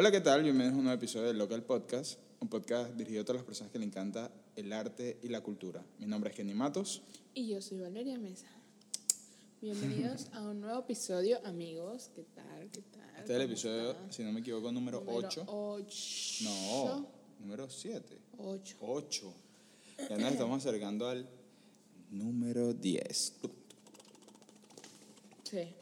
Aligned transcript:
Hola, 0.00 0.12
¿qué 0.12 0.20
tal? 0.20 0.44
Bienvenidos 0.44 0.76
a 0.76 0.78
un 0.78 0.84
nuevo 0.84 0.96
episodio 0.96 1.26
del 1.26 1.38
Local 1.38 1.64
Podcast, 1.64 2.20
un 2.38 2.46
podcast 2.46 2.94
dirigido 2.94 3.22
a 3.22 3.24
todas 3.24 3.40
las 3.40 3.44
personas 3.44 3.72
que 3.72 3.80
le 3.80 3.84
encanta 3.84 4.30
el 4.54 4.72
arte 4.72 5.18
y 5.24 5.28
la 5.28 5.40
cultura. 5.40 5.84
Mi 5.98 6.06
nombre 6.06 6.30
es 6.30 6.36
Kenny 6.36 6.54
Matos. 6.54 7.02
Y 7.34 7.48
yo 7.48 7.60
soy 7.60 7.80
Valeria 7.80 8.16
Mesa. 8.16 8.46
Bienvenidos 9.60 10.28
a 10.34 10.42
un 10.42 10.60
nuevo 10.60 10.78
episodio, 10.82 11.44
amigos. 11.44 12.12
¿Qué 12.14 12.22
tal? 12.32 12.70
¿Qué 12.70 12.82
tal? 12.82 13.10
Este 13.18 13.22
es 13.22 13.30
el 13.30 13.34
¿Cómo 13.38 13.42
episodio, 13.42 13.96
si 14.08 14.22
no 14.22 14.30
me 14.30 14.38
equivoco, 14.38 14.70
número 14.70 15.02
8. 15.04 15.44
8. 15.48 16.44
No, 16.44 17.08
número 17.40 17.68
7. 17.68 18.18
8. 18.36 18.76
8. 18.80 19.34
Ya 20.10 20.16
nos 20.16 20.30
estamos 20.30 20.64
acercando 20.64 21.08
al 21.08 21.28
número 22.12 22.72
10. 22.72 23.32
Sí. 25.42 25.74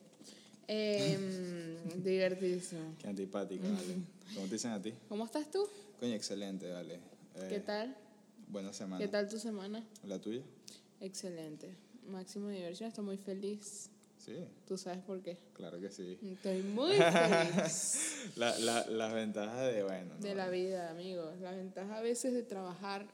Divertidísimo. 1.97 2.95
Qué 2.99 3.09
antipática, 3.09 3.69
vale. 3.69 3.97
¿Cómo 4.35 4.47
te 4.47 4.53
dicen 4.55 4.73
a 4.73 4.83
ti? 4.83 4.93
¿Cómo 5.09 5.25
estás 5.25 5.51
tú? 5.51 5.67
Coño, 6.01 6.15
excelente, 6.15 6.71
vale. 6.71 6.95
Eh, 7.37 7.47
¿Qué 7.49 7.61
tal? 7.61 7.97
Buena 8.49 8.73
semana. 8.73 8.99
¿Qué 9.05 9.09
tal 9.09 9.29
tu 9.29 9.39
semana? 9.39 9.85
¿La 10.05 10.19
tuya? 10.21 10.43
Excelente. 11.01 11.75
Máximo 12.09 12.49
diversión. 12.49 12.89
Estoy 12.89 13.05
muy 13.05 13.17
feliz. 13.17 13.91
Sí, 14.19 14.35
¿Tú 14.67 14.77
sabes 14.77 14.99
por 15.05 15.23
qué? 15.23 15.39
claro 15.55 15.79
que 15.81 15.89
sí. 15.91 16.19
Estoy 16.21 16.61
muy 16.63 16.93
feliz 16.97 18.33
La, 18.35 18.59
la, 18.59 18.85
las 18.89 19.15
ventajas 19.15 19.73
de, 19.73 19.85
bueno. 19.85 20.15
¿no? 20.15 20.21
de 20.21 20.35
la 20.35 20.49
vida, 20.51 20.91
amigos. 20.91 21.39
La 21.41 21.53
ventaja 21.53 21.99
a 21.99 22.01
veces 22.03 22.33
de 22.33 22.43
trabajar 22.43 23.07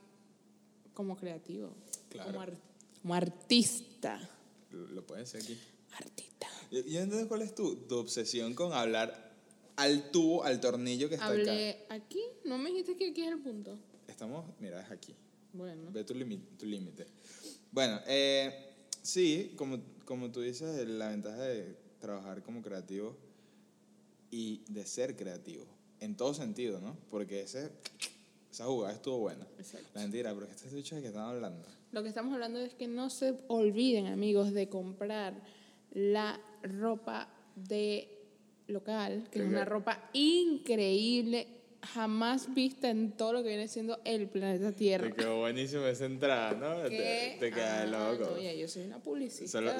como 0.94 1.16
creativo. 1.16 1.74
Claro. 2.08 2.30
Como, 2.30 2.40
ar- 2.40 2.58
como 3.02 3.14
artista. 3.14 4.18
Lo, 4.70 4.86
lo 4.88 5.06
puedes 5.06 5.30
decir 5.32 5.52
aquí. 5.54 5.60
Artista. 6.02 6.31
Yo, 6.72 6.80
yo 6.80 7.00
entiendo 7.00 7.28
cuál 7.28 7.42
es 7.42 7.54
tu, 7.54 7.76
tu 7.76 7.98
obsesión 7.98 8.54
con 8.54 8.72
hablar 8.72 9.30
al 9.76 10.10
tubo, 10.10 10.42
al 10.42 10.58
tornillo 10.58 11.08
que 11.10 11.16
está 11.16 11.26
acá. 11.26 11.34
Hablé 11.34 11.84
aquí. 11.90 12.22
¿No 12.44 12.56
me 12.56 12.70
dijiste 12.70 12.96
que 12.96 13.10
aquí 13.10 13.22
es 13.22 13.32
el 13.32 13.40
punto? 13.40 13.78
Estamos, 14.08 14.46
mira, 14.58 14.80
es 14.80 14.90
aquí. 14.90 15.14
Bueno. 15.52 15.90
Ve 15.92 16.02
tu 16.04 16.14
límite. 16.14 17.06
Bueno, 17.70 18.00
eh, 18.06 18.72
sí, 19.02 19.52
como, 19.56 19.80
como 20.06 20.32
tú 20.32 20.40
dices, 20.40 20.78
eh, 20.78 20.86
la 20.86 21.10
ventaja 21.10 21.42
de 21.42 21.76
trabajar 22.00 22.42
como 22.42 22.62
creativo 22.62 23.14
y 24.30 24.62
de 24.68 24.86
ser 24.86 25.14
creativo, 25.14 25.66
en 26.00 26.16
todo 26.16 26.32
sentido, 26.32 26.80
¿no? 26.80 26.96
Porque 27.10 27.42
ese, 27.42 27.70
esa 28.50 28.64
jugada 28.64 28.94
estuvo 28.94 29.18
buena. 29.18 29.46
Exacto. 29.58 29.88
La 29.92 30.00
mentira, 30.00 30.34
pero 30.34 30.46
que 30.46 30.54
estos 30.54 30.72
bichos 30.72 30.96
de 30.96 31.02
que 31.02 31.08
están 31.08 31.24
hablando. 31.28 31.68
Lo 31.92 32.02
que 32.02 32.08
estamos 32.08 32.32
hablando 32.32 32.58
es 32.60 32.72
que 32.72 32.88
no 32.88 33.10
se 33.10 33.34
olviden, 33.48 34.06
amigos, 34.06 34.54
de 34.54 34.70
comprar 34.70 35.42
la 35.90 36.40
ropa 36.62 37.28
de 37.56 38.08
local, 38.68 39.28
que 39.30 39.38
es 39.40 39.44
¿Qué- 39.44 39.48
una 39.50 39.64
ropa 39.64 40.08
increíble, 40.12 41.46
jamás 41.82 42.52
vista 42.54 42.88
en 42.90 43.12
todo 43.12 43.32
lo 43.34 43.42
que 43.42 43.48
viene 43.48 43.68
siendo 43.68 44.00
el 44.04 44.28
planeta 44.28 44.72
Tierra. 44.72 45.08
Te 45.08 45.14
quedó 45.16 45.38
buenísimo 45.40 45.84
esa 45.86 46.04
entrada, 46.06 46.52
¿no? 46.52 46.82
Te, 46.88 47.36
te 47.40 47.50
quedas 47.50 47.82
ah, 47.92 48.10
loco. 48.12 48.30
no, 48.30 48.40
ya, 48.40 48.52
yo 48.52 48.68
soy 48.68 48.84
una 48.84 48.98
publicista. 49.00 49.58
Solo, 49.58 49.72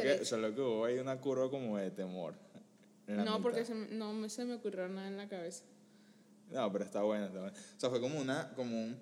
que, 0.00 0.24
solo 0.24 0.54
que 0.54 0.60
hubo 0.60 0.84
ahí 0.84 0.98
una 0.98 1.20
curva 1.20 1.50
como 1.50 1.76
de 1.78 1.90
temor. 1.90 2.34
No, 3.08 3.42
porque 3.42 3.64
se, 3.64 3.74
no 3.74 4.12
me- 4.12 4.28
se 4.30 4.44
me 4.44 4.54
ocurrió 4.54 4.88
nada 4.88 5.08
en 5.08 5.16
la 5.16 5.28
cabeza. 5.28 5.64
No, 6.50 6.70
pero 6.72 6.84
está 6.84 7.02
buena, 7.02 7.26
está 7.26 7.40
buena. 7.40 7.56
O 7.76 7.80
sea, 7.80 7.90
fue 7.90 8.00
como 8.00 8.20
una, 8.20 8.52
como 8.54 8.74
un, 8.80 8.96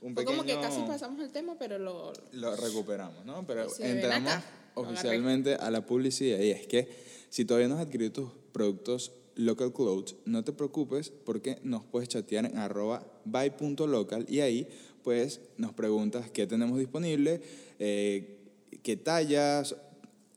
un 0.00 0.14
Fue 0.14 0.24
pequeño... 0.24 0.38
como 0.38 0.44
que 0.44 0.54
casi 0.60 0.80
pasamos 0.82 1.20
el 1.20 1.30
tema, 1.30 1.56
pero 1.58 1.78
lo... 1.78 2.12
Lo 2.32 2.56
recuperamos, 2.56 3.24
¿no? 3.24 3.46
Pero 3.46 3.66
entramos 3.80 4.32
acá. 4.32 4.44
Oficialmente 4.74 5.54
a 5.54 5.70
la 5.70 5.84
publicidad 5.86 6.38
y 6.38 6.50
es 6.50 6.66
que 6.66 6.88
si 7.28 7.44
todavía 7.44 7.68
no 7.68 7.76
has 7.76 7.86
adquirido 7.86 8.12
tus 8.12 8.30
productos 8.52 9.12
Local 9.34 9.72
Clothes, 9.72 10.16
no 10.26 10.44
te 10.44 10.52
preocupes 10.52 11.10
porque 11.10 11.58
nos 11.62 11.84
puedes 11.84 12.08
chatear 12.08 12.44
en 12.44 12.58
arroba 12.58 13.06
by.local 13.24 14.26
y 14.28 14.40
ahí 14.40 14.68
pues 15.02 15.40
nos 15.56 15.72
preguntas 15.72 16.30
qué 16.30 16.46
tenemos 16.46 16.78
disponible, 16.78 17.40
eh, 17.78 18.38
qué 18.82 18.96
tallas 18.96 19.74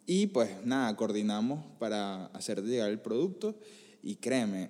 y 0.06 0.28
pues 0.28 0.50
nada, 0.64 0.96
coordinamos 0.96 1.64
para 1.80 2.28
hacerte 2.28 2.68
llegar 2.68 2.90
el 2.90 3.00
producto 3.00 3.56
y 4.02 4.16
créeme, 4.16 4.70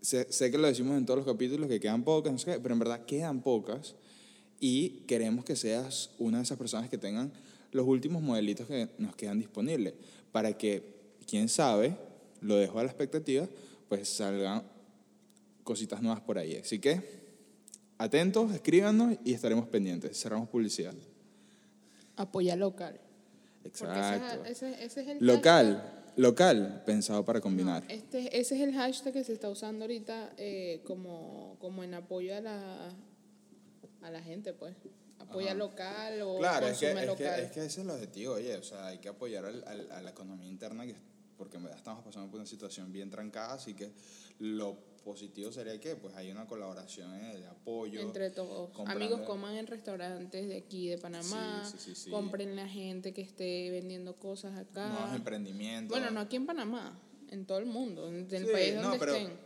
sé, 0.00 0.26
sé 0.30 0.50
que 0.50 0.58
lo 0.58 0.66
decimos 0.66 0.96
en 0.96 1.06
todos 1.06 1.18
los 1.18 1.26
capítulos 1.26 1.68
que 1.68 1.78
quedan 1.78 2.04
pocas, 2.04 2.44
pero 2.44 2.72
en 2.72 2.78
verdad 2.78 3.04
quedan 3.04 3.42
pocas 3.42 3.94
y 4.58 5.04
queremos 5.06 5.44
que 5.44 5.56
seas 5.56 6.10
una 6.18 6.38
de 6.38 6.44
esas 6.44 6.58
personas 6.58 6.88
que 6.88 6.98
tengan 6.98 7.32
los 7.76 7.86
últimos 7.86 8.22
modelitos 8.22 8.66
que 8.66 8.88
nos 8.98 9.14
quedan 9.14 9.38
disponibles 9.38 9.94
para 10.32 10.56
que, 10.56 10.82
quién 11.26 11.48
sabe, 11.48 11.96
lo 12.40 12.56
dejo 12.56 12.78
a 12.78 12.82
la 12.82 12.88
expectativa, 12.88 13.46
pues 13.88 14.08
salgan 14.08 14.62
cositas 15.62 16.02
nuevas 16.02 16.20
por 16.20 16.38
ahí. 16.38 16.56
Así 16.56 16.78
que, 16.78 17.02
atentos, 17.98 18.52
escríbanos 18.52 19.16
y 19.24 19.34
estaremos 19.34 19.68
pendientes. 19.68 20.20
Cerramos 20.20 20.48
publicidad. 20.48 20.94
Apoya 22.16 22.56
local. 22.56 22.98
Exacto. 23.64 24.44
ese, 24.44 24.84
es 24.84 24.96
el 24.96 25.06
hashtag. 25.06 25.22
Local, 25.22 26.04
local, 26.16 26.82
pensado 26.86 27.24
para 27.24 27.40
combinar. 27.40 27.84
Este, 27.88 28.38
ese 28.38 28.56
es 28.56 28.62
el 28.62 28.74
hashtag 28.74 29.12
que 29.12 29.24
se 29.24 29.32
está 29.32 29.50
usando 29.50 29.84
ahorita 29.84 30.32
eh, 30.38 30.80
como, 30.84 31.56
como 31.58 31.84
en 31.84 31.94
apoyo 31.94 32.34
a 32.36 32.40
la, 32.40 32.94
a 34.02 34.10
la 34.10 34.22
gente, 34.22 34.52
pues. 34.52 34.74
Apoya 35.18 35.54
local 35.54 36.20
o 36.22 36.38
Claro, 36.38 36.66
es 36.68 36.78
que, 36.78 36.86
consume 36.92 37.04
es, 37.12 37.16
que, 37.16 37.24
local. 37.24 37.40
es 37.40 37.50
que 37.52 37.60
ese 37.60 37.66
es 37.68 37.78
el 37.78 37.90
objetivo, 37.90 38.34
oye, 38.34 38.56
o 38.56 38.62
sea, 38.62 38.86
hay 38.86 38.98
que 38.98 39.08
apoyar 39.08 39.44
al- 39.44 39.64
al- 39.66 39.90
a 39.90 40.02
la 40.02 40.10
economía 40.10 40.48
interna, 40.48 40.84
que, 40.86 40.94
porque 41.36 41.56
en 41.56 41.64
verdad 41.64 41.78
estamos 41.78 42.04
pasando 42.04 42.30
por 42.30 42.38
una 42.40 42.46
situación 42.48 42.92
bien 42.92 43.10
trancada, 43.10 43.54
así 43.54 43.74
que 43.74 43.92
lo 44.38 44.76
positivo 45.04 45.52
sería 45.52 45.78
que 45.80 45.94
pues 45.96 46.14
hay 46.16 46.30
una 46.32 46.46
colaboración 46.46 47.14
en 47.14 47.24
el 47.26 47.44
apoyo. 47.46 48.00
Entre 48.00 48.30
todos. 48.30 48.70
Amigos, 48.86 49.20
coman 49.22 49.54
en 49.54 49.66
restaurantes 49.68 50.48
de 50.48 50.56
aquí 50.56 50.88
de 50.88 50.98
Panamá. 50.98 51.62
Sí, 51.70 51.76
sí, 51.78 51.94
sí. 51.94 52.10
Compren 52.10 52.56
la 52.56 52.68
gente 52.68 53.12
que 53.14 53.22
esté 53.22 53.70
vendiendo 53.70 54.16
cosas 54.16 54.58
acá. 54.58 54.88
Nuevos 54.88 55.14
emprendimientos. 55.14 55.96
Bueno, 55.96 56.10
no 56.12 56.20
aquí 56.20 56.34
en 56.36 56.46
Panamá, 56.46 56.98
en 57.30 57.46
todo 57.46 57.58
el 57.58 57.66
mundo, 57.66 58.08
en 58.08 58.26
el 58.34 58.46
país 58.50 58.74
no, 58.74 58.82
donde 58.82 58.98
pero 58.98 59.14
estén. 59.14 59.38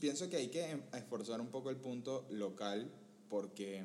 Pienso 0.00 0.28
que 0.30 0.36
hay 0.36 0.48
que 0.48 0.70
em- 0.70 0.82
esforzar 0.94 1.40
un 1.42 1.48
poco 1.48 1.68
el 1.70 1.76
punto 1.76 2.26
local, 2.30 2.90
porque, 3.28 3.84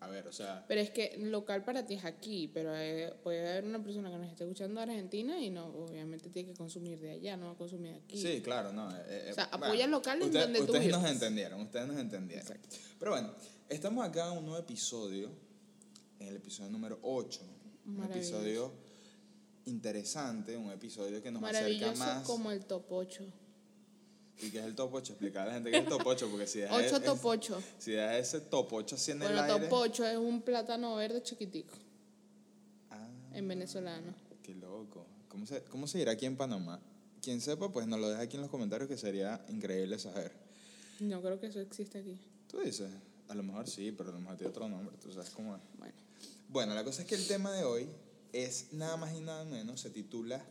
a 0.00 0.08
ver, 0.08 0.26
o 0.28 0.32
sea, 0.32 0.64
Pero 0.68 0.80
es 0.80 0.90
que 0.90 1.16
local 1.18 1.64
para 1.64 1.84
ti 1.86 1.94
es 1.94 2.04
aquí, 2.04 2.48
pero 2.48 2.76
eh, 2.76 3.14
puede 3.22 3.48
haber 3.48 3.64
una 3.64 3.82
persona 3.82 4.10
que 4.10 4.18
nos 4.18 4.28
esté 4.28 4.44
escuchando 4.44 4.80
de 4.80 4.84
Argentina 4.90 5.40
y 5.40 5.48
no, 5.50 5.66
obviamente 5.68 6.28
tiene 6.28 6.50
que 6.52 6.56
consumir 6.56 6.98
de 7.00 7.12
allá, 7.12 7.36
no 7.36 7.46
va 7.46 7.52
a 7.52 7.56
consumir 7.56 7.94
aquí. 7.94 8.20
Sí, 8.20 8.40
claro, 8.42 8.72
no. 8.72 8.90
eh, 8.94 9.02
eh, 9.08 9.28
O 9.30 9.34
sea, 9.34 9.46
bueno, 9.52 9.66
apoya 9.66 9.86
local 9.86 10.18
en 10.20 10.26
usted- 10.28 10.40
donde 10.42 10.58
tú 10.60 10.64
Ustedes 10.66 10.90
nos 10.92 11.10
entendieron, 11.10 11.60
ustedes 11.62 11.86
nos 11.88 11.96
entendieron. 11.98 12.46
Pero 12.98 13.10
bueno, 13.12 13.34
estamos 13.68 14.04
acá 14.06 14.30
en 14.32 14.38
un 14.38 14.44
nuevo 14.44 14.60
episodio, 14.60 15.30
en 16.20 16.28
el 16.28 16.36
episodio 16.36 16.70
número 16.70 16.98
8. 17.02 17.40
Un 17.86 18.02
episodio 18.04 18.72
interesante, 19.64 20.56
un 20.56 20.70
episodio 20.70 21.22
que 21.22 21.30
nos 21.30 21.42
acerca 21.42 21.92
más. 21.94 22.26
como 22.26 22.50
el 22.52 22.64
top 22.66 22.84
8. 22.90 23.24
¿Y 24.42 24.50
qué 24.50 24.58
es 24.58 24.64
el 24.66 24.74
top 24.74 24.92
8? 24.94 25.12
Explicar 25.14 25.42
a 25.44 25.46
la 25.46 25.54
gente 25.54 25.70
qué 25.70 25.78
es 25.78 25.82
el 25.84 25.88
top 25.88 26.02
8, 26.06 26.28
porque 26.30 26.46
si 26.46 26.58
deja, 26.60 26.74
8 26.74 26.96
es- 26.96 27.02
top 27.04 27.18
8. 27.24 27.62
si 27.78 27.92
deja 27.92 28.18
ese 28.18 28.40
top 28.40 28.72
8 28.72 28.96
así 28.96 29.10
en 29.12 29.22
el 29.22 29.28
Bueno, 29.32 29.42
aire. 29.42 29.66
top 29.68 29.72
8 29.72 30.06
es 30.06 30.16
un 30.18 30.42
plátano 30.42 30.94
verde 30.96 31.22
chiquitico 31.22 31.74
Ah, 32.90 33.08
en 33.32 33.48
venezolano. 33.48 34.14
qué 34.42 34.54
loco. 34.54 35.06
¿Cómo 35.28 35.46
se, 35.46 35.62
¿Cómo 35.64 35.86
se 35.86 35.98
dirá 35.98 36.12
aquí 36.12 36.26
en 36.26 36.36
Panamá? 36.36 36.80
Quien 37.22 37.40
sepa, 37.40 37.72
pues 37.72 37.86
nos 37.86 37.98
lo 37.98 38.08
deja 38.10 38.22
aquí 38.22 38.36
en 38.36 38.42
los 38.42 38.50
comentarios 38.50 38.88
que 38.88 38.96
sería 38.96 39.44
increíble 39.48 39.98
saber. 39.98 40.32
No 41.00 41.20
creo 41.22 41.40
que 41.40 41.46
eso 41.46 41.60
existe 41.60 41.98
aquí. 41.98 42.18
Tú 42.48 42.60
dices, 42.60 42.88
a 43.28 43.34
lo 43.34 43.42
mejor 43.42 43.68
sí, 43.68 43.90
pero 43.92 44.10
a 44.10 44.12
lo 44.12 44.20
mejor 44.20 44.36
tiene 44.36 44.50
otro 44.50 44.68
nombre, 44.68 44.96
tú 45.02 45.12
sabes 45.12 45.30
cómo 45.30 45.56
es. 45.56 45.62
Bueno, 45.78 45.94
Bueno, 46.48 46.74
la 46.74 46.84
cosa 46.84 47.02
es 47.02 47.08
que 47.08 47.16
el 47.16 47.26
tema 47.26 47.52
de 47.52 47.64
hoy 47.64 47.88
es 48.32 48.72
nada 48.72 48.96
más 48.96 49.12
y 49.14 49.20
nada 49.20 49.44
menos, 49.44 49.80
se 49.80 49.90
titula 49.90 50.44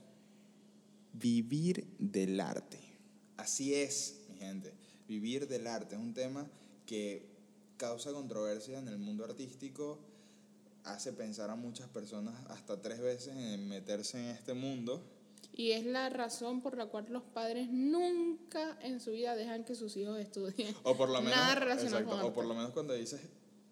Vivir 1.13 1.87
del 1.97 2.39
arte. 2.41 2.79
Así 3.37 3.73
es, 3.73 4.21
mi 4.29 4.37
gente, 4.37 4.73
vivir 5.07 5.47
del 5.47 5.67
arte 5.67 5.95
es 5.95 6.01
un 6.01 6.13
tema 6.13 6.47
que 6.85 7.25
causa 7.77 8.11
controversia 8.13 8.79
en 8.79 8.87
el 8.87 8.97
mundo 8.97 9.25
artístico, 9.25 9.99
hace 10.83 11.11
pensar 11.13 11.49
a 11.49 11.55
muchas 11.55 11.87
personas 11.89 12.33
hasta 12.49 12.81
tres 12.81 12.99
veces 13.01 13.35
en 13.35 13.67
meterse 13.67 14.19
en 14.19 14.27
este 14.27 14.53
mundo. 14.53 15.03
y 15.57 15.71
es 15.71 15.85
la 15.85 16.09
razón 16.09 16.61
por 16.61 16.77
la 16.77 16.87
cual 16.87 17.05
los 17.09 17.23
padres 17.23 17.69
nunca 17.71 18.77
en 18.81 18.99
su 18.99 19.11
vida 19.11 19.35
dejan 19.37 19.63
que 19.63 19.73
sus 19.75 19.95
hijos 19.95 20.19
estudien. 20.19 20.75
O 20.83 20.95
por 20.97 21.09
lo 21.09 21.21
menos, 21.21 21.37
Nada 21.37 21.55
relacionado 21.55 21.99
exacto, 22.01 22.17
con 22.21 22.29
o 22.31 22.33
por 22.33 22.43
arte. 22.43 22.49
lo 22.49 22.55
menos 22.55 22.71
cuando 22.73 22.93
dices, 22.93 23.21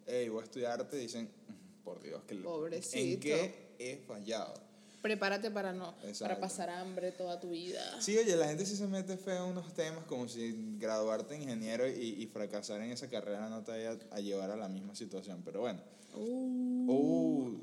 hey, 0.08 0.30
voy 0.30 0.42
a 0.42 0.44
estudiar 0.46 0.80
arte, 0.80 0.96
dicen, 0.98 1.26
"Mm, 1.26 1.84
por 1.84 2.02
Dios, 2.02 2.24
que 2.24 2.36
¿en 2.36 3.20
qué 3.20 3.76
he 3.80 3.98
fallado? 4.08 4.54
Prepárate 5.04 5.52
para 5.52 5.74
no 5.74 5.94
para 6.20 6.40
pasar 6.40 6.72
hambre 6.72 7.12
toda 7.12 7.40
tu 7.40 7.52
vida. 7.52 8.02
Sí, 8.02 8.18
oye, 8.18 8.36
la 8.36 8.48
gente 8.48 8.66
sí 8.66 8.76
se 8.76 8.88
mete 8.88 9.18
feo 9.18 9.46
en 9.46 9.52
unos 9.52 9.72
temas 9.76 10.04
como 10.06 10.28
si 10.28 10.78
graduarte 10.80 11.36
ingeniero 11.36 11.88
y, 11.88 12.24
y 12.24 12.26
fracasar 12.26 12.82
en 12.82 12.92
esa 12.92 13.08
carrera 13.08 13.50
no 13.50 13.64
te 13.64 13.72
vaya 13.72 14.00
a 14.10 14.20
llevar 14.20 14.50
a 14.50 14.56
la 14.56 14.68
misma 14.68 14.96
situación. 14.96 15.44
Pero 15.46 15.60
bueno. 15.62 15.80
Uh, 16.16 16.64
Uh, 16.88 17.58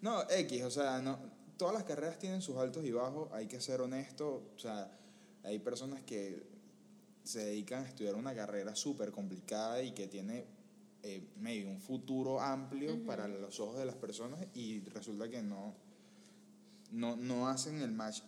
no, 0.00 0.22
X, 0.30 0.62
o 0.62 0.70
sea, 0.70 1.00
no, 1.00 1.18
todas 1.56 1.74
las 1.74 1.84
carreras 1.84 2.18
tienen 2.18 2.40
sus 2.42 2.56
altos 2.56 2.84
y 2.84 2.92
bajos, 2.92 3.28
hay 3.32 3.46
que 3.46 3.60
ser 3.60 3.80
honesto, 3.80 4.52
o 4.54 4.58
sea, 4.58 4.90
hay 5.42 5.58
personas 5.58 6.02
que 6.02 6.42
se 7.24 7.44
dedican 7.44 7.84
a 7.84 7.88
estudiar 7.88 8.14
una 8.14 8.34
carrera 8.34 8.74
súper 8.74 9.12
complicada 9.12 9.82
y 9.82 9.92
que 9.92 10.08
tiene 10.08 10.44
eh, 11.02 11.30
maybe 11.36 11.68
un 11.68 11.80
futuro 11.80 12.40
amplio 12.40 13.04
para 13.04 13.28
los 13.28 13.58
ojos 13.60 13.78
de 13.78 13.86
las 13.86 13.96
personas 13.96 14.40
y 14.54 14.80
resulta 14.80 15.28
que 15.28 15.42
no, 15.42 15.74
no, 16.92 17.16
no 17.16 17.48
hacen 17.48 17.80
el 17.80 17.90
match 17.90 18.20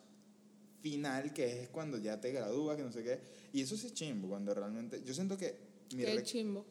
final, 0.81 1.33
que 1.33 1.63
es 1.63 1.69
cuando 1.69 1.99
ya 1.99 2.21
te 2.21 2.31
gradúas, 2.33 2.77
que 2.77 2.83
no 2.83 2.93
sé 2.93 3.03
qué. 3.03 3.21
Y 3.53 3.63
eso 3.63 3.77
sí 3.77 3.87
es 3.87 3.95
chimbo, 3.95 4.29
cuando 4.29 4.53
realmente... 4.53 5.03
Yo 5.05 5.15
siento 5.15 5.39
que... 5.39 5.57
mi 5.95 6.05
Qué 6.05 6.23
chimbo. 6.23 6.67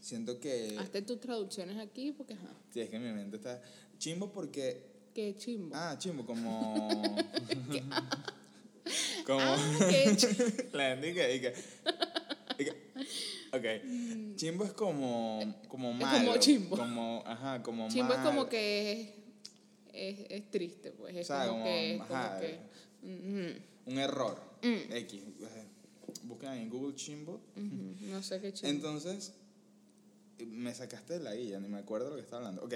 siento 0.00 0.40
que... 0.40 0.76
Hazte 0.78 1.02
tus 1.02 1.20
traducciones 1.20 1.76
aquí 1.78 2.12
porque, 2.12 2.34
ajá. 2.34 2.54
Sí, 2.72 2.80
es 2.80 2.88
que 2.88 2.98
mi 2.98 3.12
mente 3.12 3.36
está... 3.36 3.60
Chimbo 3.98 4.32
porque... 4.32 4.88
Qué 5.14 5.34
chimbo. 5.36 5.74
Ah, 5.74 5.96
chimbo, 5.98 6.24
como... 6.24 6.76
como... 9.26 9.40
Ah, 9.40 9.78
qué 9.90 10.12
chimbo. 10.16 10.44
La 10.72 10.90
gente 10.96 11.14
que... 11.14 11.40
que- 11.40 11.54
Ok. 13.52 13.64
Chimbo 14.36 14.64
es 14.64 14.72
como... 14.72 15.40
Como 15.68 15.88
como 15.90 15.94
malo. 15.94 16.36
chimbo. 16.38 16.76
Como... 16.76 17.22
Ajá, 17.26 17.62
como 17.62 17.88
Chimbo 17.88 18.14
es 18.14 18.20
como 18.20 18.48
que 18.48 19.19
es, 20.08 20.26
es, 20.30 20.50
triste, 20.50 20.90
pues. 20.92 21.14
Es 21.16 21.26
O 21.30 21.34
sea, 21.34 21.46
como, 21.48 21.58
como- 21.60 21.64
que. 21.70 21.94
es 21.94 21.98
como 22.02 23.60
Un 23.86 23.98
error. 23.98 24.40
Mm. 24.62 24.92
X. 24.92 25.22
eh, 25.40 25.64
Buscan 26.24 26.58
en 26.58 26.68
Google 26.70 26.94
chimbo. 26.96 27.40
ujú, 27.56 28.06
no 28.10 28.22
sé 28.22 28.40
qué 28.40 28.52
chimbo. 28.54 28.68
Entonces, 28.70 29.32
me 30.46 30.74
sacaste 30.74 31.14
de 31.18 31.20
la 31.20 31.34
guía, 31.34 31.60
ni 31.60 31.68
me 31.68 31.78
acuerdo 31.78 32.10
lo 32.10 32.16
que 32.16 32.22
estaba 32.22 32.38
hablando. 32.48 32.64
Ok. 32.64 32.74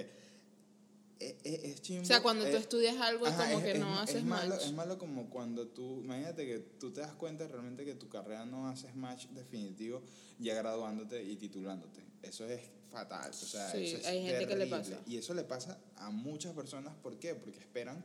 Es, 1.21 1.35
es, 1.45 1.65
es 1.65 1.81
chimbo. 1.83 2.03
o 2.03 2.05
sea, 2.07 2.21
cuando 2.23 2.45
tú 2.45 2.51
eh, 2.57 2.59
estudias 2.59 2.97
algo 2.99 3.27
ajá, 3.27 3.45
es 3.45 3.49
como 3.55 3.59
es- 3.59 3.65
que 3.65 3.73
es- 3.73 3.81
no 3.81 3.95
es 3.95 4.01
haces 4.01 4.25
malo, 4.25 4.49
match. 4.55 4.65
Es 4.65 4.73
malo 4.73 4.99
como 4.99 5.31
cuando 5.31 5.69
tú, 5.69 6.01
imagínate 6.03 6.45
que 6.47 6.59
tú 6.59 6.93
te 6.93 7.01
das 7.01 7.15
cuenta 7.15 7.47
realmente 7.47 7.85
que 7.85 7.95
tu 7.95 8.09
carrera 8.09 8.45
no 8.45 8.69
haces 8.69 8.95
match 8.97 9.27
definitivo 9.29 10.03
ya 10.39 10.55
graduándote 10.55 11.23
y 11.23 11.37
titulándote. 11.37 12.01
Eso 12.23 12.47
es 12.47 12.61
fatal. 12.91 13.31
O 13.31 13.33
sea, 13.33 13.71
Sí, 13.71 13.85
eso 13.87 13.97
es 13.99 14.07
hay 14.07 14.23
gente 14.23 14.47
que 14.49 14.57
le 14.57 14.67
terrible. 14.67 14.71
pasa. 14.97 15.01
Y 15.07 15.17
eso 15.17 15.35
le 15.35 15.45
pasa 15.45 15.79
a 15.97 16.11
muchas 16.11 16.53
personas. 16.55 16.95
¿Por 16.97 17.19
qué? 17.19 17.35
Porque 17.35 17.59
esperan 17.61 18.05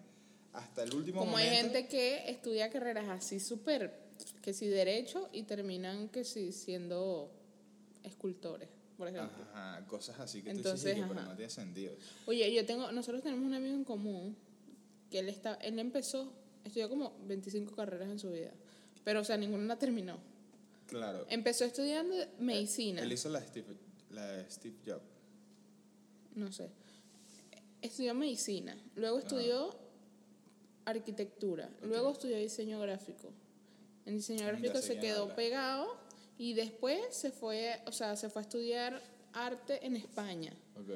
hasta 0.53 0.83
el 0.83 0.93
último 0.93 1.19
Como 1.21 1.37
hay 1.37 1.45
momento. 1.47 1.73
gente 1.73 1.87
que 1.87 2.29
estudia 2.29 2.69
carreras 2.69 3.07
así 3.09 3.39
súper, 3.39 3.93
que 4.41 4.53
si 4.53 4.67
derecho 4.67 5.29
y 5.31 5.43
terminan 5.43 6.09
que 6.09 6.23
si 6.23 6.51
siendo 6.51 7.31
escultores, 8.03 8.69
por 8.99 9.07
ejemplo. 9.07 9.45
Ajá, 9.53 9.83
cosas 9.87 10.19
así 10.19 10.41
que 10.43 10.51
tú 10.51 10.57
Entonces, 10.57 10.83
dices, 10.83 10.97
"Sí, 11.01 11.05
pero 11.07 11.21
no 11.27 11.35
tiene 11.35 11.49
sentido. 11.49 11.95
Oye, 12.25 12.53
yo 12.53 12.65
tengo, 12.65 12.91
nosotros 12.91 13.23
tenemos 13.23 13.45
un 13.45 13.53
amigo 13.53 13.73
en 13.73 13.85
común 13.85 14.35
que 15.09 15.19
él 15.19 15.29
está, 15.29 15.53
él 15.55 15.79
empezó, 15.79 16.33
estudió 16.65 16.89
como 16.89 17.17
25 17.25 17.73
carreras 17.75 18.09
en 18.09 18.19
su 18.19 18.29
vida, 18.29 18.51
pero 19.05 19.21
o 19.21 19.23
sea, 19.23 19.37
ninguna 19.37 19.63
la 19.63 19.79
terminó. 19.79 20.19
Claro. 20.87 21.25
Empezó 21.29 21.63
estudiando 21.63 22.13
medicina, 22.39 23.01
Él 23.01 23.13
hizo 23.13 23.29
la 23.29 23.39
Steve, 23.41 23.67
la 24.11 24.45
Steve 24.49 24.75
Jobs. 24.85 25.01
no 26.35 26.51
sé. 26.51 26.69
Estudió 27.81 28.13
medicina, 28.13 28.75
luego 28.97 29.19
estudió 29.19 29.73
arquitectura, 30.83 31.69
luego 31.83 32.11
estudió 32.11 32.35
diseño 32.37 32.81
gráfico. 32.81 33.31
En 34.05 34.15
diseño 34.17 34.45
gráfico 34.45 34.81
se 34.81 34.99
quedó 34.99 35.23
habla. 35.23 35.35
pegado 35.35 35.97
y 36.39 36.53
después 36.53 36.99
se 37.11 37.29
fue, 37.31 37.79
o 37.85 37.91
sea, 37.91 38.15
se 38.15 38.29
fue 38.29 38.41
a 38.41 38.43
estudiar 38.43 38.99
arte 39.33 39.85
en 39.85 39.95
España. 39.95 40.51
Ok. 40.75 40.89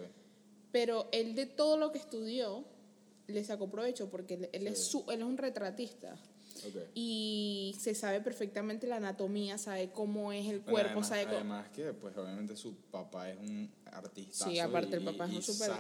Pero 0.72 1.08
él 1.12 1.36
de 1.36 1.46
todo 1.46 1.78
lo 1.78 1.92
que 1.92 2.00
estudió 2.00 2.66
le 3.28 3.44
sacó 3.44 3.70
provecho 3.70 4.10
porque 4.10 4.34
él, 4.34 4.50
él 4.54 4.66
es, 4.68 4.80
Sí. 4.84 4.92
su- 4.92 5.12
él 5.12 5.20
es 5.20 5.26
un 5.26 5.38
retratista 5.38 6.14
Ok. 6.68 6.82
y 6.96 7.76
se 7.80 7.94
sabe 7.94 8.22
perfectamente 8.22 8.88
la 8.88 8.96
anatomía, 8.98 9.58
sabe 9.58 9.92
cómo 9.92 10.32
es 10.32 10.46
el 10.48 10.60
Bueno, 10.62 10.72
cuerpo, 10.72 10.90
además, 10.92 11.08
sabe 11.10 11.22
además 11.36 11.70
que, 11.70 11.94
pues, 11.94 12.16
obviamente 12.18 12.56
su 12.56 12.76
papá 12.92 13.30
es 13.30 13.38
un 13.38 13.70
artista. 13.86 14.46
Sí, 14.46 14.60
aparte 14.60 14.96
el 14.98 15.04
papá 15.04 15.26
es 15.28 15.34
un 15.36 15.42
super 15.44 15.72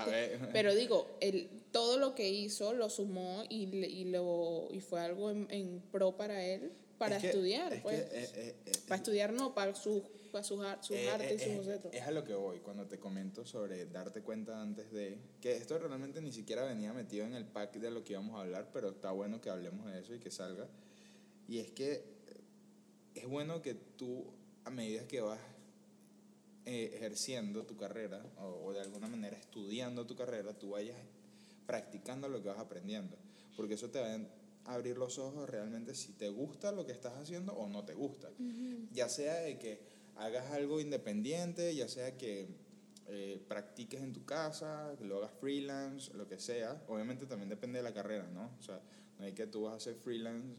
Pero 0.51 0.75
digo, 0.75 1.17
él, 1.21 1.49
todo 1.71 1.97
lo 1.97 2.13
que 2.15 2.29
hizo 2.29 2.73
lo 2.73 2.89
sumó 2.89 3.43
y, 3.49 3.63
y, 3.75 4.05
lo, 4.05 4.67
y 4.71 4.79
fue 4.81 4.99
algo 5.01 5.31
en, 5.31 5.47
en 5.49 5.81
pro 5.91 6.15
para 6.17 6.43
él, 6.43 6.71
para 7.03 7.17
Es 7.17 7.23
estudiar, 7.25 7.71
es 7.73 7.79
que, 7.79 7.83
pues. 7.83 7.99
eh, 7.99 8.31
eh, 8.35 8.55
eh, 8.65 8.71
para 8.87 8.95
estudiar 8.97 9.33
no, 9.33 9.53
para 9.53 9.73
sus, 9.75 10.01
para 10.31 10.43
sus, 10.43 10.59
sus 10.81 10.95
eh, 10.97 11.09
artes 11.09 11.31
eh, 11.31 11.35
y 11.35 11.39
sus 11.39 11.47
es- 11.47 11.57
bocetos. 11.57 11.93
Es 11.93 12.01
a 12.03 12.11
lo 12.11 12.23
que 12.23 12.33
voy 12.33 12.59
cuando 12.59 12.85
te 12.87 12.99
comento 12.99 13.45
sobre 13.45 13.85
darte 13.85 14.21
cuenta 14.21 14.61
antes 14.61 14.91
de. 14.91 15.17
Que 15.41 15.55
esto 15.57 15.77
realmente 15.77 16.21
ni 16.21 16.31
siquiera 16.31 16.63
venía 16.65 16.93
metido 16.93 17.25
en 17.25 17.33
el 17.35 17.45
pack 17.45 17.73
de 17.75 17.91
lo 17.91 18.03
que 18.03 18.13
íbamos 18.13 18.35
a 18.37 18.41
hablar, 18.41 18.69
pero 18.73 18.89
está 18.89 19.11
bueno 19.11 19.39
que 19.41 19.49
hablemos 19.49 19.85
de 19.91 19.99
eso 19.99 20.13
y 20.15 20.19
que 20.19 20.31
salga. 20.31 20.67
Y 21.47 21.59
es 21.59 21.71
que 21.71 21.91
eh, 21.93 22.03
es 23.15 23.27
bueno 23.27 23.61
que 23.61 23.73
tú, 23.75 24.25
a 24.65 24.69
medida 24.69 25.07
que 25.07 25.21
vas 25.21 25.39
eh, 26.65 26.91
ejerciendo 26.95 27.65
tu 27.65 27.75
carrera 27.75 28.25
o, 28.39 28.67
o 28.67 28.73
de 28.73 28.79
alguna 28.81 29.07
manera 29.07 29.35
estudiando 29.37 30.05
tu 30.07 30.15
carrera, 30.15 30.53
tú 30.57 30.71
vayas 30.71 30.95
practicando 31.65 32.29
lo 32.29 32.41
que 32.41 32.49
vas 32.49 32.59
aprendiendo. 32.59 33.17
Porque 33.57 33.73
eso 33.75 33.89
te 33.89 33.99
va 33.99 34.07
a 34.13 34.17
abrir 34.65 34.97
los 34.97 35.19
ojos 35.19 35.49
realmente 35.49 35.93
si 35.93 36.13
te 36.13 36.29
gusta 36.29 36.71
lo 36.71 36.85
que 36.85 36.91
estás 36.91 37.13
haciendo 37.17 37.53
o 37.53 37.67
no 37.67 37.83
te 37.83 37.93
gusta. 37.93 38.29
Ya 38.91 39.09
sea 39.09 39.35
de 39.35 39.57
que 39.57 39.81
hagas 40.15 40.51
algo 40.51 40.79
independiente, 40.79 41.75
ya 41.75 41.87
sea 41.87 42.17
que 42.17 42.47
eh, 43.07 43.43
practiques 43.47 44.01
en 44.01 44.13
tu 44.13 44.25
casa, 44.25 44.95
que 44.97 45.05
lo 45.05 45.17
hagas 45.17 45.31
freelance, 45.39 46.13
lo 46.13 46.27
que 46.27 46.39
sea. 46.39 46.81
Obviamente 46.87 47.25
también 47.25 47.49
depende 47.49 47.79
de 47.79 47.83
la 47.83 47.93
carrera, 47.93 48.29
¿no? 48.33 48.51
O 48.59 48.61
sea, 48.61 48.79
no 49.19 49.25
hay 49.25 49.33
que 49.33 49.47
tú 49.47 49.63
vas 49.63 49.73
a 49.73 49.77
hacer 49.77 49.95
freelance 49.95 50.55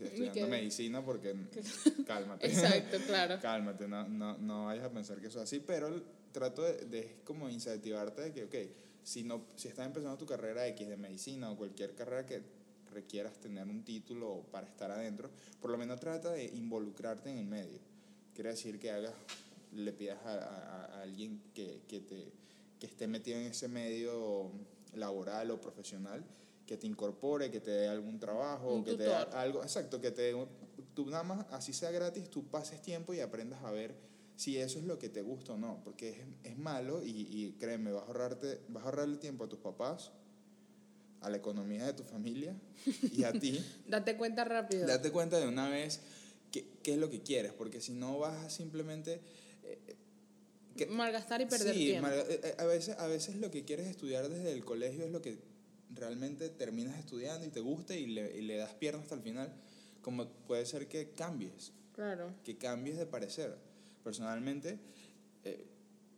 estudiando 0.00 0.48
medicina 0.48 1.04
porque 1.04 1.34
cálmate. 2.06 2.46
Exacto, 2.46 2.98
claro. 3.06 3.38
Cálmate, 3.40 3.86
no, 3.88 4.08
no, 4.08 4.38
no 4.38 4.66
vayas 4.66 4.84
a 4.84 4.90
pensar 4.90 5.20
que 5.20 5.26
eso 5.26 5.38
es 5.38 5.44
así, 5.44 5.60
pero 5.60 6.02
trato 6.32 6.62
de, 6.62 6.86
de 6.86 7.16
como 7.24 7.50
incentivarte 7.50 8.22
de 8.22 8.32
que, 8.32 8.44
ok, 8.44 8.54
si, 9.02 9.24
no, 9.24 9.46
si 9.56 9.68
estás 9.68 9.86
empezando 9.86 10.16
tu 10.16 10.26
carrera 10.26 10.66
X 10.68 10.88
de 10.88 10.96
medicina 10.96 11.50
o 11.50 11.56
cualquier 11.56 11.94
carrera 11.94 12.24
que 12.24 12.42
requieras 12.92 13.34
tener 13.40 13.66
un 13.66 13.84
título 13.84 14.44
para 14.50 14.66
estar 14.66 14.90
adentro, 14.90 15.30
por 15.60 15.70
lo 15.70 15.78
menos 15.78 15.98
trata 16.00 16.30
de 16.32 16.44
involucrarte 16.44 17.30
en 17.30 17.38
el 17.38 17.46
medio. 17.46 17.78
Quiere 18.34 18.50
decir 18.50 18.78
que 18.78 18.90
hagas, 18.90 19.14
le 19.72 19.92
pidas 19.92 20.18
a, 20.24 20.32
a- 20.34 20.84
a 20.98 21.02
alguien 21.02 21.42
que, 21.54 21.82
que, 21.88 22.00
te, 22.00 22.32
que 22.78 22.86
esté 22.86 23.06
metido 23.06 23.38
en 23.38 23.46
ese 23.46 23.68
medio 23.68 24.50
laboral 24.94 25.50
o 25.50 25.60
profesional, 25.60 26.24
que 26.66 26.76
te 26.76 26.86
incorpore, 26.86 27.50
que 27.50 27.60
te 27.60 27.70
dé 27.70 27.88
algún 27.88 28.18
trabajo, 28.18 28.74
Un 28.74 28.84
que 28.84 28.94
te 28.94 29.04
dé 29.04 29.14
algo, 29.14 29.62
exacto, 29.62 30.00
que 30.00 30.10
te 30.10 30.32
tú 30.94 31.06
nada 31.06 31.22
más, 31.24 31.46
así 31.50 31.72
sea 31.72 31.90
gratis, 31.90 32.28
tú 32.30 32.44
pases 32.44 32.80
tiempo 32.82 33.12
y 33.14 33.20
aprendas 33.20 33.62
a 33.64 33.70
ver 33.70 33.94
si 34.36 34.58
eso 34.58 34.78
es 34.78 34.84
lo 34.84 34.98
que 34.98 35.08
te 35.08 35.22
gusta 35.22 35.52
o 35.54 35.56
no, 35.56 35.80
porque 35.84 36.10
es, 36.10 36.18
es 36.52 36.58
malo 36.58 37.02
y, 37.02 37.10
y 37.28 37.52
créeme, 37.58 37.92
vas 37.92 38.02
a, 38.04 38.06
ahorrarte, 38.06 38.60
vas 38.68 38.82
a 38.82 38.86
ahorrarle 38.86 39.16
tiempo 39.18 39.44
a 39.44 39.48
tus 39.48 39.58
papás, 39.58 40.12
a 41.22 41.30
la 41.30 41.36
economía 41.36 41.86
de 41.86 41.92
tu 41.94 42.02
familia 42.04 42.54
y 43.12 43.24
a 43.24 43.32
ti. 43.32 43.64
Date 43.88 44.16
cuenta 44.16 44.44
rápido. 44.44 44.86
Date 44.86 45.10
cuenta 45.10 45.38
de 45.38 45.46
una 45.48 45.68
vez 45.68 46.00
qué, 46.50 46.66
qué 46.82 46.92
es 46.94 46.98
lo 46.98 47.08
que 47.10 47.22
quieres, 47.22 47.52
porque 47.52 47.80
si 47.80 47.92
no 47.92 48.18
vas 48.18 48.44
a 48.44 48.50
simplemente... 48.50 49.20
eh, 49.64 49.78
que- 50.76 50.86
Malgastar 50.86 51.40
y 51.40 51.46
perder 51.46 51.74
sí, 51.74 51.80
tiempo. 51.86 52.08
Marga- 52.08 52.24
eh, 52.28 52.40
eh, 52.44 52.54
a, 52.58 52.64
veces, 52.64 52.96
a 52.98 53.06
veces 53.06 53.36
lo 53.36 53.50
que 53.50 53.64
quieres 53.64 53.86
estudiar 53.86 54.28
desde 54.28 54.52
el 54.52 54.64
colegio 54.64 55.04
es 55.04 55.10
lo 55.12 55.20
que 55.22 55.38
realmente 55.94 56.48
terminas 56.48 56.98
estudiando 56.98 57.46
y 57.46 57.50
te 57.50 57.60
gusta 57.60 57.94
y 57.94 58.06
le, 58.06 58.36
y 58.38 58.42
le 58.42 58.56
das 58.56 58.72
piernas 58.74 59.02
hasta 59.02 59.14
el 59.14 59.22
final. 59.22 59.52
Como 60.00 60.26
puede 60.46 60.64
ser 60.66 60.88
que 60.88 61.10
cambies, 61.10 61.72
Claro. 61.94 62.34
que 62.42 62.56
cambies 62.56 62.96
de 62.96 63.06
parecer. 63.06 63.56
Personalmente, 64.02 64.78
eh, 65.44 65.66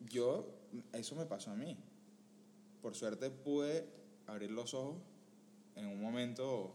yo, 0.08 0.48
eso 0.92 1.14
me 1.16 1.26
pasó 1.26 1.50
a 1.50 1.56
mí. 1.56 1.76
Por 2.80 2.94
suerte 2.94 3.28
pude 3.30 3.84
abrir 4.26 4.50
los 4.50 4.74
ojos 4.74 4.96
en 5.76 5.86
un 5.86 6.00
momento, 6.00 6.74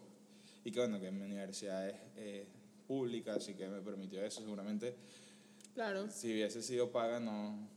y 0.64 0.72
que 0.72 0.80
bueno, 0.80 1.00
que 1.00 1.12
mi 1.12 1.24
universidad 1.24 1.88
es 2.18 2.46
pública, 2.88 3.36
así 3.36 3.54
que 3.54 3.68
me 3.68 3.82
permitió 3.82 4.24
eso. 4.24 4.42
Seguramente, 4.42 4.96
Claro. 5.74 6.10
si 6.10 6.34
hubiese 6.34 6.62
sido 6.62 6.92
paga, 6.92 7.20
no, 7.20 7.68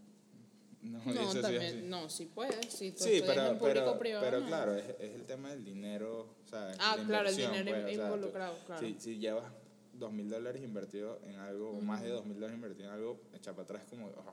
no, 0.82 0.98
No, 1.04 1.40
también, 1.40 1.88
no, 1.88 2.08
sí 2.08 2.26
puedes. 2.34 2.56
Si 2.72 2.90
tú 2.92 3.04
Sí, 3.04 3.14
estudias 3.16 3.36
pero, 3.36 3.50
en 3.52 3.58
público 3.58 3.84
pero, 3.86 3.98
privado. 3.98 4.24
pero 4.24 4.40
no. 4.40 4.46
claro, 4.46 4.74
es, 4.76 4.84
es 4.98 5.14
el 5.14 5.22
tema 5.26 5.50
del 5.50 5.64
dinero, 5.64 6.34
o 6.44 6.48
sea, 6.48 6.72
Ah, 6.80 6.96
la 6.96 7.04
claro, 7.06 7.28
el 7.28 7.36
dinero 7.36 7.64
pues, 7.70 7.84
o 7.84 7.88
sea, 7.88 8.08
tú- 8.08 8.14
involucrado, 8.14 8.58
claro. 8.66 8.80
Si, 8.86 8.96
si 8.98 9.18
llevas 9.18 9.52
dos 9.92 10.12
mil 10.12 10.28
dólares 10.28 10.62
invertidos 10.62 11.22
en 11.24 11.36
algo, 11.36 11.70
o 11.70 11.80
más 11.80 12.02
de 12.02 12.08
dos 12.08 12.24
mil 12.24 12.34
dólares 12.34 12.56
invertidos 12.56 12.86
en 12.88 12.94
algo, 12.94 13.20
echa 13.34 13.52
para 13.52 13.62
atrás 13.64 13.84
como, 13.88 14.08
ah, 14.08 14.32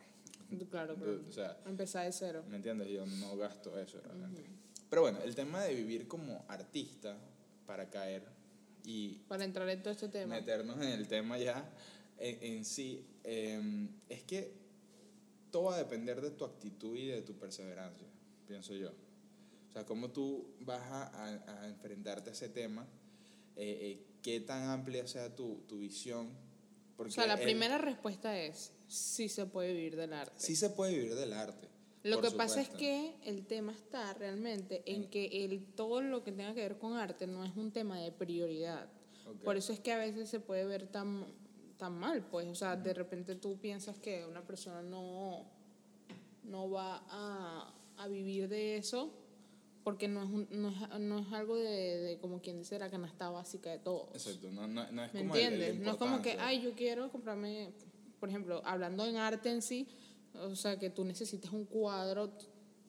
Claro, 0.72 0.96
o 1.30 1.32
sea, 1.32 1.60
Empezar 1.68 2.06
de 2.08 2.12
cero. 2.12 2.44
¿me 2.50 2.56
entiendes? 2.56 2.88
Yo 2.90 3.06
no 3.06 3.38
gasto 3.38 3.78
eso 3.78 4.00
realmente. 4.04 4.42
Pero 4.90 5.02
bueno, 5.04 5.20
el 5.24 5.36
tema 5.36 5.64
de 5.64 5.76
vivir 5.76 6.08
como 6.08 6.44
artista 6.48 7.18
para 7.66 7.90
caer 7.90 8.24
y 8.84 9.20
Para 9.28 9.44
entrar 9.46 9.70
en 9.70 9.82
todo 9.84 9.92
este 9.94 10.08
tema. 10.10 10.36
meternos 10.36 10.78
en 10.78 10.90
el 10.90 11.08
tema 11.08 11.38
ya 11.38 11.70
en, 12.18 12.38
en 12.58 12.66
sí, 12.66 13.06
eh, 13.24 13.88
es 14.10 14.24
que 14.24 14.54
todo 15.52 15.64
va 15.66 15.76
a 15.76 15.78
depender 15.78 16.22
de 16.22 16.32
tu 16.32 16.46
actitud 16.46 16.96
y 16.98 17.08
de 17.08 17.22
tu 17.22 17.34
perseverancia, 17.38 18.08
pienso 18.48 18.74
yo. 18.74 18.90
O 19.70 19.72
sea, 19.72 19.86
cómo 19.86 20.10
tú 20.10 20.48
vas 20.62 20.82
a, 20.82 21.62
a- 21.62 21.68
enfrentarte 21.68 22.32
a 22.32 22.34
ese 22.34 22.50
tema, 22.50 22.88
eh, 23.56 23.78
eh, 23.82 24.06
qué 24.24 24.40
tan 24.40 24.64
amplia 24.70 25.08
sea 25.08 25.36
tu, 25.36 25.62
tu 25.68 25.78
visión. 25.80 26.30
Porque 26.98 27.12
O 27.12 27.14
sea, 27.14 27.28
la 27.28 27.36
el- 27.36 27.44
primera 27.44 27.78
respuesta 27.78 28.38
es, 28.40 28.72
sí 28.88 29.30
se 29.30 29.46
puede 29.46 29.74
vivir 29.74 29.96
del 29.96 30.14
arte. 30.14 30.34
Sí 30.38 30.56
se 30.56 30.72
puede 30.72 30.94
vivir 30.96 31.16
del 31.16 31.34
arte. 31.34 31.68
Lo 32.04 32.18
por 32.22 32.30
que 32.30 32.38
pasa 32.38 32.62
es 32.62 32.68
supuesto. 32.68 32.78
que 32.78 33.16
el 33.30 33.46
tema 33.46 33.74
está 33.74 34.14
realmente 34.14 34.84
en 34.86 35.10
que 35.10 35.44
el, 35.46 35.66
todo 35.76 36.02
lo 36.02 36.24
que 36.24 36.32
tenga 36.32 36.54
que 36.54 36.62
ver 36.62 36.78
con 36.78 36.94
arte 36.98 37.28
no 37.28 37.44
es 37.44 37.56
un 37.58 37.72
tema 37.72 38.00
de 38.00 38.12
prioridad. 38.12 38.88
Ok. 39.28 39.44
Por 39.44 39.58
eso 39.58 39.74
es 39.74 39.80
que 39.82 39.92
a 39.92 39.98
veces 39.98 40.30
se 40.30 40.40
puede 40.40 40.64
ver 40.66 40.88
tan, 40.88 41.26
tan 41.78 41.94
mal, 42.00 42.24
pues. 42.30 42.48
O 42.48 42.56
sea, 42.56 42.76
de 42.78 42.94
repente 42.94 43.36
tú 43.36 43.58
piensas 43.60 44.00
que 44.00 44.26
una 44.26 44.42
persona 44.46 44.82
no, 44.82 45.46
no 46.44 46.70
va 46.70 47.04
a, 47.10 47.74
a 47.98 48.08
vivir 48.08 48.48
de 48.48 48.78
eso 48.78 49.14
porque 49.84 50.08
no 50.08 50.24
es, 50.24 50.30
un- 50.30 50.48
no 50.52 50.70
es, 50.70 51.00
no 51.00 51.20
es 51.20 51.34
algo 51.34 51.56
de, 51.58 51.98
de, 52.00 52.18
como 52.20 52.42
quien 52.42 52.58
dice, 52.60 52.78
la 52.80 52.90
canasta 52.90 53.30
básica 53.30 53.72
de 53.72 53.80
todos. 53.80 54.10
Exacto, 54.14 54.52
no, 54.52 54.68
no, 54.68 54.90
no 54.92 55.04
es 55.04 55.14
¿Me 55.14 55.20
como 55.22 55.36
el- 55.36 55.42
el 55.42 55.54
entiendes? 55.54 55.86
no 55.86 55.92
es 55.92 55.98
como 55.98 56.22
que, 56.22 56.38
ay, 56.40 56.62
yo 56.62 56.74
quiero 56.74 57.12
comprarme, 57.12 57.72
por 58.20 58.30
ejemplo, 58.30 58.62
hablando 58.66 59.06
en 59.06 59.16
arte 59.18 59.50
en 59.52 59.62
sí, 59.62 59.88
o 60.36 60.56
sea, 60.56 60.78
que 60.80 60.90
tú 60.90 61.04
necesites 61.06 61.52
un 61.52 61.66
cuadro 61.66 62.32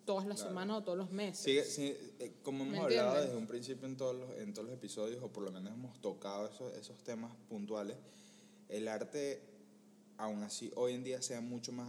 todas 0.05 0.27
las 0.27 0.37
Claro. 0.39 0.51
semanas 0.51 0.77
o 0.79 0.83
todos 0.83 0.99
los 0.99 1.11
meses. 1.13 1.39
Sí, 1.45 1.61
sí, 1.71 1.97
eh, 2.19 2.33
como 2.43 2.65
hemos 2.65 2.73
¿Me 2.73 2.81
hablado 2.81 3.09
entiendes? 3.09 3.25
desde 3.27 3.37
un 3.39 3.47
principio 3.47 3.87
en 3.87 3.97
todos, 3.97 4.17
los, 4.17 4.39
en 4.39 4.53
todos 4.55 4.67
los 4.69 4.77
episodios, 4.77 5.23
o 5.23 5.29
por 5.29 5.45
lo 5.45 5.53
menos 5.53 5.73
hemos 5.73 6.01
tocado 6.01 6.49
esos, 6.49 6.75
esos 6.77 6.99
temas 7.05 7.33
puntuales, 7.49 7.97
el 8.69 8.89
arte, 8.89 9.41
aún 10.17 10.43
así 10.43 10.71
hoy 10.77 10.95
en 10.95 11.05
día 11.05 11.23
sea 11.23 11.41
mucho 11.41 11.73
más 11.73 11.89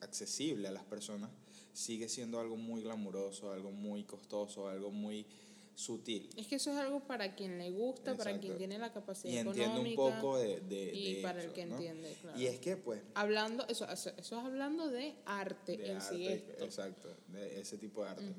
accesible 0.00 0.68
a 0.68 0.70
las 0.72 0.84
personas, 0.84 1.30
sigue 1.72 2.08
siendo 2.08 2.38
algo 2.40 2.56
muy 2.56 2.82
glamuroso, 2.82 3.50
algo 3.52 3.70
muy 3.72 4.04
costoso, 4.04 4.68
algo 4.68 4.90
muy 4.90 5.26
sutil. 5.74 6.28
Es 6.36 6.46
que 6.46 6.56
eso 6.56 6.70
es 6.70 6.76
algo 6.76 7.00
para 7.06 7.34
quien 7.34 7.58
le 7.58 7.70
gusta, 7.70 8.16
para 8.16 8.30
quien 8.32 8.52
Exacto. 8.52 8.58
tiene 8.58 8.78
la 8.78 8.92
capacidad 8.92 9.32
Y 9.32 9.38
entiende 9.38 9.80
un 9.80 9.86
económica. 9.86 10.20
poco 10.20 10.38
de, 10.38 10.60
de, 10.60 10.94
y 10.94 11.14
de 11.16 11.22
para 11.22 11.38
el 11.40 11.46
eso, 11.46 11.54
que 11.54 11.66
¿no? 11.66 11.74
entiende, 11.76 12.16
claro. 12.20 12.38
Y 12.38 12.46
es 12.46 12.58
que, 12.58 12.76
pues, 12.76 13.02
Hablando, 13.14 13.66
eso, 13.68 13.88
eso, 13.90 14.10
es 14.16 14.32
hablando 14.32 14.88
de 14.88 15.14
arte 15.24 15.76
de 15.76 15.92
en 15.92 16.00
sí 16.00 16.26
arte, 16.28 16.34
esto. 16.52 16.64
exacto, 16.64 17.16
de 17.28 17.60
ese 17.60 17.78
tipo 17.78 18.04
de 18.04 18.10
arte. 18.10 18.34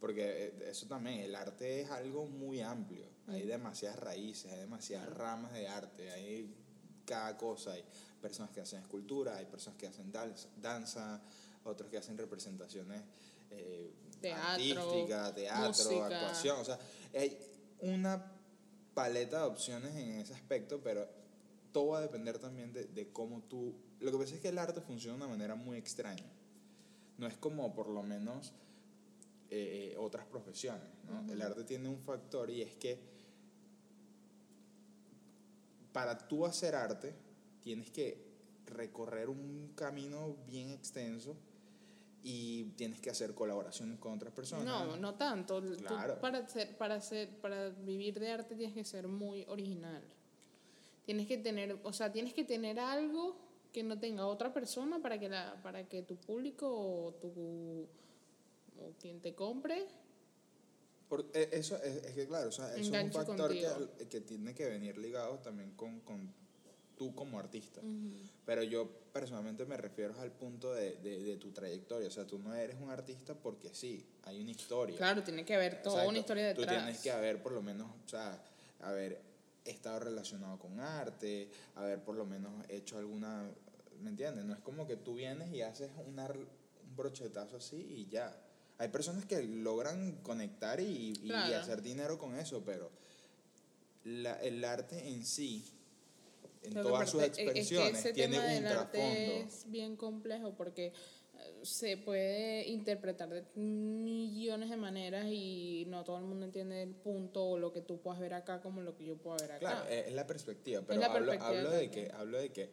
Porque 0.00 0.46
eh, 0.46 0.70
eso 0.70 0.86
también, 0.86 1.20
el 1.20 1.34
arte 1.34 1.80
es 1.80 1.90
algo 1.90 2.26
muy 2.26 2.60
amplio. 2.60 3.06
Hay 3.28 3.42
demasiadas 3.46 3.98
raíces, 3.98 4.52
hay 4.52 4.58
demasiadas 4.60 5.08
ramas 5.16 5.52
de 5.54 5.66
arte, 5.66 6.10
hay 6.10 6.54
cada 7.06 7.36
cosa. 7.38 7.72
Hay 7.72 7.84
personas 8.20 8.50
que 8.50 8.60
hacen 8.60 8.80
escultura, 8.80 9.36
hay 9.38 9.46
personas 9.46 9.78
que 9.78 9.86
hacen 9.86 10.12
danza, 10.12 10.48
danza 10.60 11.22
otros 11.64 11.88
que 11.90 11.96
hacen 11.96 12.18
representaciones 12.18 13.02
eh, 13.50 13.90
Teatro, 14.24 14.82
artísticas, 14.82 15.34
teatro, 15.34 15.68
música. 15.68 16.06
actuación. 16.06 16.58
O 16.58 16.64
sea, 16.64 16.78
hay 17.14 17.38
una 17.80 18.32
paleta 18.94 19.40
de 19.40 19.44
opciones 19.44 19.94
en 19.96 20.20
ese 20.20 20.34
aspecto, 20.34 20.80
pero 20.82 21.06
todo 21.72 21.88
va 21.88 21.98
a 21.98 22.02
depender 22.02 22.38
también 22.38 22.72
de, 22.72 22.84
de 22.86 23.12
cómo 23.12 23.42
tú... 23.42 23.74
Lo 24.00 24.12
que 24.12 24.18
pasa 24.18 24.34
es 24.34 24.40
que 24.40 24.48
el 24.48 24.58
arte 24.58 24.80
funciona 24.80 25.16
de 25.16 25.24
una 25.24 25.32
manera 25.32 25.54
muy 25.54 25.76
extraña. 25.76 26.24
No 27.18 27.26
es 27.26 27.36
como 27.36 27.74
por 27.74 27.88
lo 27.88 28.02
menos 28.02 28.52
eh, 29.50 29.92
eh, 29.92 29.96
otras 29.98 30.26
profesiones. 30.26 30.88
¿no? 31.08 31.32
El 31.32 31.40
arte 31.42 31.64
tiene 31.64 31.88
un 31.88 32.00
factor 32.00 32.50
y 32.50 32.62
es 32.62 32.74
que 32.74 32.98
para 35.92 36.18
tú 36.26 36.44
hacer 36.44 36.74
arte 36.74 37.14
tienes 37.62 37.90
que 37.90 38.24
recorrer 38.66 39.28
un 39.28 39.72
camino 39.76 40.34
bien 40.46 40.70
extenso 40.70 41.36
y 42.26 42.64
tienes 42.76 43.00
que 43.02 43.10
hacer 43.10 43.34
colaboraciones 43.34 43.98
con 43.98 44.14
otras 44.14 44.32
personas. 44.32 44.64
No, 44.64 44.96
no 44.96 45.14
tanto. 45.14 45.60
Tú 45.62 45.76
Claro. 45.76 46.18
para, 46.20 46.48
ser, 46.48 46.74
para, 46.78 46.98
ser, 47.02 47.28
para 47.40 47.68
vivir 47.68 48.18
de 48.18 48.30
arte 48.32 48.56
tienes 48.56 48.74
que 48.74 48.82
ser 48.82 49.06
muy 49.06 49.44
original. 49.46 50.02
Tienes 51.04 51.26
que 51.28 51.36
tener, 51.36 51.78
o 51.82 51.92
sea, 51.92 52.10
tienes 52.10 52.32
que 52.32 52.44
tener 52.44 52.80
algo 52.80 53.36
que 53.74 53.82
no 53.82 53.98
tenga 53.98 54.26
otra 54.26 54.54
persona 54.54 55.02
para 55.02 55.18
que, 55.20 55.28
la, 55.28 55.60
para 55.62 55.86
que 55.86 56.02
tu 56.02 56.16
público 56.16 56.66
o, 56.66 57.12
tu, 57.12 57.86
o 58.80 58.92
quien 58.98 59.20
te 59.20 59.34
compre 59.34 59.84
Por- 61.10 61.26
eh, 61.34 61.50
eso 61.52 61.76
es, 61.82 62.04
es 62.06 62.12
que 62.14 62.26
claro, 62.26 62.48
o 62.48 62.52
sea, 62.52 62.74
eso 62.74 62.96
es 62.96 63.04
un 63.04 63.12
factor 63.12 63.52
que, 63.52 64.06
que 64.08 64.20
tiene 64.22 64.54
que 64.54 64.66
venir 64.70 64.96
ligado 64.96 65.38
también 65.40 65.72
con, 65.72 66.00
con 66.00 66.32
tú 66.96 67.14
como 67.14 67.38
artista. 67.38 67.80
Pero 68.46 68.62
yo 68.62 68.88
personalmente 69.12 69.64
me 69.64 69.76
refiero 69.76 70.14
al 70.20 70.30
punto 70.32 70.72
de, 70.74 70.96
de, 70.96 71.22
de 71.22 71.36
tu 71.36 71.50
trayectoria. 71.52 72.08
O 72.08 72.10
sea, 72.10 72.26
tú 72.26 72.38
no 72.38 72.54
eres 72.54 72.76
un 72.80 72.90
artista 72.90 73.34
porque 73.34 73.72
sí, 73.74 74.04
hay 74.24 74.40
una 74.40 74.50
historia. 74.50 74.96
Claro, 74.96 75.22
tiene 75.22 75.44
que 75.44 75.54
haber 75.54 75.82
toda 75.82 75.96
Exacto. 75.96 76.08
una 76.10 76.18
historia 76.18 76.46
detrás. 76.48 76.66
Tú 76.66 76.72
tienes 76.74 77.00
que 77.00 77.10
haber 77.10 77.42
por 77.42 77.52
lo 77.52 77.62
menos, 77.62 77.90
o 78.04 78.08
sea, 78.08 78.40
haber 78.80 79.20
estado 79.64 80.00
relacionado 80.00 80.58
con 80.58 80.78
arte, 80.80 81.48
haber 81.76 82.02
por 82.04 82.16
lo 82.16 82.26
menos 82.26 82.52
hecho 82.68 82.98
alguna, 82.98 83.50
¿me 84.02 84.10
entiendes? 84.10 84.44
No 84.44 84.52
es 84.54 84.60
como 84.60 84.86
que 84.86 84.96
tú 84.96 85.14
vienes 85.14 85.52
y 85.52 85.62
haces 85.62 85.90
una, 86.06 86.26
un 86.26 86.96
brochetazo 86.96 87.56
así 87.56 87.76
y 87.76 88.06
ya. 88.10 88.36
Hay 88.78 88.88
personas 88.88 89.24
que 89.24 89.42
logran 89.42 90.16
conectar 90.22 90.80
y, 90.80 91.12
y 91.22 91.28
Claro. 91.28 91.56
hacer 91.56 91.80
dinero 91.80 92.18
con 92.18 92.36
eso, 92.36 92.62
pero 92.64 92.90
la- 94.04 94.38
el 94.42 94.64
arte 94.64 95.08
en 95.08 95.24
sí, 95.24 95.64
en 96.64 96.74
todas 96.74 97.10
sus 97.10 97.22
expresiones, 97.22 97.94
es 97.96 98.02
que 98.02 98.08
ese 98.08 98.12
tiene 98.12 98.36
tema 98.36 98.46
un 98.48 98.54
del 98.54 98.66
arte 98.66 98.98
trasfondo. 98.98 99.32
es 99.48 99.70
bien 99.70 99.96
complejo 99.96 100.54
porque 100.56 100.86
eh, 100.86 100.92
se 101.62 101.96
puede 101.96 102.66
interpretar 102.68 103.28
de 103.28 103.44
millones 103.60 104.70
de 104.70 104.76
maneras 104.76 105.26
y 105.28 105.84
no 105.88 106.04
todo 106.04 106.18
el 106.18 106.24
mundo 106.24 106.46
entiende 106.46 106.82
el 106.82 106.94
punto 106.94 107.44
o 107.44 107.58
lo 107.58 107.72
que 107.72 107.80
tú 107.80 108.00
puedas 108.00 108.20
ver 108.20 108.34
acá 108.34 108.60
como 108.62 108.80
lo 108.82 108.96
que 108.96 109.04
yo 109.04 109.16
puedo 109.16 109.36
ver 109.38 109.52
acá. 109.52 109.58
Claro, 109.60 109.84
eh, 109.88 110.04
es 110.08 110.14
la 110.14 110.26
perspectiva, 110.26 110.82
pero 110.86 111.00
la 111.00 111.06
hablo, 111.06 111.26
perspectiva 111.30 111.58
hablo 111.58 111.70
de 111.70 111.90
que, 111.90 112.10
hablo 112.12 112.38
de 112.38 112.48
que, 112.52 112.70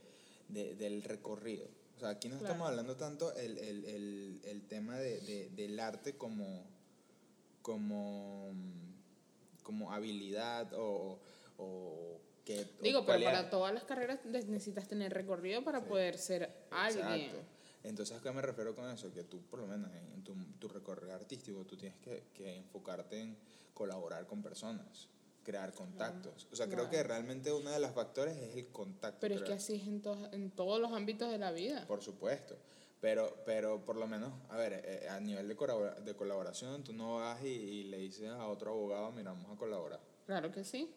de- 0.49 0.75
del 0.75 1.03
recorrido. 1.03 1.67
O 1.95 1.99
sea, 1.99 2.09
aquí 2.09 2.29
no 2.29 2.37
Claro. 2.37 2.53
estamos 2.53 2.69
hablando 2.69 2.95
tanto 2.97 3.33
el, 3.35 3.57
el, 3.59 3.85
el, 3.85 4.41
el 4.43 4.67
tema 4.67 4.97
de, 4.97 5.19
de- 5.21 5.49
del 5.49 5.79
arte 5.79 6.15
como, 6.17 6.65
como, 7.61 8.51
como 9.63 9.91
habilidad 9.91 10.73
o, 10.73 11.19
o 11.57 12.19
que... 12.45 12.65
Digo, 12.81 13.05
pero 13.05 13.23
para 13.23 13.49
todas 13.49 13.73
las 13.73 13.83
carreras 13.83 14.19
necesitas 14.25 14.87
tener 14.87 15.13
recorrido 15.13 15.63
para 15.63 15.83
poder 15.83 16.17
ser 16.17 16.49
alguien. 16.71 17.07
Exacto. 17.07 17.39
Entonces, 17.83 18.17
¿a 18.17 18.21
qué 18.21 18.31
me 18.31 18.41
refiero 18.41 18.75
con 18.75 18.89
eso? 18.89 19.11
Que 19.13 19.23
tú, 19.23 19.41
por 19.41 19.59
lo 19.59 19.67
menos 19.67 19.89
en, 19.93 20.23
tu, 20.23 20.35
tu 20.59 20.67
recorrido 20.67 21.13
artístico, 21.15 21.65
tú 21.65 21.75
tienes 21.77 21.97
que, 21.99 22.23
que 22.33 22.57
enfocarte 22.57 23.19
en 23.19 23.35
colaborar 23.73 24.27
con 24.27 24.43
personas, 24.43 25.07
crear 25.43 25.73
contactos. 25.73 26.47
O 26.51 26.55
sea, 26.55 26.67
creo 26.67 26.89
que 26.89 27.01
realmente 27.01 27.51
uno 27.51 27.71
de 27.71 27.79
los 27.79 27.91
factores 27.91 28.37
es 28.37 28.55
el 28.55 28.67
contacto. 28.67 29.17
Pero 29.21 29.35
es 29.35 29.41
que 29.41 29.53
así 29.53 29.75
es 29.75 29.87
en, 29.87 30.01
to- 30.01 30.29
en 30.31 30.51
todos 30.51 30.79
los 30.79 30.91
ámbitos 30.93 31.31
de 31.31 31.39
la 31.39 31.51
vida. 31.51 31.85
Por 31.87 32.01
supuesto. 32.03 32.55
Pero, 32.99 33.35
pero 33.47 33.83
por 33.83 33.95
lo 33.95 34.05
menos, 34.05 34.31
a 34.49 34.57
ver, 34.57 34.73
eh, 34.85 35.09
a 35.09 35.19
nivel 35.19 35.47
de, 35.47 35.55
colabora- 35.57 35.95
de 35.99 36.13
colaboración, 36.15 36.83
tú 36.83 36.93
no 36.93 37.15
vas 37.15 37.43
y, 37.43 37.47
y 37.47 37.83
le 37.85 37.97
dices 37.97 38.29
a 38.29 38.45
otro 38.47 38.69
abogado, 38.73 39.11
mira, 39.11 39.31
vamos 39.31 39.49
a 39.51 39.55
colaborar. 39.57 39.99
Claro 40.27 40.51
que 40.51 40.63
sí. 40.63 40.93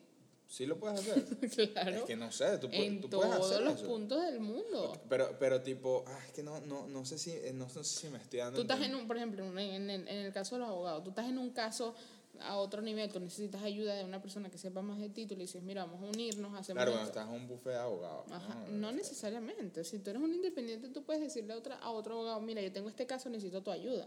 Sí 0.49 0.67
lo 0.67 0.79
puedes 0.79 1.01
hacer. 1.01 1.25
claro. 1.73 1.97
Es 1.97 2.03
que 2.05 2.17
no 2.17 2.31
sé, 2.31 2.59
tú, 2.59 2.69
en 2.71 3.01
tú 3.01 3.09
puedes 3.11 3.35
todos 3.35 3.51
hacer 3.51 3.65
los 3.65 3.75
eso. 3.77 3.87
puntos 3.87 4.23
del 4.23 4.41
mundo. 4.41 4.93
Pero, 5.09 5.37
pero 5.39 5.61
tipo, 5.63 6.05
ah, 6.07 6.19
es 6.27 6.33
que 6.33 6.43
no, 6.43 6.61
no, 6.61 6.87
no 6.87 7.05
sé 7.05 7.19
si, 7.19 7.33
eh, 7.33 7.53
no, 7.53 7.69
sé 7.69 7.83
si 7.83 8.09
me 8.09 8.19
estoy 8.19 8.41
dando 8.41 8.57
Tú 8.57 8.63
estás 8.63 8.81
en 8.83 8.95
un, 8.95 9.07
por 9.07 9.17
ejemplo, 9.17 9.45
en, 9.45 9.59
en 9.59 9.91
el, 9.91 10.09
en 10.09 10.19
el 10.27 10.33
caso 10.33 10.55
de 10.57 10.61
los 10.61 10.69
abogados, 10.69 11.03
tú 11.03 11.11
estás 11.11 11.29
en 11.29 11.39
un 11.39 11.51
caso 11.51 11.95
a 12.41 12.57
otro 12.57 12.83
nivel, 12.83 13.11
tú 13.13 13.21
necesitas 13.21 13.63
ayuda 13.63 13.95
de 13.95 14.05
una 14.05 14.21
persona 14.21 14.51
que 14.51 14.59
sepa 14.59 14.83
más 14.83 14.99
de 15.01 15.09
ti, 15.09 15.27
tú 15.27 15.35
le 15.35 15.43
dices, 15.43 15.63
mira, 15.63 15.85
vamos 15.85 16.03
a 16.03 16.07
unirnos, 16.07 16.53
hacemos 16.55 16.79
Claro, 16.83 16.93
cuando 16.93 17.09
esto". 17.09 17.21
estás 17.21 17.35
en 17.35 17.41
un 17.41 17.49
buffet 17.49 17.73
de 17.73 17.79
abogados. 17.79 18.25
Ajá, 18.31 18.55
¿no? 18.71 18.77
no 18.77 18.93
necesariamente. 18.93 19.85
Si 19.85 19.99
tú 20.01 20.11
eres 20.11 20.23
un 20.23 20.35
independiente, 20.35 20.89
tú 20.89 21.03
puedes 21.05 21.23
decirle 21.23 21.53
a, 21.53 21.57
otra, 21.57 21.77
a 21.79 21.91
otro 21.91 22.15
abogado, 22.15 22.41
mira, 22.41 22.61
yo 22.61 22.73
tengo 22.73 22.89
este 22.89 23.07
caso, 23.07 23.29
necesito 23.29 23.63
tu 23.63 23.71
ayuda. 23.71 24.07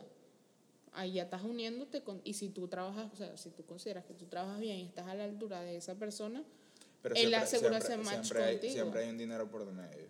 Ahí 0.97 1.13
ya 1.13 1.23
estás 1.23 1.43
uniéndote 1.43 2.01
con, 2.03 2.21
y 2.23 2.33
si 2.33 2.49
tú 2.49 2.67
trabajas, 2.67 3.11
o 3.13 3.15
sea, 3.15 3.37
si 3.37 3.51
tú 3.51 3.63
consideras 3.65 4.03
que 4.05 4.15
tú 4.15 4.25
trabajas 4.25 4.59
bien 4.59 4.77
y 4.77 4.85
estás 4.87 5.05
a 5.07 5.13
la 5.13 5.25
altura 5.25 5.61
de 5.61 5.77
esa 5.77 5.93
persona, 5.95 6.43
Pero 7.03 7.13
él 7.13 7.21
siempre- 7.21 7.37
asegura 7.39 7.79
siempre- 7.81 7.93
ese 7.93 7.97
match 8.15 8.25
siempre 8.25 8.43
hay, 8.43 8.53
contigo. 8.55 8.73
siempre 8.73 9.03
hay 9.03 9.09
un 9.09 9.17
dinero 9.17 9.49
por 9.49 9.65
medio. 9.71 10.07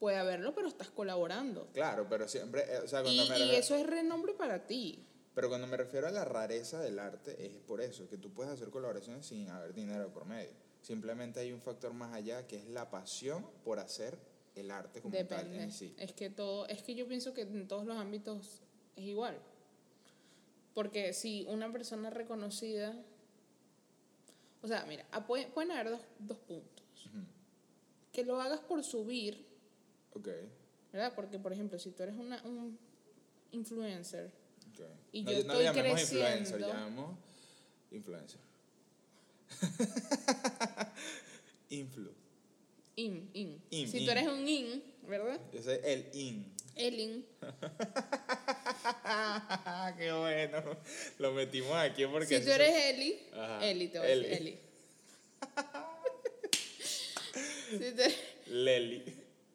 puede 0.00 0.16
haberlo, 0.18 0.54
pero 0.54 0.66
estás 0.68 0.90
colaborando. 0.90 1.68
Claro, 1.72 2.06
pero 2.10 2.28
siempre, 2.28 2.62
eh, 2.68 2.78
o 2.84 2.88
sea, 2.88 3.00
Y, 3.00 3.16
cuando 3.16 3.28
me 3.38 3.46
y 3.46 3.50
eso 3.54 3.74
es 3.76 3.86
renombre 3.86 4.34
para 4.34 4.66
ti. 4.66 5.02
Pero 5.34 5.48
cuando 5.48 5.66
me 5.66 5.76
refiero 5.78 6.06
a 6.06 6.10
la 6.10 6.24
rareza 6.26 6.80
del 6.80 6.98
arte, 6.98 7.46
es 7.46 7.56
por 7.60 7.80
eso, 7.80 8.06
que 8.08 8.18
tú 8.18 8.30
puedes 8.34 8.52
hacer 8.52 8.68
colaboraciones 8.70 9.24
sin 9.24 9.48
haber 9.48 9.72
dinero 9.72 10.12
por 10.12 10.26
medio. 10.26 10.50
Simplemente 10.82 11.40
hay 11.40 11.52
un 11.52 11.60
factor 11.62 11.94
más 11.94 12.12
allá, 12.12 12.46
que 12.46 12.56
es 12.56 12.66
la 12.66 12.90
pasión 12.90 13.46
por 13.64 13.78
hacer 13.78 14.18
el 14.56 14.70
arte 14.70 15.00
como 15.00 15.14
tal 15.14 15.26
Depende. 15.26 15.62
en 15.62 15.72
sí. 15.72 15.94
Es 15.96 16.12
que 16.12 16.28
todo, 16.28 16.66
es 16.66 16.82
que 16.82 16.94
yo 16.94 17.06
pienso 17.08 17.32
que 17.32 17.42
en 17.42 17.66
todos 17.66 17.86
los 17.86 17.96
ámbitos 17.96 18.60
es 18.96 19.04
igual. 19.04 19.38
Porque 20.74 21.12
si 21.12 21.44
una 21.48 21.70
persona 21.72 22.10
reconocida, 22.10 22.94
o 24.62 24.66
sea, 24.68 24.84
mira, 24.86 25.04
puede- 25.26 25.46
pueden 25.46 25.70
haber 25.72 25.90
dos, 25.90 26.00
dos 26.18 26.38
puntos. 26.38 26.84
Que 28.12 28.24
lo 28.24 28.40
hagas 28.40 28.60
por 28.60 28.82
subir, 28.84 29.44
Ok. 30.14 30.28
¿verdad? 30.92 31.12
Porque, 31.14 31.38
por 31.38 31.52
ejemplo, 31.52 31.78
si 31.78 31.90
tú 31.90 32.02
eres 32.04 32.14
una, 32.16 32.40
un 32.44 32.78
influencer 33.52 34.30
Ok. 34.72 34.80
Y 35.12 35.22
no, 35.22 35.30
yo 35.32 35.44
no 35.44 35.52
estoy 35.52 35.64
llamemos 35.64 36.00
influencer, 36.02 36.56
creciendo. 36.56 36.66
llamemos 36.68 37.18
influencer. 37.92 38.40
Influ. 41.70 42.10
In, 42.96 43.30
in. 43.34 43.62
In, 43.70 43.88
si 43.88 43.98
in. 43.98 44.04
tú 44.04 44.10
eres 44.10 44.26
un 44.28 44.46
in, 44.48 44.82
¿verdad? 45.08 45.40
Ese 45.52 45.74
es 45.74 45.80
el 45.84 46.16
in. 46.20 46.52
El 46.76 47.00
in. 47.00 47.26
Qué 49.98 50.12
bueno. 50.12 50.62
Lo 51.18 51.32
metimos 51.32 51.74
aquí 51.76 52.06
porque. 52.06 52.38
Si 52.38 52.44
tú 52.44 52.50
eres 52.50 52.74
Eli, 52.94 53.18
Ajá, 53.34 53.64
Eli 53.66 53.88
te 53.88 53.98
voy 53.98 54.08
a 54.08 54.16
decir 54.16 54.32
Eli. 54.32 54.48
Eli. 54.50 54.58
si, 57.70 57.78
tú 57.78 57.84
eres, 58.02 58.16
Leli. 58.48 59.04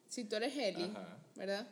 si 0.08 0.24
tú 0.26 0.36
eres 0.36 0.56
Eli, 0.58 0.84
Ajá. 0.84 1.18
¿verdad? 1.36 1.68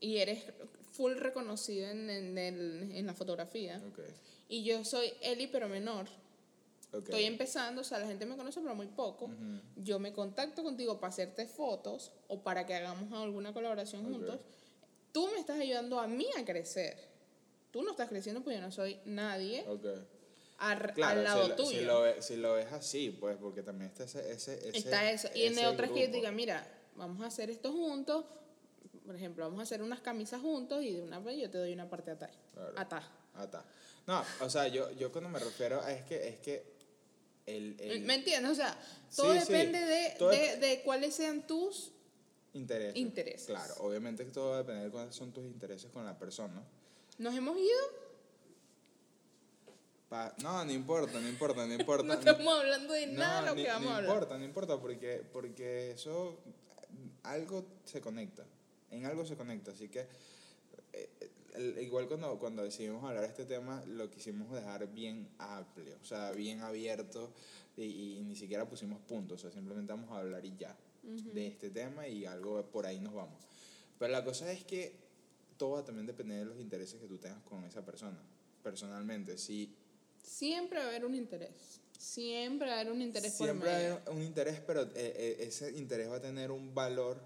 Y 0.00 0.18
eres 0.18 0.44
full 0.92 1.14
reconocido 1.14 1.88
en, 1.90 2.10
en, 2.10 2.38
el- 2.38 2.92
en 2.94 3.06
la 3.06 3.14
fotografía. 3.14 3.80
Ok. 3.88 4.00
Y 4.48 4.64
yo 4.64 4.84
soy 4.84 5.12
Eli, 5.22 5.46
pero 5.46 5.68
menor. 5.68 6.06
ok. 6.92 7.04
Estoy 7.04 7.24
empezando, 7.24 7.80
o 7.80 7.84
sea, 7.84 7.98
la 7.98 8.06
gente 8.06 8.26
me 8.26 8.36
conoce, 8.36 8.60
pero 8.60 8.74
muy 8.74 8.88
poco. 8.88 9.26
Ujú. 9.26 9.60
Yo 9.76 9.98
me 9.98 10.12
contacto 10.12 10.62
contigo 10.62 11.00
para 11.00 11.12
hacerte 11.12 11.46
fotos 11.46 12.12
o 12.28 12.42
para 12.42 12.66
que 12.66 12.74
hagamos 12.74 13.12
alguna 13.12 13.52
colaboración 13.52 14.04
Ok. 14.06 14.12
juntos. 14.12 14.40
Tú 15.12 15.28
me 15.28 15.38
estás 15.38 15.58
ayudando 15.60 16.00
a 16.00 16.06
mí 16.06 16.26
a 16.38 16.44
crecer. 16.44 16.96
Tú 17.70 17.82
no 17.82 17.90
estás 17.92 18.08
creciendo 18.08 18.42
porque 18.42 18.56
yo 18.58 18.62
no 18.62 18.72
soy 18.72 18.98
nadie 19.04 19.64
Ok. 19.68 19.86
ar- 20.58 20.94
Claro, 20.94 21.18
al 21.20 21.24
lado 21.24 21.46
si, 21.46 21.52
tuyo. 21.52 21.78
Si 21.78 21.80
lo, 21.84 22.00
ve- 22.02 22.22
si 22.22 22.36
lo 22.36 22.54
ves 22.54 22.72
así, 22.72 23.10
pues, 23.10 23.36
porque 23.38 23.62
también 23.62 23.90
está 23.90 24.04
ese. 24.04 24.30
ese, 24.32 24.68
Está 24.76 25.10
eso. 25.10 25.28
Y 25.34 25.44
en 25.46 25.64
otras 25.66 25.90
que 25.90 26.06
yo 26.06 26.12
diga, 26.12 26.30
mira, 26.32 26.66
vamos 26.96 27.22
a 27.22 27.26
hacer 27.26 27.50
esto 27.50 27.72
juntos. 27.72 28.24
Por 29.06 29.16
ejemplo, 29.16 29.44
vamos 29.44 29.60
a 29.60 29.62
hacer 29.64 29.82
unas 29.82 30.00
camisas 30.00 30.40
juntos 30.40 30.82
y 30.84 30.92
de 30.92 31.02
una 31.02 31.18
vez 31.18 31.38
yo 31.38 31.50
te 31.50 31.58
doy 31.58 31.72
una 31.72 31.88
parte 31.90 32.10
atá. 32.12 32.30
Claro. 32.54 32.72
Atá. 32.76 33.10
Ah, 33.34 33.44
está. 33.44 33.64
No, 34.06 34.24
o 34.40 34.50
sea, 34.50 34.68
yo, 34.68 34.90
yo 34.92 35.10
cuando 35.12 35.30
me 35.30 35.38
refiero 35.38 35.80
a 35.80 35.90
es 35.92 36.02
que 36.04 36.28
es 36.28 36.38
que 36.40 36.72
el, 37.46 37.76
el 37.80 38.00
¿Me 38.02 38.14
entiendes? 38.16 38.52
O 38.52 38.54
sea, 38.54 38.76
todo 39.16 39.32
Sí, 39.34 39.40
sí. 39.40 39.52
depende 39.52 39.80
de, 39.80 40.14
Todo 40.18 40.28
de, 40.30 40.56
de 40.56 40.82
cuáles 40.82 41.14
sean 41.14 41.46
tus 41.46 41.90
interés. 42.54 42.96
intereses. 42.96 43.46
Claro, 43.46 43.74
obviamente 43.80 44.24
que 44.24 44.30
todo 44.32 44.50
va 44.50 44.56
a 44.56 44.58
depender 44.58 44.84
de 44.84 44.90
cuáles 44.90 45.14
son 45.14 45.32
tus 45.32 45.44
intereses 45.44 45.90
con 45.90 46.04
la 46.04 46.18
persona. 46.18 46.54
¿no? 46.54 46.62
¿Nos 47.18 47.34
hemos 47.34 47.56
ido? 47.56 48.02
Pa- 50.08 50.34
no, 50.42 50.64
no 50.64 50.72
importa, 50.72 51.18
no 51.20 51.28
importa, 51.28 51.66
no 51.66 51.74
importa. 51.74 52.04
No 52.06 52.12
estamos 52.14 52.58
hablando 52.60 52.92
de 52.92 53.06
nada 53.06 53.40
de 53.40 53.40
no, 53.42 53.46
lo 53.50 53.54
ni- 53.56 53.62
que 53.62 53.68
vamos 53.68 53.84
no 53.84 53.90
a 53.90 53.96
hablar. 53.96 54.10
importa, 54.14 54.38
no 54.38 54.44
importa, 54.44 54.80
porque, 54.80 55.22
porque 55.32 55.92
eso, 55.92 56.38
algo 57.22 57.64
se 57.84 58.00
conecta, 58.00 58.44
en 58.90 59.06
algo 59.06 59.24
se 59.24 59.36
conecta, 59.36 59.70
así 59.70 59.88
que 59.88 60.06
eh, 60.92 61.08
igual 61.80 62.08
cuando, 62.08 62.38
cuando 62.38 62.62
decidimos 62.62 63.02
hablar 63.04 63.22
de 63.22 63.28
este 63.28 63.46
tema, 63.46 63.82
lo 63.86 64.10
quisimos 64.10 64.52
dejar 64.52 64.86
bien 64.92 65.28
amplio, 65.38 65.96
o 66.02 66.04
sea, 66.04 66.32
bien 66.32 66.60
abierto 66.60 67.32
y, 67.78 67.84
y 68.18 68.22
ni 68.24 68.36
siquiera 68.36 68.68
pusimos 68.68 69.00
puntos, 69.00 69.38
o 69.38 69.42
sea, 69.42 69.50
simplemente 69.50 69.92
vamos 69.94 70.10
a 70.10 70.18
hablar 70.18 70.44
y 70.44 70.54
ya 70.58 70.76
de 71.02 71.46
este 71.48 71.70
tema 71.70 72.06
y 72.08 72.24
algo 72.26 72.62
por 72.70 72.86
ahí 72.86 73.00
nos 73.00 73.14
vamos. 73.14 73.42
Pero 73.98 74.12
la 74.12 74.24
cosa 74.24 74.50
es 74.52 74.64
que 74.64 74.94
todo 75.56 75.72
va 75.72 75.80
a 75.80 75.84
también 75.84 76.06
depender 76.06 76.38
de 76.40 76.44
los 76.46 76.58
intereses 76.60 77.00
que 77.00 77.06
tú 77.06 77.18
tengas 77.18 77.42
con 77.42 77.64
esa 77.64 77.84
persona, 77.84 78.18
personalmente, 78.62 79.38
si 79.38 79.74
Siempre 80.22 80.78
va 80.78 80.84
a 80.84 80.88
haber 80.88 81.04
un 81.04 81.14
interés. 81.16 81.80
Siempre 81.98 82.68
va 82.68 82.74
a 82.76 82.80
haber 82.80 82.92
un 82.92 83.02
interés 83.02 83.32
Siempre 83.34 83.58
por 83.58 83.68
medio. 83.68 84.00
hay 84.06 84.16
un 84.16 84.22
interés, 84.22 84.60
pero 84.60 84.82
eh, 84.82 84.90
eh, 84.94 85.36
ese 85.40 85.70
interés 85.72 86.08
va 86.10 86.16
a 86.16 86.20
tener 86.20 86.50
un 86.52 86.74
valor, 86.74 87.20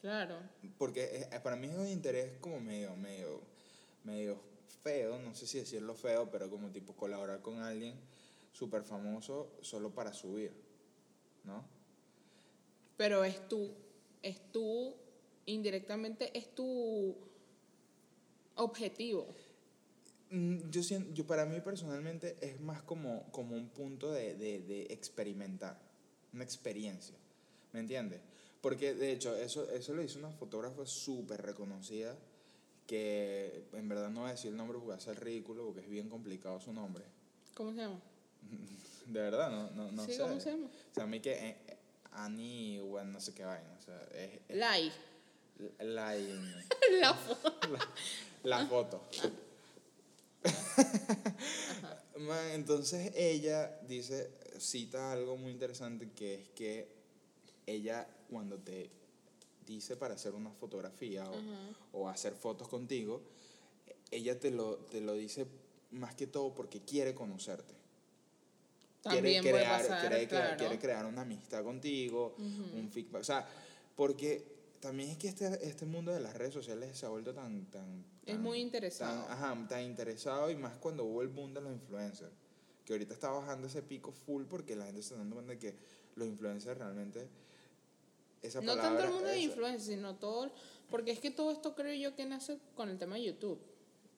Claro. 0.00 0.38
porque 0.78 1.28
eh, 1.30 1.40
para 1.42 1.56
mí 1.56 1.66
es 1.68 1.74
un 1.76 1.88
interés 1.88 2.38
como 2.40 2.60
medio, 2.60 2.94
medio, 2.96 3.40
medio 4.04 4.40
feo, 4.82 5.18
no 5.18 5.34
sé 5.34 5.46
si 5.46 5.58
decirlo 5.58 5.94
feo, 5.94 6.30
pero 6.30 6.48
como 6.48 6.70
tipo 6.70 6.94
colaborar 6.94 7.40
con 7.42 7.60
alguien 7.60 7.94
súper 8.52 8.82
famoso 8.82 9.52
solo 9.60 9.90
para 9.90 10.12
subir, 10.14 10.52
¿no? 11.44 11.64
Pero 12.98 13.24
es 13.24 13.48
tú, 13.48 13.70
es 14.22 14.38
tú, 14.52 14.94
indirectamente 15.46 16.36
es 16.36 16.54
tu 16.54 17.16
objetivo. 18.56 19.26
Mm, 20.30 20.68
Yo, 20.70 20.82
siento, 20.82 21.10
yo 21.14 21.26
para 21.26 21.46
mí 21.46 21.58
personalmente 21.62 22.36
es 22.42 22.60
más 22.60 22.82
como, 22.82 23.24
como 23.32 23.56
un 23.56 23.68
punto 23.70 24.12
de, 24.12 24.34
de, 24.34 24.60
de 24.60 24.82
experimentar, 24.90 25.78
una 26.34 26.44
experiencia, 26.44 27.16
¿me 27.72 27.80
entiendes? 27.80 28.20
Porque 28.60 28.92
de 28.94 29.12
hecho 29.12 29.34
eso, 29.36 29.70
eso 29.70 29.94
lo 29.94 30.02
hizo 30.02 30.18
una 30.18 30.30
fotógrafa 30.32 30.84
súper 30.84 31.40
reconocida 31.40 32.14
que 32.86 33.64
en 33.74 33.88
verdad 33.88 34.10
no 34.10 34.20
voy 34.22 34.30
a 34.30 34.32
decir 34.32 34.50
el 34.50 34.56
nombre 34.56 34.76
porque 34.76 34.90
va 34.90 34.96
a 34.96 35.00
ser 35.00 35.22
ridículo 35.22 35.64
porque 35.66 35.80
es 35.82 35.88
bien 35.88 36.08
complicado 36.08 36.58
su 36.58 36.72
nombre. 36.72 37.04
¿Cómo 37.54 37.70
se 37.72 37.78
llama? 37.78 38.00
De 39.06 39.20
verdad, 39.20 39.50
no, 39.50 39.70
no, 39.70 39.92
no 39.92 40.04
Sí, 40.04 40.12
sé. 40.14 40.18
¿cómo 40.20 40.40
se 40.40 40.50
llama? 40.50 40.66
O 40.66 40.94
sea, 40.94 41.04
a 41.04 41.06
mí 41.06 41.20
que 41.20 41.32
eh, 41.32 41.56
Annie, 42.24 42.80
bueno, 42.80 43.12
no 43.12 43.20
sé 43.20 43.34
qué 43.34 43.44
vaina, 43.44 43.70
o 43.78 43.82
sea, 43.82 44.00
es, 44.12 44.40
es 44.48 44.56
Lai. 44.56 44.92
la, 45.80 46.16
La 47.00 47.14
foto. 47.14 47.68
la, 47.68 48.58
la 48.58 48.66
foto. 48.66 49.08
Man, 52.18 52.50
Entonces 52.52 53.12
ella 53.14 53.78
dice, 53.86 54.30
cita 54.58 55.12
algo 55.12 55.36
muy 55.36 55.52
interesante 55.52 56.10
que 56.12 56.34
es 56.34 56.48
que 56.50 56.88
ella 57.66 58.08
cuando 58.30 58.58
te 58.58 58.90
dice 59.66 59.96
para 59.96 60.14
hacer 60.14 60.34
una 60.34 60.50
fotografía 60.50 61.28
o, 61.30 62.00
o 62.00 62.08
hacer 62.08 62.34
fotos 62.34 62.68
contigo, 62.68 63.22
ella 64.10 64.38
te 64.38 64.50
lo, 64.50 64.76
te 64.76 65.00
lo 65.00 65.14
dice 65.14 65.46
más 65.90 66.14
que 66.14 66.26
todo 66.26 66.54
porque 66.54 66.80
quiere 66.82 67.14
conocerte. 67.14 67.74
También 69.02 69.42
quiere 69.42 69.58
crear, 69.58 69.80
pasar, 69.80 70.00
quiere, 70.00 70.28
crear- 70.28 70.42
claro. 70.44 70.56
quiere 70.58 70.78
crear 70.78 71.06
una 71.06 71.22
amistad 71.22 71.62
contigo, 71.62 72.34
un 72.38 72.90
feedback. 72.92 73.20
O 73.20 73.24
sea, 73.24 73.48
porque 73.96 74.44
también 74.80 75.10
es 75.10 75.18
que 75.18 75.28
este, 75.28 75.66
este 75.66 75.86
mundo 75.86 76.12
de 76.12 76.20
las 76.20 76.34
redes 76.36 76.54
sociales 76.54 76.96
se 76.96 77.06
ha 77.06 77.08
vuelto 77.08 77.32
tan... 77.34 77.64
tan 77.70 78.04
Es 78.26 78.34
tan- 78.34 78.42
muy 78.42 78.60
interesado. 78.60 79.24
Tan, 79.26 79.32
ajá, 79.32 79.66
tan 79.68 79.82
interesado 79.82 80.50
y 80.50 80.56
más 80.56 80.74
cuando 80.80 81.04
hubo 81.04 81.22
el 81.22 81.28
boom 81.28 81.54
de 81.54 81.60
los 81.60 81.72
influencers. 81.72 82.32
Que 82.84 82.94
ahorita 82.94 83.12
está 83.14 83.30
bajando 83.30 83.66
ese 83.66 83.82
pico 83.82 84.12
full 84.12 84.44
porque 84.44 84.74
la 84.76 84.86
gente 84.86 85.02
se 85.02 85.08
está 85.08 85.18
dando 85.18 85.34
cuenta 85.36 85.52
de 85.52 85.58
que 85.58 85.74
los 86.16 86.26
influencers 86.28 86.78
realmente... 86.78 87.28
Esa 88.40 88.60
No 88.60 88.76
palabra, 88.76 88.90
tanto 88.90 89.04
el 89.04 89.12
mundo 89.14 89.28
de 89.28 89.40
influencia, 89.40 89.94
sino 89.96 90.14
todo. 90.16 90.50
Porque 90.90 91.10
es 91.10 91.18
que 91.18 91.30
todo 91.32 91.50
esto 91.50 91.74
creo 91.74 91.92
yo 91.94 92.14
que 92.14 92.24
nace 92.24 92.58
con 92.76 92.88
el 92.88 92.96
tema 92.96 93.16
de 93.16 93.24
YouTube. 93.24 93.58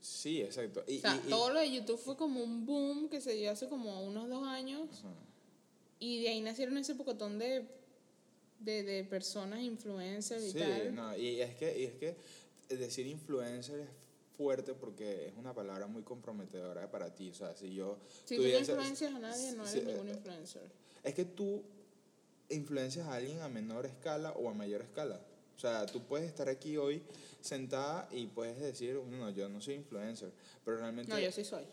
Sí, 0.00 0.40
exacto. 0.40 0.82
Y, 0.86 0.98
O 0.98 1.00
sea, 1.00 1.14
y- 1.22 1.26
y- 1.26 1.30
todo 1.30 1.50
lo 1.52 1.60
de 1.60 1.70
YouTube 1.70 1.98
fue 1.98 2.16
como 2.16 2.42
un 2.42 2.64
boom 2.66 3.08
que 3.08 3.20
se 3.20 3.32
dio 3.34 3.50
hace 3.50 3.68
como 3.68 4.02
unos 4.04 4.28
dos 4.28 4.46
años. 4.46 4.88
Y 5.98 6.22
de 6.22 6.30
ahí 6.30 6.40
nacieron 6.40 6.76
ese 6.78 6.94
pocotón 6.94 7.38
de, 7.38 7.66
de, 8.60 8.82
de 8.82 9.04
personas 9.04 9.60
influencers 9.60 10.42
y 10.44 10.52
Sí, 10.52 10.58
tal. 10.58 10.94
no, 10.94 11.16
y 11.16 11.40
es 11.42 11.54
que, 11.56 11.78
y 11.78 11.84
es 11.84 11.94
que 11.94 12.16
decir 12.74 13.06
influencer 13.06 13.80
es 13.80 13.88
fuerte 14.38 14.72
porque 14.72 15.26
es 15.28 15.34
una 15.36 15.52
palabra 15.52 15.86
muy 15.86 16.02
comprometedora 16.02 16.90
para 16.90 17.14
ti. 17.14 17.30
O 17.30 17.34
sea, 17.34 17.54
si 17.54 17.74
yo 17.74 17.98
Si 18.24 18.36
tú 18.36 18.42
no 18.42 18.48
influencias 18.48 19.14
a 19.14 19.18
nadie, 19.18 19.52
no 19.52 19.66
eres 19.68 19.84
ningún 19.86 20.08
eh, 20.08 20.12
influencer. 20.12 20.62
Es 21.04 21.14
que 21.14 21.26
tú 21.26 21.62
influencias 22.48 23.06
a 23.06 23.14
alguien 23.16 23.40
a 23.40 23.48
menor 23.48 23.84
escala 23.84 24.32
o 24.32 24.48
a 24.48 24.54
mayor 24.54 24.80
escala. 24.80 25.20
O 25.60 25.62
sea, 25.62 25.84
tú 25.84 26.00
puedes 26.02 26.26
estar 26.26 26.48
aquí 26.48 26.78
hoy 26.78 27.02
sentada 27.42 28.08
y 28.12 28.26
puedes 28.28 28.58
decir, 28.58 28.94
no, 28.94 29.28
yo 29.28 29.46
no 29.50 29.60
soy 29.60 29.74
influencer, 29.74 30.32
pero 30.64 30.78
realmente... 30.78 31.12
No, 31.12 31.18
yo 31.18 31.30
sí 31.30 31.44
soy. 31.44 31.64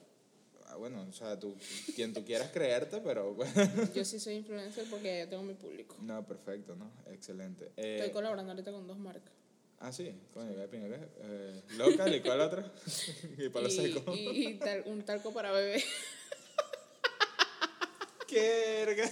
Ah, 0.66 0.76
Bueno, 0.76 1.06
o 1.10 1.14
sea, 1.14 1.40
tú, 1.40 1.56
quien 1.96 2.14
tú 2.14 2.26
quieras 2.26 2.52
creerte, 2.52 3.00
pero 3.00 3.34
bueno. 3.34 3.54
Yo 3.96 4.04
sí 4.04 4.20
soy 4.20 4.34
influencer 4.36 4.86
porque 4.90 5.20
yo 5.20 5.30
tengo 5.30 5.44
mi 5.44 5.54
público. 5.54 5.96
No, 6.02 6.22
perfecto, 6.28 6.76
¿no? 6.76 6.92
Excelente. 7.14 7.72
Eh, 7.78 7.96
Estoy 8.00 8.12
colaborando 8.12 8.52
ahorita 8.52 8.74
con 8.74 8.86
dos 8.86 8.98
marcas. 8.98 9.32
ah, 9.80 9.94
sí, 9.94 10.14
coño, 10.34 10.52
pinga, 10.70 10.90
¿qué? 10.90 11.08
Eh, 11.22 11.62
local, 11.78 12.14
¿y 12.14 12.20
cuál 12.20 12.42
otra? 12.42 12.70
y 13.38 13.48
palo 13.48 13.70
y, 13.70 13.72
seco. 13.72 14.14
y- 14.14 14.48
y 14.50 14.54
tal- 14.60 14.84
un 14.88 15.06
talco 15.06 15.32
para 15.34 15.54
bebé. 15.54 15.82
¡Qué 18.28 18.84
verga! 18.86 19.10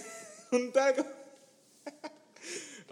Un 0.52 0.70
taco. 0.70 1.02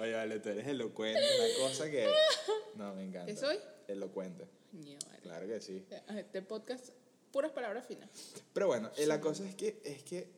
Oye, 0.05 0.13
vale, 0.13 0.39
tú 0.39 0.51
eres 0.51 0.67
elocuente, 0.67 1.19
una 1.21 1.69
cosa 1.69 1.91
que... 1.91 2.07
No, 2.77 2.95
me 2.95 3.05
encanta. 3.05 3.33
¿Qué 3.33 3.37
soy? 3.39 3.57
Elocuente, 3.89 4.47
vale. 4.73 4.99
claro 5.23 5.47
que 5.47 5.61
sí. 5.63 5.83
Este 6.09 6.43
podcast, 6.43 6.91
puras 7.33 7.53
palabras 7.53 7.87
finas. 7.87 8.11
Pero 8.53 8.67
bueno, 8.67 8.91
eh, 8.99 9.07
la 9.07 9.21
cosa 9.21 9.49
es 9.49 9.55
que, 9.55 9.81
es 9.83 10.03
que 10.03 10.19
eh, 10.19 10.29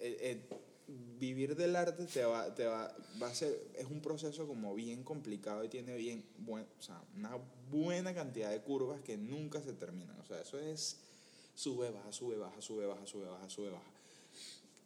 eh, 0.00 0.40
vivir 1.20 1.54
del 1.54 1.76
arte 1.76 2.06
te 2.06 2.24
va, 2.24 2.52
te 2.54 2.64
va, 2.64 2.92
va 3.22 3.28
a 3.28 3.34
ser, 3.34 3.56
es 3.76 3.86
un 3.86 4.00
proceso 4.00 4.48
como 4.48 4.74
bien 4.74 5.04
complicado 5.04 5.62
y 5.62 5.68
tiene 5.68 5.94
bien 5.94 6.24
buen, 6.38 6.66
o 6.76 6.82
sea, 6.82 7.00
una 7.16 7.38
buena 7.70 8.14
cantidad 8.14 8.50
de 8.50 8.62
curvas 8.62 9.00
que 9.02 9.16
nunca 9.16 9.60
se 9.60 9.74
terminan. 9.74 10.18
O 10.18 10.26
sea, 10.26 10.40
eso 10.40 10.58
es 10.58 10.96
sube, 11.54 11.90
baja, 11.90 12.10
sube, 12.10 12.36
baja, 12.36 12.60
sube, 12.60 12.86
baja, 12.86 13.06
sube, 13.06 13.26
baja, 13.26 13.48
sube, 13.48 13.70
baja. 13.70 13.90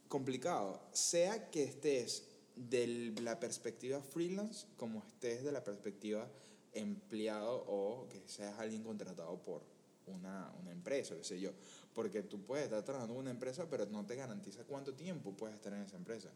Complicado, 0.09 0.83
sea 0.93 1.51
que 1.51 1.63
estés 1.63 2.28
de 2.59 3.13
la 3.23 3.39
perspectiva 3.39 4.01
freelance 4.03 4.67
como 4.77 5.03
estés 5.07 5.45
de 5.45 5.53
la 5.53 5.63
perspectiva 5.65 6.29
empleado 6.73 7.65
o 7.67 8.09
que 8.09 8.23
seas 8.27 8.59
alguien 8.59 8.83
contratado 8.83 9.39
por 9.43 9.63
una, 10.07 10.53
una 10.61 10.71
empresa, 10.73 11.15
qué 11.17 11.25
sé 11.25 11.41
yo. 11.41 11.53
Porque 11.95 12.23
tú 12.23 12.41
puedes 12.43 12.65
estar 12.65 12.83
trabajando 12.85 13.15
en 13.15 13.21
una 13.21 13.31
empresa, 13.31 13.67
pero 13.69 13.87
no 13.87 14.05
te 14.07 14.15
garantiza 14.17 14.65
cuánto 14.65 14.95
tiempo 14.95 15.33
puedes 15.33 15.57
estar 15.57 15.73
en 15.73 15.83
esa 15.83 15.97
empresa. 15.97 16.31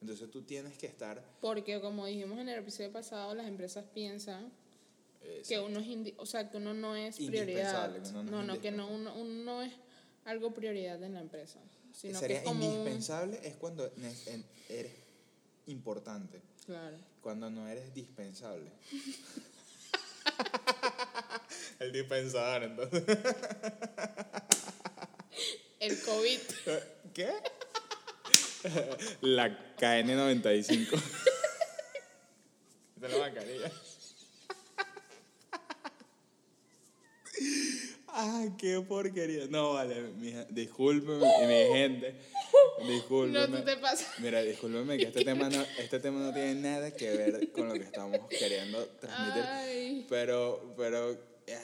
Entonces 0.00 0.30
tú 0.30 0.42
tienes 0.42 0.76
que 0.78 0.86
estar... 0.86 1.22
Porque 1.40 1.80
como 1.80 2.06
dijimos 2.06 2.38
en 2.38 2.48
el 2.48 2.58
episodio 2.58 2.90
pasado, 2.90 3.34
las 3.34 3.46
empresas 3.46 3.84
piensan 3.94 4.50
que 5.46 5.60
uno 5.60 5.78
es 5.78 6.14
o 6.16 6.26
sea, 6.26 6.50
que 6.50 6.56
uno 6.56 6.74
no 6.74 6.96
es 6.96 7.16
prioridad. 7.16 7.94
Uno 8.10 8.22
no 8.24 8.42
No, 8.42 8.60
que 8.60 8.72
no, 8.72 8.90
uno, 8.90 9.14
uno 9.14 9.44
no 9.44 9.62
es 9.62 9.72
algo 10.24 10.52
prioridad 10.52 11.00
en 11.02 11.14
la 11.14 11.20
empresa. 11.20 11.60
Sino 11.92 12.18
sería 12.18 12.38
que 12.38 12.42
es 12.42 12.48
como 12.48 12.66
un- 12.66 12.72
indispensable 12.72 13.38
es 13.44 13.54
cuando 13.56 13.92
eres 14.68 14.92
importante, 15.66 16.40
Claro. 16.66 16.96
cuando 17.20 17.50
no 17.50 17.68
eres 17.68 17.92
dispensable. 17.94 18.70
El 21.80 21.92
dispensador, 21.92 22.62
entonces. 22.64 23.02
El 25.80 26.00
COVID. 26.02 26.38
¿Qué? 27.14 27.30
La 29.22 29.76
KN95. 29.76 31.02
Esta 32.94 33.06
es 33.06 33.12
la 33.12 33.18
mascarilla. 33.18 33.72
Ah, 38.08 38.44
qué 38.58 38.80
porquería. 38.80 39.46
No, 39.48 39.74
vale, 39.74 40.02
mija, 40.18 40.44
discúlpeme, 40.50 41.26
mi 41.46 41.72
gente. 41.74 42.14
Discúlpeme. 42.86 43.48
No, 43.48 43.58
tú 43.58 43.64
te 43.64 43.76
pasas. 43.76 44.08
Mira, 44.18 44.42
discúlpeme 44.42 44.96
que 44.98 45.04
este 45.04 45.24
tema, 45.24 45.48
no, 45.48 45.62
este 45.78 46.00
tema 46.00 46.20
no 46.20 46.32
tiene 46.32 46.54
nada 46.56 46.90
que 46.90 47.10
ver 47.10 47.52
con 47.52 47.68
lo 47.68 47.74
que 47.74 47.84
estamos 47.84 48.18
queriendo 48.28 48.84
transmitir. 49.00 49.42
Ay. 49.42 50.06
Pero, 50.08 50.74
pero 50.76 51.18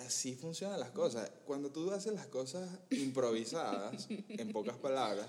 así 0.07 0.35
funcionan 0.35 0.81
las 0.81 0.91
cosas. 0.91 1.31
Cuando 1.47 1.71
tú 1.71 1.91
haces 1.91 2.13
las 2.13 2.27
cosas 2.27 2.69
improvisadas, 2.91 4.07
en 4.29 4.53
pocas 4.53 4.77
palabras, 4.77 5.27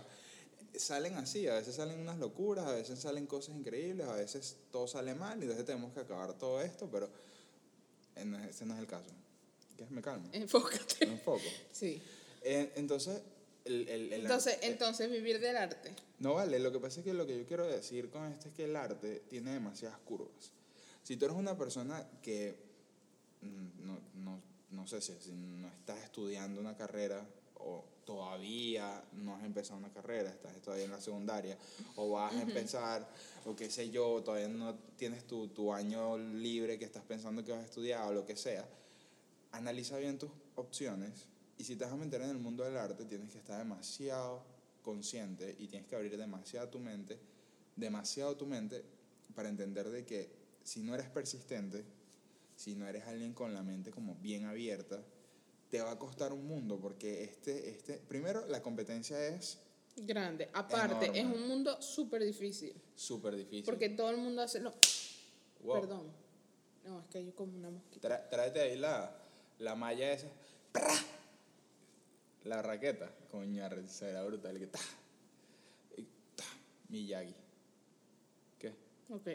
salen 0.76 1.16
así. 1.16 1.48
A 1.48 1.56
veces 1.56 1.76
salen 1.76 2.00
unas 2.00 2.18
locuras, 2.18 2.66
a 2.66 2.74
veces 2.74 3.00
salen 3.00 3.26
cosas 3.28 3.56
increíbles, 3.56 4.08
a 4.08 4.16
veces 4.16 4.58
todo 4.72 4.88
sale 4.88 5.14
mal 5.14 5.40
y 5.40 5.44
entonces 5.44 5.66
tenemos 5.66 5.94
que 5.94 6.02
acabar 6.02 6.34
todo 6.38 6.62
esto, 6.62 6.90
pero 6.92 7.10
eh, 8.16 8.48
ese 8.50 8.66
no 8.66 8.74
es 8.74 8.80
el 8.80 8.88
caso. 8.88 9.12
¿Qué? 9.78 9.86
Me 9.90 10.02
calmo. 10.02 10.28
Enfócate. 10.34 11.06
Me 11.06 11.14
enfoco. 11.14 11.42
Sí. 11.72 12.02
Eh, 12.42 12.74
entonces, 12.76 13.22
el, 13.70 13.88
el, 13.90 14.14
el 14.14 14.22
Entonces, 14.22 14.56
arte- 14.56 14.68
entonces 14.68 15.10
vivir 15.12 15.40
del 15.40 15.56
arte. 15.58 15.92
no 16.20 16.34
vale, 16.36 16.60
lo 16.60 16.72
que 16.72 16.80
pasa 16.80 17.00
es 17.00 17.06
que 17.06 17.14
lo 17.14 17.26
que 17.26 17.38
yo 17.38 17.46
quiero 17.46 17.66
decir 17.68 18.10
con 18.10 18.26
esto 18.32 18.48
es 18.50 18.54
que 18.54 18.66
el 18.66 18.76
arte 18.76 19.22
tiene 19.30 19.52
demasiadas 19.54 19.98
curvas. 20.00 20.52
Si 21.04 21.16
tú 21.18 21.26
eres 21.26 21.38
una 21.38 21.58
persona 21.58 22.06
que 22.22 22.56
mm, 23.42 23.86
no, 23.86 24.00
no, 24.16 24.42
no 24.72 24.88
sé 24.88 25.02
si, 25.02 25.14
si 25.20 25.32
no 25.34 25.68
estás 25.70 26.04
estudiando 26.04 26.60
una 26.60 26.76
carrera 26.76 27.26
o 27.56 27.84
todavía 28.06 29.04
no 29.14 29.36
has 29.36 29.44
empezado 29.44 29.78
una 29.80 29.92
carrera, 29.94 30.30
estás 30.30 30.56
todavía 30.62 30.86
en 30.86 30.92
la 30.92 31.00
secundaria, 31.02 31.58
o 31.96 32.10
vas 32.12 32.34
a 32.34 32.42
empezar, 32.42 33.08
o 33.46 33.56
qué 33.56 33.70
sé 33.70 33.90
yo, 33.92 34.22
todavía 34.24 34.48
no 34.48 34.76
tienes 34.98 35.26
tu, 35.28 35.48
tu 35.50 35.72
año 35.74 36.18
libre 36.18 36.80
que 36.80 36.86
estás 36.86 37.04
pensando 37.04 37.44
que 37.46 37.52
vas 37.52 37.62
a 37.62 37.66
estudiar 37.66 38.08
o 38.08 38.14
lo 38.14 38.26
que 38.26 38.36
sea, 38.36 38.66
analiza 39.52 39.98
bien 39.98 40.18
tus 40.18 40.30
opciones 40.56 41.28
y 41.60 41.64
si 41.66 41.76
te 41.76 41.84
vas 41.84 41.94
a 41.94 41.98
meter 41.98 42.22
en 42.22 42.30
el 42.30 42.40
mundo 42.40 42.64
del 42.64 42.78
arte 42.78 43.06
tienes 43.06 43.32
que 43.32 43.38
estar 43.38 43.60
demasiado 43.60 44.42
consciente 44.82 45.56
y 45.60 45.68
tienes 45.68 45.88
que 45.88 45.96
abrir 45.96 46.18
demasiado 46.18 46.70
tu 46.70 46.80
mente, 46.80 47.20
demasiado 47.76 48.36
tu 48.38 48.48
mente 48.48 48.84
para 49.36 49.50
entender 49.50 49.90
de 49.90 50.06
que 50.06 50.32
si 50.64 50.82
no 50.82 50.96
eres 50.96 51.10
persistente, 51.10 51.84
si 52.56 52.76
no 52.76 52.88
eres 52.88 53.06
alguien 53.06 53.34
con 53.34 53.54
la 53.54 53.62
mente 53.62 53.92
como 53.92 54.16
bien 54.16 54.46
abierta, 54.46 55.04
te 55.70 55.82
va 55.82 55.92
a 55.92 56.00
costar 56.00 56.32
un 56.32 56.48
mundo 56.48 56.80
porque 56.80 57.26
este, 57.26 57.70
este, 57.70 57.98
primero 57.98 58.48
la 58.48 58.64
competencia 58.64 59.24
es 59.28 59.60
Grande. 59.98 60.50
Aparte, 60.54 61.08
Enorme. 61.08 61.20
es 61.20 61.26
un 61.26 61.48
mundo 61.50 61.82
súper 61.82 62.24
difícil. 62.24 62.74
súper 62.96 63.36
difícil. 63.36 63.66
Porque 63.66 63.90
todo 63.90 64.12
el 64.12 64.18
mundo 64.18 64.42
hace 64.42 64.62
lo. 64.62 64.74
Wow. 65.62 65.82
Perdón. 65.82 66.14
No, 66.86 67.02
es 67.02 67.08
que 67.08 67.18
hay 67.18 67.32
como 67.34 67.58
una 67.58 67.70
mosquita. 67.70 68.30
Tráete 68.30 68.62
ahí 68.62 68.78
la, 68.78 69.14
la 69.58 69.76
malla 69.76 70.14
esa. 70.14 70.28
¡Pra! 70.72 70.94
La 72.50 72.62
raqueta. 72.64 73.12
Coño, 73.30 73.64
será 73.88 74.24
brutal. 74.24 74.58
Que 74.58 74.66
ta. 74.68 74.80
Y 75.98 76.04
ta. 76.36 76.44
Miyagi. 76.90 77.36
¿Qué? 78.58 78.74
Ok. 79.10 79.28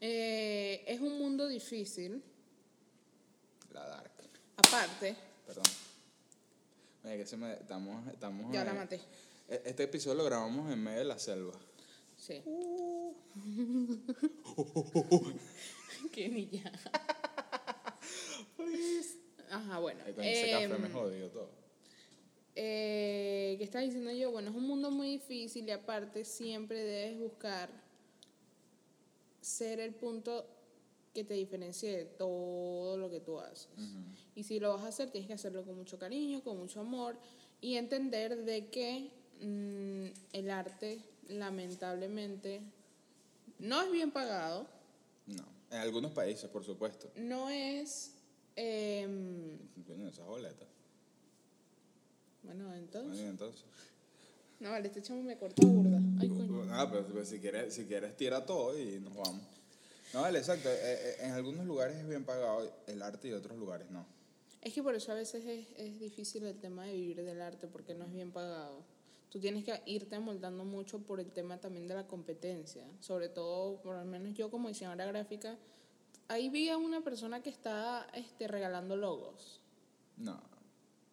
Eh, 0.00 0.84
es 0.86 1.00
un 1.00 1.18
mundo 1.18 1.48
difícil. 1.48 2.22
La 3.72 3.86
Dark. 3.88 4.10
Aparte, 4.56 5.16
Perdón. 5.46 5.64
Oye, 7.04 7.16
que 7.16 7.24
se 7.26 7.36
me. 7.38 7.54
Estamos. 7.54 8.06
estamos 8.12 8.52
ya 8.52 8.62
la 8.62 8.72
eh, 8.72 8.74
maté. 8.74 8.96
e- 9.48 9.62
Este 9.64 9.84
episodio 9.84 10.16
lo 10.18 10.24
grabamos 10.24 10.70
en 10.70 10.82
medio 10.84 10.98
de 10.98 11.04
la 11.06 11.18
selva. 11.18 11.54
Sí. 12.18 12.42
Qué 16.12 16.28
niña. 16.28 16.70
Ajá, 19.50 19.78
bueno. 19.78 20.04
Ahí 20.04 20.12
con 20.12 20.24
ese 20.24 20.50
café 20.50 20.68
me 20.68 20.86
Em, 20.88 20.92
jodió 20.92 21.30
todo. 21.30 21.50
Eh, 22.56 23.54
¿Qué 23.58 23.64
estás 23.64 23.82
diciendo 23.82 24.10
yo? 24.12 24.30
Bueno, 24.32 24.50
es 24.50 24.56
un 24.56 24.66
mundo 24.66 24.90
muy 24.90 25.08
difícil 25.08 25.66
y 25.68 25.70
aparte 25.70 26.24
siempre 26.24 26.82
debes 26.82 27.18
buscar 27.18 27.70
ser 29.40 29.80
el 29.80 29.94
punto 29.94 30.46
que 31.14 31.24
te 31.24 31.34
diferencie 31.34 31.96
de 31.96 32.04
todo 32.04 32.96
lo 32.96 33.10
que 33.10 33.20
tú 33.20 33.38
haces. 33.40 33.68
Y 34.34 34.44
si 34.44 34.60
lo 34.60 34.74
vas 34.74 34.84
a 34.84 34.88
hacer, 34.88 35.10
tienes 35.10 35.26
que 35.26 35.34
hacerlo 35.34 35.64
con 35.64 35.76
mucho 35.76 35.98
cariño, 35.98 36.42
con 36.42 36.58
mucho 36.58 36.80
amor 36.80 37.16
y 37.60 37.76
entender 37.76 38.44
de 38.44 38.68
que 38.68 39.10
mm, 39.40 40.34
el 40.36 40.50
arte, 40.50 41.00
lamentablemente, 41.28 42.60
no 43.58 43.82
es 43.82 43.90
bien 43.90 44.10
pagado, 44.10 44.66
No. 45.26 45.44
En 45.70 45.78
algunos 45.78 46.10
países, 46.12 46.48
por 46.50 46.64
supuesto. 46.64 47.10
no 47.16 47.48
es... 47.50 48.12
em, 48.56 49.56
Coño, 49.86 50.08
esas 50.08 50.26
boletas. 50.26 50.68
Bueno, 52.42 52.74
entonces... 52.74 53.18
Coño, 53.18 53.30
entonces. 53.30 53.64
No, 54.60 54.70
vale, 54.70 54.88
este 54.88 55.02
chamo 55.02 55.22
me 55.22 55.36
corta 55.38 55.66
burda. 55.66 55.98
Ay, 56.20 56.28
coño. 56.28 56.66
Ah, 56.70 56.86
pero, 56.90 57.06
pero 57.06 57.24
si, 57.24 57.38
quieres, 57.38 57.72
si 57.72 57.86
quieres, 57.86 58.16
tira 58.16 58.44
todo 58.44 58.78
y 58.78 59.00
nos 59.00 59.14
vamos. 59.14 59.42
No, 60.12 60.22
vale, 60.22 60.38
exacto. 60.38 60.68
Eh, 60.68 60.76
eh, 60.80 61.16
en 61.20 61.32
algunos 61.32 61.64
lugares 61.66 61.96
es 61.96 62.06
bien 62.06 62.24
pagado 62.24 62.70
el 62.86 63.00
arte 63.02 63.28
y 63.28 63.32
otros 63.32 63.58
lugares 63.58 63.90
no. 63.90 64.04
Es 64.60 64.74
que 64.74 64.82
por 64.82 64.94
eso 64.94 65.12
a 65.12 65.14
veces 65.14 65.44
es, 65.46 65.66
es 65.78 65.98
difícil 65.98 66.44
el 66.44 66.58
tema 66.58 66.84
de 66.84 66.92
vivir 66.92 67.24
del 67.24 67.40
arte 67.40 67.66
porque 67.66 67.94
no 67.94 68.04
es 68.04 68.12
bien 68.12 68.32
pagado. 68.32 68.84
Tú 69.30 69.38
tienes 69.38 69.64
que 69.64 69.80
irte 69.86 70.16
amoldando 70.16 70.64
mucho 70.64 70.98
por 70.98 71.20
el 71.20 71.30
tema 71.30 71.58
también 71.58 71.86
de 71.86 71.94
la 71.94 72.06
competencia. 72.06 72.84
Sobre 73.00 73.28
todo, 73.28 73.80
por 73.80 73.96
lo 73.96 74.04
menos 74.04 74.34
yo 74.34 74.50
como 74.50 74.68
diseñadora 74.68 75.06
gráfica, 75.06 75.56
ahí 76.28 76.48
vi 76.48 76.68
a 76.68 76.76
una 76.76 77.00
persona 77.00 77.40
que 77.42 77.48
está 77.48 78.06
este, 78.12 78.48
regalando 78.48 78.96
logos. 78.96 79.60
No. 80.16 80.49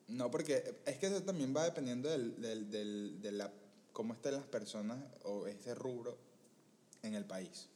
No, 0.07 0.31
porque 0.31 0.63
es 0.85 0.97
que 0.97 1.07
eso 1.07 1.21
también 1.23 1.53
va 1.55 1.65
dependiendo 1.65 2.09
del, 2.09 2.39
del, 2.41 2.71
del, 2.71 3.21
de 3.21 3.31
la, 3.33 3.51
cómo 3.91 4.13
estén 4.13 4.33
las 4.35 4.45
personas 4.45 5.03
o 5.23 5.47
ese 5.47 5.75
rubro 5.75 6.17
en 7.03 7.13
el 7.13 7.25
país. 7.25 7.67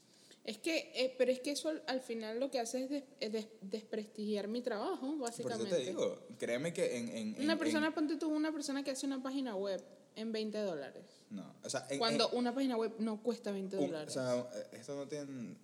Es 0.44 0.58
que, 0.58 0.92
eh, 0.96 1.14
pero 1.18 1.32
es 1.32 1.40
que 1.40 1.52
eso 1.52 1.70
al, 1.70 1.84
al 1.88 2.02
final 2.02 2.40
lo 2.40 2.50
que 2.50 2.60
hace 2.60 2.84
es 2.84 2.90
des- 2.90 3.04
es 3.20 3.32
des- 3.32 3.48
desprestigiar 3.62 4.48
mi 4.48 4.62
trabajo, 4.62 5.08
Por 5.12 5.20
básicamente. 5.20 5.68
eso 5.68 5.76
te 5.78 5.86
digo, 5.86 6.20
créeme 6.40 6.74
que 6.74 6.98
en... 6.98 7.10
en- 7.10 7.36
en- 7.36 7.44
Una 7.44 7.60
persona, 7.60 7.88
en- 7.88 7.94
ponte 7.94 8.16
tú, 8.18 8.30
una 8.30 8.52
persona 8.52 8.84
que 8.84 8.92
hace 8.92 9.06
una 9.06 9.22
página 9.22 9.56
web 9.56 9.84
en 10.16 10.32
20 10.32 10.58
dólares. 10.60 11.04
no, 11.30 11.54
o 11.64 11.70
sea, 11.70 11.86
en- 11.90 12.00
Cuando 12.00 12.30
en- 12.32 12.38
una 12.40 12.56
página 12.56 12.76
web 12.78 12.94
no 13.00 13.22
cuesta 13.22 13.52
20 13.52 13.78
un- 13.78 13.86
dólares. 13.88 14.10
o 14.10 14.14
sea, 14.14 14.40
eh, 14.60 14.78
esto 14.80 14.96
no 14.96 15.08
tiene... 15.08 15.56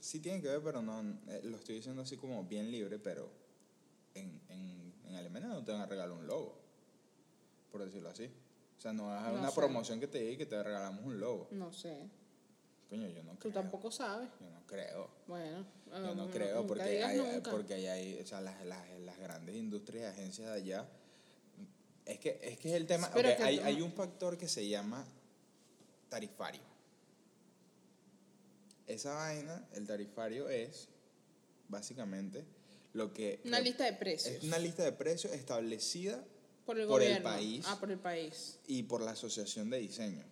Sí 0.00 0.18
tiene 0.18 0.42
que 0.42 0.48
ver, 0.48 0.60
pero 0.62 0.82
no... 0.82 1.00
eh, 1.28 1.40
lo 1.44 1.56
estoy 1.56 1.76
diciendo 1.76 2.02
así 2.02 2.16
como 2.16 2.42
bien 2.44 2.70
libre, 2.70 2.98
pero 2.98 3.30
en, 4.14 4.40
en, 5.16 5.20
Alemania 5.26 5.48
no 5.48 5.64
te 5.64 5.72
van 5.72 5.80
a 5.82 5.86
regalar 5.86 6.12
un 6.16 6.26
logo, 6.26 6.58
por 7.72 7.84
decirlo 7.84 8.08
así. 8.10 8.30
O 8.76 8.80
sea, 8.80 8.92
no 8.92 9.06
vas 9.06 9.24
a 9.24 9.30
No 9.32 9.38
una 9.38 9.48
sé. 9.50 9.54
promoción 9.56 9.98
que 10.00 10.06
te 10.06 10.18
diga 10.20 10.38
que 10.38 10.46
te 10.46 10.62
regalamos 10.62 11.04
un 11.04 11.18
logo. 11.18 11.48
no 11.52 11.72
sé. 11.72 12.08
Coño, 12.90 13.08
yo 13.08 13.22
no 13.24 13.32
Tú 13.32 13.38
creo. 13.50 13.52
tampoco 13.54 13.90
sabes. 13.90 14.28
Yo 14.40 14.48
no 14.48 14.64
creo. 14.66 15.10
Bueno, 15.26 15.66
Yo 15.90 15.98
no 15.98 16.14
no- 16.14 16.30
creo, 16.30 16.56
nunca 16.56 16.68
porque 16.68 17.02
hay, 17.02 17.18
nunca. 17.18 17.50
porque 17.50 17.74
hay, 17.74 17.86
hay- 17.86 18.20
o 18.20 18.26
sea, 18.26 18.40
las, 18.40 18.64
las, 18.64 18.88
las 19.00 19.18
grandes 19.18 19.56
industrias 19.56 20.04
y 20.04 20.20
agencias 20.20 20.46
de 20.48 20.52
allá. 20.54 20.88
Es 22.04 22.20
que 22.20 22.38
es 22.42 22.58
que 22.58 22.68
es 22.68 22.74
el 22.76 22.86
tema. 22.86 23.10
Es 23.16 23.40
hay, 23.40 23.58
tú- 23.58 23.64
hay 23.64 23.82
un 23.82 23.92
factor 23.92 24.38
que 24.38 24.46
se 24.46 24.68
llama 24.68 25.04
tarifario. 26.08 26.60
Esa 28.86 29.14
vaina, 29.14 29.66
el 29.72 29.84
tarifario 29.86 30.48
es 30.48 30.88
básicamente 31.68 32.44
lo 32.96 33.12
que. 33.12 33.40
Una 33.44 33.60
lista 33.60 33.84
de 33.84 33.92
precios. 33.92 34.36
Es 34.36 34.44
una 34.44 34.58
lista 34.58 34.84
de 34.84 34.92
precios 34.92 35.32
establecida 35.32 36.24
por 36.64 36.78
el 36.78 36.88
por 36.88 37.02
el 37.02 37.22
país. 37.22 37.64
Ah, 37.68 37.78
por 37.78 37.90
el 37.90 37.98
país. 37.98 38.58
y 38.66 38.82
por 38.84 39.02
la 39.02 39.12
asociación 39.12 39.70
de 39.70 39.78
diseño. 39.78 40.24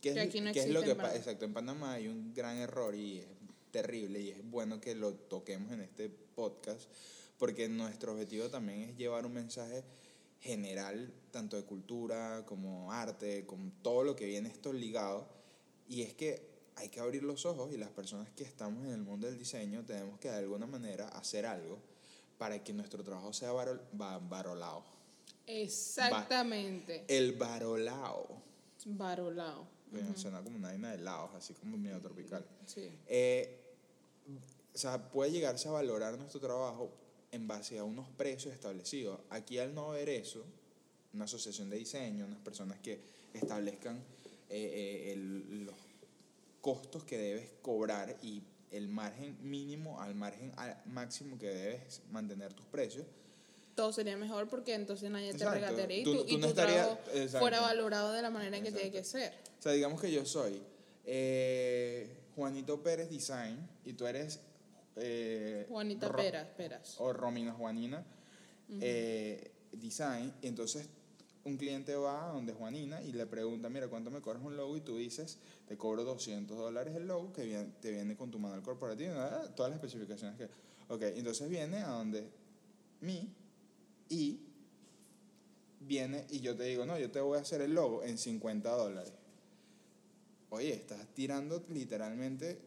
¿Qué 0.00 0.12
Que 0.12 0.22
es, 0.22 0.28
aquí 0.28 0.40
no 0.40 0.52
qué 0.52 0.60
es 0.60 0.66
existe 0.66 0.72
lo 0.72 0.80
en 0.80 0.86
que 0.86 0.94
pasa? 0.94 1.16
Exacto, 1.16 1.44
en 1.44 1.54
Panamá 1.54 1.94
hay 1.94 2.08
un 2.08 2.32
gran 2.34 2.56
error 2.58 2.94
y 2.94 3.18
es 3.18 3.26
terrible 3.70 4.20
y 4.20 4.30
es 4.30 4.50
bueno 4.50 4.80
que 4.80 4.94
lo 4.94 5.14
toquemos 5.14 5.72
en 5.72 5.80
este 5.80 6.08
podcast 6.08 6.88
porque 7.38 7.68
nuestro 7.68 8.12
objetivo 8.12 8.48
también 8.48 8.82
es 8.82 8.96
llevar 8.96 9.26
un 9.26 9.32
mensaje 9.32 9.82
general, 10.40 11.12
tanto 11.30 11.56
de 11.56 11.64
cultura 11.64 12.44
como 12.46 12.92
arte, 12.92 13.46
con 13.46 13.72
todo 13.82 14.04
lo 14.04 14.14
que 14.14 14.26
viene 14.26 14.48
esto 14.48 14.72
ligado. 14.72 15.28
Y 15.88 16.02
es 16.02 16.14
que 16.14 16.52
hay 16.76 16.88
que 16.88 17.00
abrir 17.00 17.24
los 17.24 17.44
ojos 17.44 17.72
y 17.72 17.78
las 17.78 17.90
personas 17.90 18.30
que 18.30 18.44
estamos 18.44 18.84
en 18.86 18.92
el 18.92 19.02
mundo 19.02 19.26
del 19.26 19.38
diseño 19.38 19.84
tenemos 19.84 20.18
que 20.20 20.30
de 20.30 20.36
alguna 20.36 20.66
manera 20.66 21.08
hacer 21.08 21.46
algo 21.46 21.80
para 22.42 22.58
que 22.64 22.72
nuestro 22.72 23.04
trabajo 23.04 23.32
sea 23.32 23.52
varol, 23.52 23.80
va- 24.00 24.18
varolado. 24.18 24.82
Exactamente. 25.46 27.04
El 27.06 27.34
varolao. 27.34 28.42
Varolao. 28.84 29.64
Bueno, 29.92 30.16
Suena 30.16 30.42
como 30.42 30.56
una 30.56 30.68
vaina 30.70 30.88
de 30.90 30.96
helados, 30.96 31.32
así 31.36 31.54
como 31.54 31.76
medio 31.76 32.00
tropical. 32.00 32.44
Sí. 32.66 32.90
Eh, 33.06 33.60
o 34.74 34.76
sea, 34.76 35.08
puede 35.12 35.30
llegarse 35.30 35.68
a 35.68 35.70
valorar 35.70 36.18
nuestro 36.18 36.40
trabajo 36.40 36.90
en 37.30 37.46
base 37.46 37.78
a 37.78 37.84
unos 37.84 38.08
precios 38.08 38.52
establecidos. 38.52 39.20
Aquí 39.30 39.60
al 39.60 39.72
no 39.72 39.92
haber 39.92 40.08
eso, 40.08 40.44
una 41.14 41.26
asociación 41.26 41.70
de 41.70 41.76
diseño, 41.78 42.24
unas 42.26 42.40
personas 42.40 42.80
que 42.80 43.00
establezcan 43.34 43.98
eh, 43.98 44.00
eh, 44.50 45.12
el- 45.12 45.64
los 45.66 45.76
costos 46.60 47.04
que 47.04 47.18
debes 47.18 47.50
cobrar 47.62 48.16
y 48.20 48.42
el 48.72 48.88
margen 48.88 49.36
mínimo 49.42 50.00
al 50.00 50.14
margen 50.14 50.52
máximo 50.86 51.38
que 51.38 51.46
debes 51.48 52.02
mantener 52.10 52.52
tus 52.54 52.66
precios, 52.66 53.06
Todo 53.74 53.90
sería 53.92 54.16
mejor 54.18 54.48
porque 54.48 54.74
entonces 54.74 55.10
nadie 55.10 55.28
te 55.30 55.36
Exacto. 55.36 55.54
regatearía 55.54 55.98
y 56.00 56.04
Tú- 56.04 56.24
tú 56.24 56.24
y 56.28 56.36
no 56.36 56.46
tu 56.48 56.48
estarías- 56.50 56.86
trabajo 57.04 57.38
fuera 57.38 57.60
valorado 57.62 58.12
de 58.12 58.20
la 58.20 58.28
manera 58.30 58.56
en 58.58 58.64
que 58.64 58.72
tiene 58.72 58.90
que 58.90 59.02
ser. 59.02 59.32
O 59.58 59.62
sea, 59.62 59.72
digamos 59.72 59.98
que 60.00 60.10
yo 60.12 60.26
soy 60.26 60.60
eh, 61.06 62.06
Juanito 62.36 62.82
Pérez 62.82 63.08
Design 63.10 63.58
y 63.84 63.92
tú 63.94 64.06
eres 64.06 64.40
eh, 64.96 65.64
Juanita 65.70 66.08
Ro- 66.08 66.16
Peras, 66.18 66.46
Peras. 66.56 66.96
o 66.98 67.12
Romina 67.14 67.52
Juanina 67.54 68.04
eh, 68.80 69.50
Design. 69.72 70.32
Y 70.42 70.48
entonces 70.48 70.86
un 71.44 71.56
cliente 71.56 71.94
va 71.96 72.28
a 72.28 72.32
donde 72.32 72.52
Juanina 72.52 73.02
y 73.02 73.12
le 73.12 73.26
pregunta, 73.26 73.68
mira, 73.68 73.88
¿cuánto 73.88 74.10
me 74.10 74.20
cobras 74.20 74.42
un 74.42 74.56
logo? 74.56 74.76
Y 74.76 74.80
tú 74.80 74.96
dices, 74.96 75.38
te 75.66 75.76
cobro 75.76 76.04
200 76.04 76.56
dólares 76.56 76.94
el 76.94 77.06
logo 77.08 77.32
que 77.32 77.44
viene, 77.44 77.66
te 77.80 77.90
viene 77.90 78.16
con 78.16 78.30
tu 78.30 78.38
manual 78.38 78.62
corporativo, 78.62 79.14
ah, 79.16 79.48
todas 79.56 79.70
las 79.72 79.82
especificaciones 79.82 80.36
que... 80.38 80.44
Ok, 80.88 81.02
entonces 81.16 81.48
viene 81.48 81.78
a 81.78 81.88
donde 81.88 82.28
mí 83.00 83.32
y 84.08 84.40
viene 85.80 86.26
y 86.30 86.40
yo 86.40 86.54
te 86.56 86.64
digo, 86.64 86.86
no, 86.86 86.98
yo 86.98 87.10
te 87.10 87.20
voy 87.20 87.38
a 87.38 87.40
hacer 87.40 87.60
el 87.60 87.74
logo 87.74 88.04
en 88.04 88.18
50 88.18 88.70
dólares. 88.70 89.12
Oye, 90.50 90.74
estás 90.74 91.06
tirando 91.14 91.64
literalmente 91.70 92.60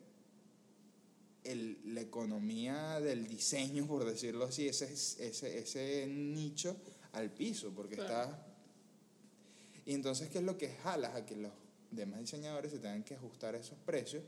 el- 1.43 1.77
la 1.93 2.01
economía 2.01 2.99
del 2.99 3.27
diseño, 3.27 3.85
por 3.87 4.03
decirlo 4.03 4.45
así, 4.45 4.67
ese, 4.67 4.91
ese, 4.91 5.59
ese 5.59 6.07
nicho 6.07 6.75
al 7.13 7.29
piso, 7.31 7.71
porque 7.75 7.95
Claro. 7.95 8.31
está... 8.31 8.44
Y 9.85 9.93
entonces, 9.93 10.29
¿qué 10.29 10.39
es 10.39 10.43
lo 10.43 10.57
que 10.57 10.69
jalas 10.83 11.15
a 11.15 11.25
que 11.25 11.35
los 11.35 11.51
demás 11.91 12.19
diseñadores 12.19 12.71
se 12.71 12.79
tengan 12.79 13.03
que 13.03 13.15
ajustar 13.15 13.55
a 13.55 13.59
esos 13.59 13.77
precios? 13.85 14.23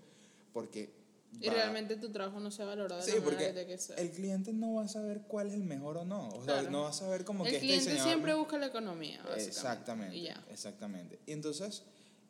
Porque... 0.54 0.94
Y 1.42 1.48
va- 1.48 1.54
realmente 1.54 1.98
tu 1.98 2.10
trabajo 2.12 2.40
no 2.40 2.52
se 2.52 2.62
ha 2.62 2.66
valorado 2.66 3.02
de 3.02 3.06
Sí, 3.12 3.18
la 3.18 3.18
manera 3.26 3.32
porque 3.32 3.46
que 3.48 3.54
tiene 3.54 3.68
que 3.68 3.78
ser. 3.78 4.00
el 4.00 4.12
cliente 4.12 4.54
no 4.54 4.76
va 4.76 4.84
a 4.84 4.88
saber 4.88 5.22
cuál 5.28 5.48
es 5.48 5.54
el 5.56 5.64
mejor 5.64 5.98
o 5.98 6.06
no. 6.06 6.30
O 6.30 6.36
sea, 6.46 6.60
Claro. 6.60 6.72
no 6.72 6.82
va 6.84 6.90
a 6.90 6.94
saber 6.94 7.26
como 7.26 7.44
que 7.44 7.50
El 7.50 7.56
este 7.56 7.66
cliente 7.68 7.84
diseñador 7.86 8.10
siempre 8.14 8.34
busca 8.36 8.58
la 8.58 8.68
economía. 8.68 9.22
Exactamente. 9.36 10.16
Y 10.16 10.24
ya. 10.24 10.42
Exactamente. 10.50 11.20
Y 11.26 11.34
entonces, 11.34 11.84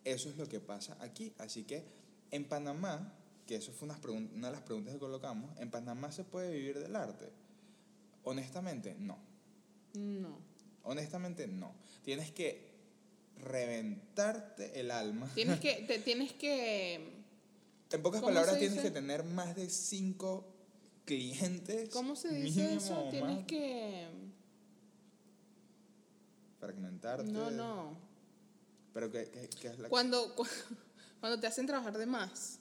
eso 0.04 0.30
es 0.30 0.38
lo 0.38 0.48
que 0.48 0.60
pasa 0.60 0.98
aquí. 1.00 1.32
Así 1.38 1.63
que 1.63 1.84
en 2.32 2.46
Panamá, 2.46 3.13
que 3.46 3.56
eso 3.58 3.72
fue 3.72 3.88
pregun- 3.90 4.34
una 4.34 4.48
de 4.48 4.54
las 4.54 4.62
preguntas 4.63 4.94
que 4.94 5.00
colocamos, 5.00 5.56
¿en 5.60 5.70
Panamá 5.70 6.12
se 6.12 6.24
puede 6.24 6.52
vivir 6.52 6.80
del 6.80 6.96
arte? 6.96 7.30
Honestamente, 8.24 8.96
no. 9.00 9.18
No. 9.94 10.40
Honestamente, 10.84 11.48
no. 11.48 11.72
Tienes 12.04 12.32
que 12.32 12.66
reventarte 13.41 14.80
el 14.80 14.91
alma. 14.91 15.30
Tienes 15.36 15.60
que, 15.60 15.84
te, 15.88 16.00
tienes 16.00 16.34
que, 16.34 16.95
En 17.91 18.02
pocas 18.04 18.21
¿Cómo 18.21 18.34
palabras, 18.34 18.58
tienes 18.60 18.82
que 18.82 18.91
tener 18.91 19.23
más 19.23 19.56
de 19.56 19.69
cinco 19.69 20.45
clientes. 21.06 21.89
¿cómo 21.89 22.15
se 22.15 22.30
dice 22.34 22.62
mínimo 22.62 22.78
eso? 22.82 23.08
Tienes 23.12 23.45
que, 23.45 24.08
Fragmentarte. 26.60 27.32
no, 27.32 27.52
no. 27.52 27.97
Pero 28.93 29.12
¿qué, 29.12 29.30
qué- 29.30 29.50
qué 29.62 29.67
es 29.67 29.80
la, 29.80 29.89
Cuando, 29.89 30.36
cu- 30.36 30.45
cuando 31.19 31.39
te 31.39 31.47
hacen 31.47 31.65
trabajar 31.67 31.97
de 31.97 32.06
más, 32.06 32.60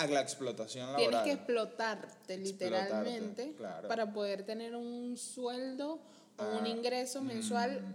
Ah, 0.00 0.06
la 0.06 0.20
explotación 0.20 0.86
laboral? 0.92 1.08
tienes 1.08 1.24
que 1.24 1.32
explotarte 1.32 2.34
Explotarte, 2.34 2.38
literalmente 2.38 3.54
claro. 3.56 3.88
para 3.88 4.12
poder 4.12 4.44
tener 4.46 4.76
un 4.76 5.16
sueldo 5.16 6.00
o 6.36 6.44
un 6.58 6.64
Ah, 6.66 6.68
ingreso 6.68 7.20
mensual 7.22 7.80
mm. 7.82 7.94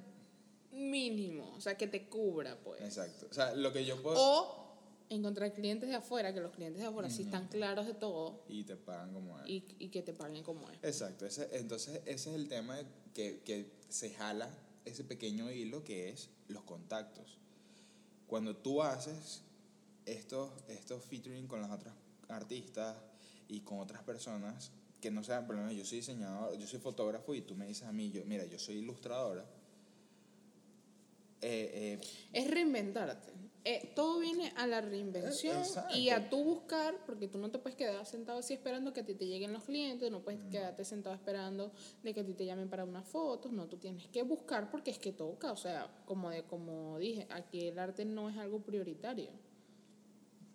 Mínimo, 0.74 1.54
o 1.56 1.62
sea, 1.62 1.76
que 1.78 1.88
te 1.88 2.08
cubra, 2.08 2.58
pues. 2.64 2.82
Exacto. 2.82 3.28
O 3.30 3.34
sea, 3.34 3.54
lo 3.56 3.72
que 3.72 3.86
yo 3.86 4.02
puedo... 4.02 4.18
O 4.20 4.64
encontrar 5.10 5.54
clientes 5.54 5.90
de 5.90 5.96
afuera, 5.96 6.34
que 6.34 6.40
los 6.42 6.52
clientes 6.52 6.82
de 6.82 6.88
afuera 6.88 7.10
sí 7.10 7.24
están 7.24 7.48
claros 7.48 7.86
de 7.86 7.94
todo 7.94 8.42
Y 8.48 8.64
te 8.64 8.76
pagan 8.76 9.14
como 9.14 9.40
es. 9.40 9.48
y, 9.48 9.64
y 9.78 9.90
que 9.90 10.02
te 10.02 10.14
paguen 10.14 10.44
como 10.44 10.70
es. 10.72 10.78
Exacto. 10.82 11.26
Ese, 11.26 11.50
entonces, 11.52 12.02
ese 12.06 12.32
es 12.32 12.36
el 12.36 12.48
tema 12.48 12.80
que, 13.14 13.42
que 13.42 13.72
se 13.90 14.10
jala 14.12 14.50
ese 14.86 15.04
pequeño 15.04 15.52
hilo 15.52 15.84
que 15.84 16.10
es 16.10 16.30
los 16.48 16.64
contactos. 16.64 17.38
Cuando 18.28 18.56
tú 18.56 18.82
haces 18.82 19.44
estos, 20.06 20.52
estos 20.68 21.04
featuring 21.04 21.48
con 21.48 21.62
las 21.62 21.72
otras 21.72 21.94
artistas 22.28 22.98
y 23.48 23.60
con 23.62 23.80
otras 23.80 24.02
personas, 24.04 24.72
que 25.00 25.12
no 25.12 25.24
sean, 25.24 25.46
por 25.46 25.56
lo 25.56 25.62
menos 25.62 25.78
yo 25.78 25.86
soy 25.86 25.98
diseñador, 26.00 26.58
yo 26.58 26.66
soy 26.66 26.80
fotógrafo 26.80 27.36
y 27.36 27.42
tú 27.42 27.56
me 27.56 27.68
dices 27.68 27.88
a 27.88 27.92
mí, 27.92 28.10
yo, 28.10 28.24
mira, 28.26 28.46
yo 28.46 28.58
soy 28.58 28.78
ilustradora. 28.78 29.46
Eh, 31.44 32.00
eh, 32.00 32.00
Es 32.32 32.50
reinventarte. 32.50 33.34
Eh, 33.66 33.94
todo 33.96 34.20
viene 34.20 34.52
a 34.58 34.68
la 34.68 34.82
reinvención 34.82 35.58
exacto. 35.58 35.96
y 35.96 36.10
a 36.10 36.30
tú 36.30 36.44
buscar, 36.44 36.98
porque 37.06 37.30
tú 37.30 37.38
no 37.38 37.50
te 37.50 37.60
puedes 37.60 37.78
quedar 37.78 38.06
sentado 38.06 38.40
así 38.40 38.54
esperando 38.54 38.92
que 38.92 39.00
a 39.02 39.06
ti 39.06 39.14
te 39.14 39.26
lleguen 39.26 39.54
los 39.54 39.64
clientes, 39.64 40.12
no 40.12 40.22
puedes 40.22 40.42
quedarte 40.52 40.84
sentado 40.84 41.16
esperando 41.16 41.72
de 42.04 42.14
que 42.14 42.20
a 42.20 42.26
ti 42.26 42.34
te 42.34 42.46
llamen 42.46 42.70
para 42.70 42.84
unas 42.84 43.08
fotos, 43.08 43.54
no, 43.54 43.70
tú 43.70 43.78
tienes 43.78 44.10
que 44.10 44.22
buscar 44.24 44.70
porque 44.70 44.92
es 44.92 45.00
que 45.00 45.14
toca, 45.14 45.54
o 45.54 45.56
sea, 45.56 45.90
como, 46.06 46.30
de, 46.30 46.44
como 46.44 47.00
dije, 47.00 47.26
aquí 47.30 47.70
el 47.70 47.80
arte 47.80 48.04
no 48.04 48.30
es 48.30 48.38
algo 48.38 48.60
prioritario. 48.62 49.30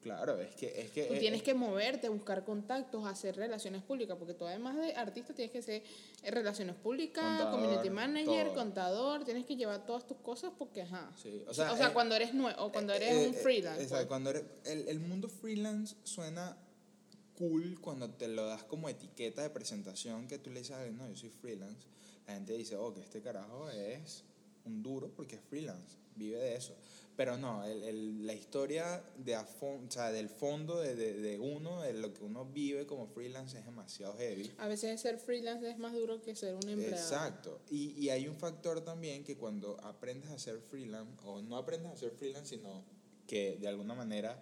Claro, 0.03 0.41
es 0.41 0.55
que... 0.55 0.81
Es 0.81 0.91
que 0.91 1.05
Tú 1.05 1.15
eh, 1.15 1.19
tienes 1.19 1.41
eh, 1.41 1.45
que 1.45 1.55
moverte, 1.55 2.09
buscar 2.09 2.45
contactos, 2.45 3.07
hacer 3.07 3.37
relaciones 3.37 3.83
públicas, 3.83 4.17
porque 4.19 4.35
tú 4.35 4.47
además 4.47 4.77
de 4.77 4.95
artista 4.95 5.35
tienes 5.35 5.53
que 5.53 5.63
ser 5.63 5.83
eh, 6.23 6.31
relaciones 6.31 6.77
públicas, 6.77 7.25
Contador, 7.25 7.53
community 7.61 7.91
manager, 7.91 8.47
todo. 8.47 8.55
contador, 8.57 9.25
tienes 9.25 9.45
que 9.45 9.57
llevar 9.57 9.85
todas 9.87 10.07
tus 10.07 10.17
cosas 10.19 10.53
porque, 10.59 10.83
ajá. 10.83 11.13
Sí, 11.23 11.43
o 11.47 11.51
O 11.51 11.55
sea, 11.55 11.77
sea, 11.77 11.89
eh, 11.89 11.93
cuando 11.93 12.15
eres 12.15 12.35
nuevo, 12.35 12.63
o 12.65 12.73
cuando 12.73 12.93
eres 12.95 13.13
Eh, 13.13 13.29
un 13.29 13.35
freelance. 13.35 13.83
Exacto, 13.83 13.97
pues. 13.97 14.09
cuando 14.09 14.31
eres, 14.31 14.45
el, 14.65 14.89
el 14.89 15.01
mundo 15.01 15.29
freelance 15.29 15.97
suena 16.05 16.57
cool 17.37 17.81
cuando 17.81 18.11
te 18.11 18.27
lo 18.29 18.47
das 18.47 18.65
como 18.65 18.89
etiqueta 18.89 19.43
de 19.43 19.51
presentación 19.51 20.27
que 20.27 20.39
tú 20.39 20.51
le 20.51 20.59
dices, 20.61 20.75
"Ay, 20.77 20.91
no, 20.93 21.09
yo 21.09 21.17
soy 21.17 21.31
freelance. 21.31 21.87
La 22.27 22.35
gente 22.35 22.53
dice, 22.55 22.77
oh, 22.77 22.93
que 22.93 23.01
este 23.01 23.23
carajo 23.23 23.71
es 23.71 24.25
un 24.65 24.83
duro 24.83 25.11
porque 25.15 25.37
es 25.37 25.43
freelance, 25.43 25.97
vive 26.17 26.37
de 26.39 26.57
eso. 26.57 26.75
Pero 27.19 27.37
no, 27.37 27.65
el, 27.65 27.83
el- 27.83 28.27
la 28.29 28.33
historia 28.33 29.03
de 29.17 29.35
a 29.35 29.45
fon- 29.45 29.89
o 29.89 29.91
sea, 29.91 30.13
del 30.13 30.29
fondo 30.29 30.79
de, 30.81 30.95
de, 30.95 31.15
de 31.15 31.37
uno, 31.41 31.83
de 31.83 31.93
lo 31.93 32.15
que 32.15 32.23
uno 32.23 32.45
vive 32.45 32.87
como 32.87 33.09
freelance 33.09 33.59
es 33.59 33.65
demasiado 33.65 34.17
heavy. 34.17 34.53
A 34.59 34.69
veces 34.69 35.01
ser 35.01 35.19
freelance 35.19 35.69
es 35.69 35.79
más 35.79 35.95
duro 35.95 36.23
que 36.23 36.37
ser 36.37 36.55
un 36.55 36.69
empleado. 36.69 36.95
Exacto. 36.95 37.61
Y, 37.71 37.91
y 37.99 38.11
hay 38.11 38.29
un 38.29 38.37
factor 38.37 38.83
también 38.83 39.25
que 39.25 39.37
cuando 39.37 39.81
aprendes 39.83 40.31
a 40.31 40.39
ser 40.39 40.61
freelance, 40.61 41.11
o 41.25 41.43
no 41.43 41.57
aprendes 41.57 41.91
a 41.93 41.97
ser 41.97 42.13
freelance, 42.13 42.57
sino 42.57 42.85
que 43.27 43.57
de 43.57 43.67
alguna 43.67 43.95
manera 43.97 44.41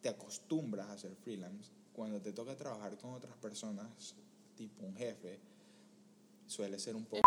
te 0.00 0.08
acostumbras 0.08 0.88
a 0.88 0.96
ser 0.96 1.16
freelance, 1.16 1.68
cuando 1.92 2.22
te 2.22 2.32
toca 2.32 2.56
trabajar 2.56 2.96
con 2.96 3.12
otras 3.12 3.34
personas, 3.38 4.14
tipo 4.56 4.86
un 4.86 4.94
jefe, 4.94 5.40
suele 6.46 6.78
ser 6.78 6.94
un 6.94 7.06
poco... 7.06 7.22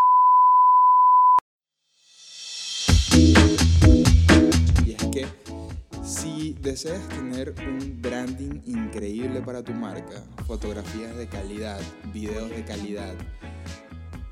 si 6.03 6.53
deseas 6.61 7.07
tener 7.09 7.53
un 7.67 8.01
branding 8.01 8.61
increíble 8.65 9.41
para 9.41 9.63
tu 9.63 9.73
marca, 9.73 10.23
fotografías 10.45 11.15
de 11.15 11.27
calidad, 11.27 11.79
videos 12.13 12.49
de 12.49 12.63
calidad, 12.63 13.13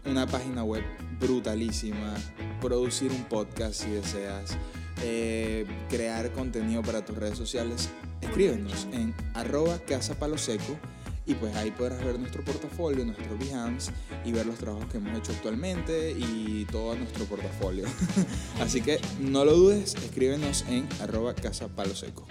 una 0.05 0.27
página 0.27 0.63
web 0.63 0.83
brutalísima, 1.19 2.13
producir 2.61 3.11
un 3.11 3.23
podcast 3.25 3.83
si 3.83 3.91
deseas, 3.91 4.57
eh, 5.01 5.65
crear 5.89 6.31
contenido 6.31 6.81
para 6.81 7.03
tus 7.03 7.17
redes 7.17 7.37
sociales, 7.37 7.89
escríbenos 8.21 8.87
en 8.91 9.13
arroba 9.33 9.79
casa 9.79 10.15
palo 10.19 10.37
seco 10.37 10.77
y 11.25 11.35
pues 11.35 11.55
ahí 11.55 11.71
podrás 11.71 12.03
ver 12.03 12.19
nuestro 12.19 12.43
portafolio, 12.43 13.05
nuestro 13.05 13.37
Behance 13.37 13.91
y 14.25 14.31
ver 14.31 14.45
los 14.45 14.57
trabajos 14.57 14.89
que 14.91 14.97
hemos 14.97 15.17
hecho 15.17 15.31
actualmente 15.31 16.11
y 16.11 16.65
todo 16.65 16.95
nuestro 16.95 17.25
portafolio. 17.25 17.85
Así 18.59 18.81
que 18.81 18.99
no 19.19 19.45
lo 19.45 19.53
dudes, 19.53 19.95
escríbenos 19.95 20.65
en 20.67 20.87
arroba 21.01 21.33
casa 21.33 21.67
palo 21.69 21.95
seco. 21.95 22.27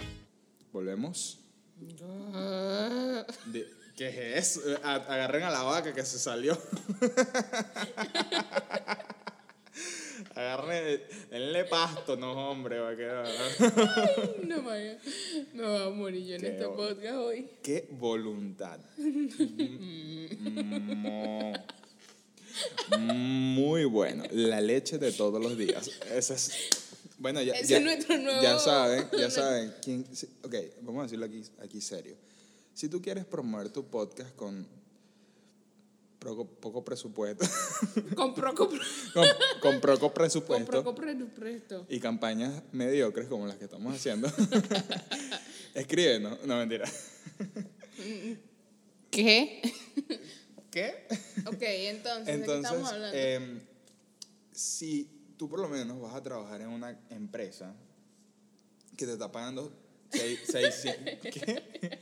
Volvemos. 0.71 1.39
¿Qué 3.95 4.07
es 4.37 4.57
eso? 4.57 4.61
Agarren 4.83 5.43
a 5.43 5.51
la 5.51 5.63
vaca 5.63 5.93
que 5.93 6.03
se 6.05 6.17
salió. 6.17 6.57
Agarre, 10.35 11.07
denle 11.31 11.65
pasto, 11.65 12.15
no, 12.15 12.49
hombre, 12.51 12.79
va 12.79 12.89
a 12.91 12.95
quedar. 12.95 13.27
No, 14.45 14.61
Maya, 14.61 14.97
me 15.53 15.63
voy 15.63 15.81
a 15.81 15.89
morir 15.89 16.25
yo 16.25 16.35
en 16.35 16.45
este 16.45 16.65
podcast 16.67 17.15
hoy. 17.15 17.49
Qué 17.63 17.87
voluntad. 17.91 18.79
Mo- 20.39 21.53
Muy 22.99 23.85
bueno. 23.85 24.23
La 24.31 24.61
leche 24.61 24.97
de 24.97 25.11
todos 25.11 25.41
los 25.41 25.57
días. 25.57 25.89
Ese 26.11 26.33
es. 26.35 26.51
Bueno, 27.17 27.41
ya, 27.41 27.53
Ese 27.53 27.67
ya, 27.69 27.77
es 27.77 27.83
nuestro 27.83 28.17
nuevo- 28.17 28.41
ya 28.41 28.59
saben, 28.59 29.07
ya 29.17 29.29
saben. 29.29 29.73
quién, 29.81 30.05
ok, 30.43 30.55
vamos 30.81 31.01
a 31.01 31.03
decirlo 31.03 31.25
aquí, 31.25 31.41
aquí 31.61 31.79
serio. 31.81 32.15
Si 32.73 32.89
tú 32.89 33.01
quieres 33.01 33.23
promover 33.25 33.69
tu 33.69 33.85
podcast 33.85 34.35
con 34.35 34.67
poco, 36.23 36.47
poco 36.47 36.83
presupuesto, 36.83 37.45
Compró, 38.15 38.53
compró, 38.55 38.79
con, 39.13 39.27
con 39.59 39.81
poco 39.81 40.13
presupuesto 40.13 41.85
y 41.89 41.99
campañas 41.99 42.63
mediocres 42.71 43.27
como 43.27 43.45
las 43.47 43.57
que 43.57 43.65
estamos 43.65 43.95
haciendo, 43.95 44.27
escribe, 45.73 46.19
¿no? 46.19 46.37
No, 46.45 46.57
mentira. 46.57 46.89
¿Qué? 49.11 49.61
¿Qué? 50.71 51.05
Ok, 51.45 51.61
entonces, 51.61 52.25
¿de 52.25 52.31
qué 52.31 52.39
Entonces, 52.39 52.65
estamos 52.65 52.91
hablando? 52.91 53.17
em, 53.17 53.59
si 54.51 55.09
tú 55.37 55.47
por 55.49 55.59
lo 55.59 55.67
menos 55.69 56.01
vas 56.01 56.15
a 56.15 56.23
trabajar 56.23 56.61
en 56.61 56.69
una 56.69 56.99
empresa 57.09 57.75
que 58.97 59.05
te 59.05 59.13
está 59.13 59.31
pagando 59.31 59.71
seis- 60.11 60.39
600, 60.49 61.31
¿qué? 61.31 61.99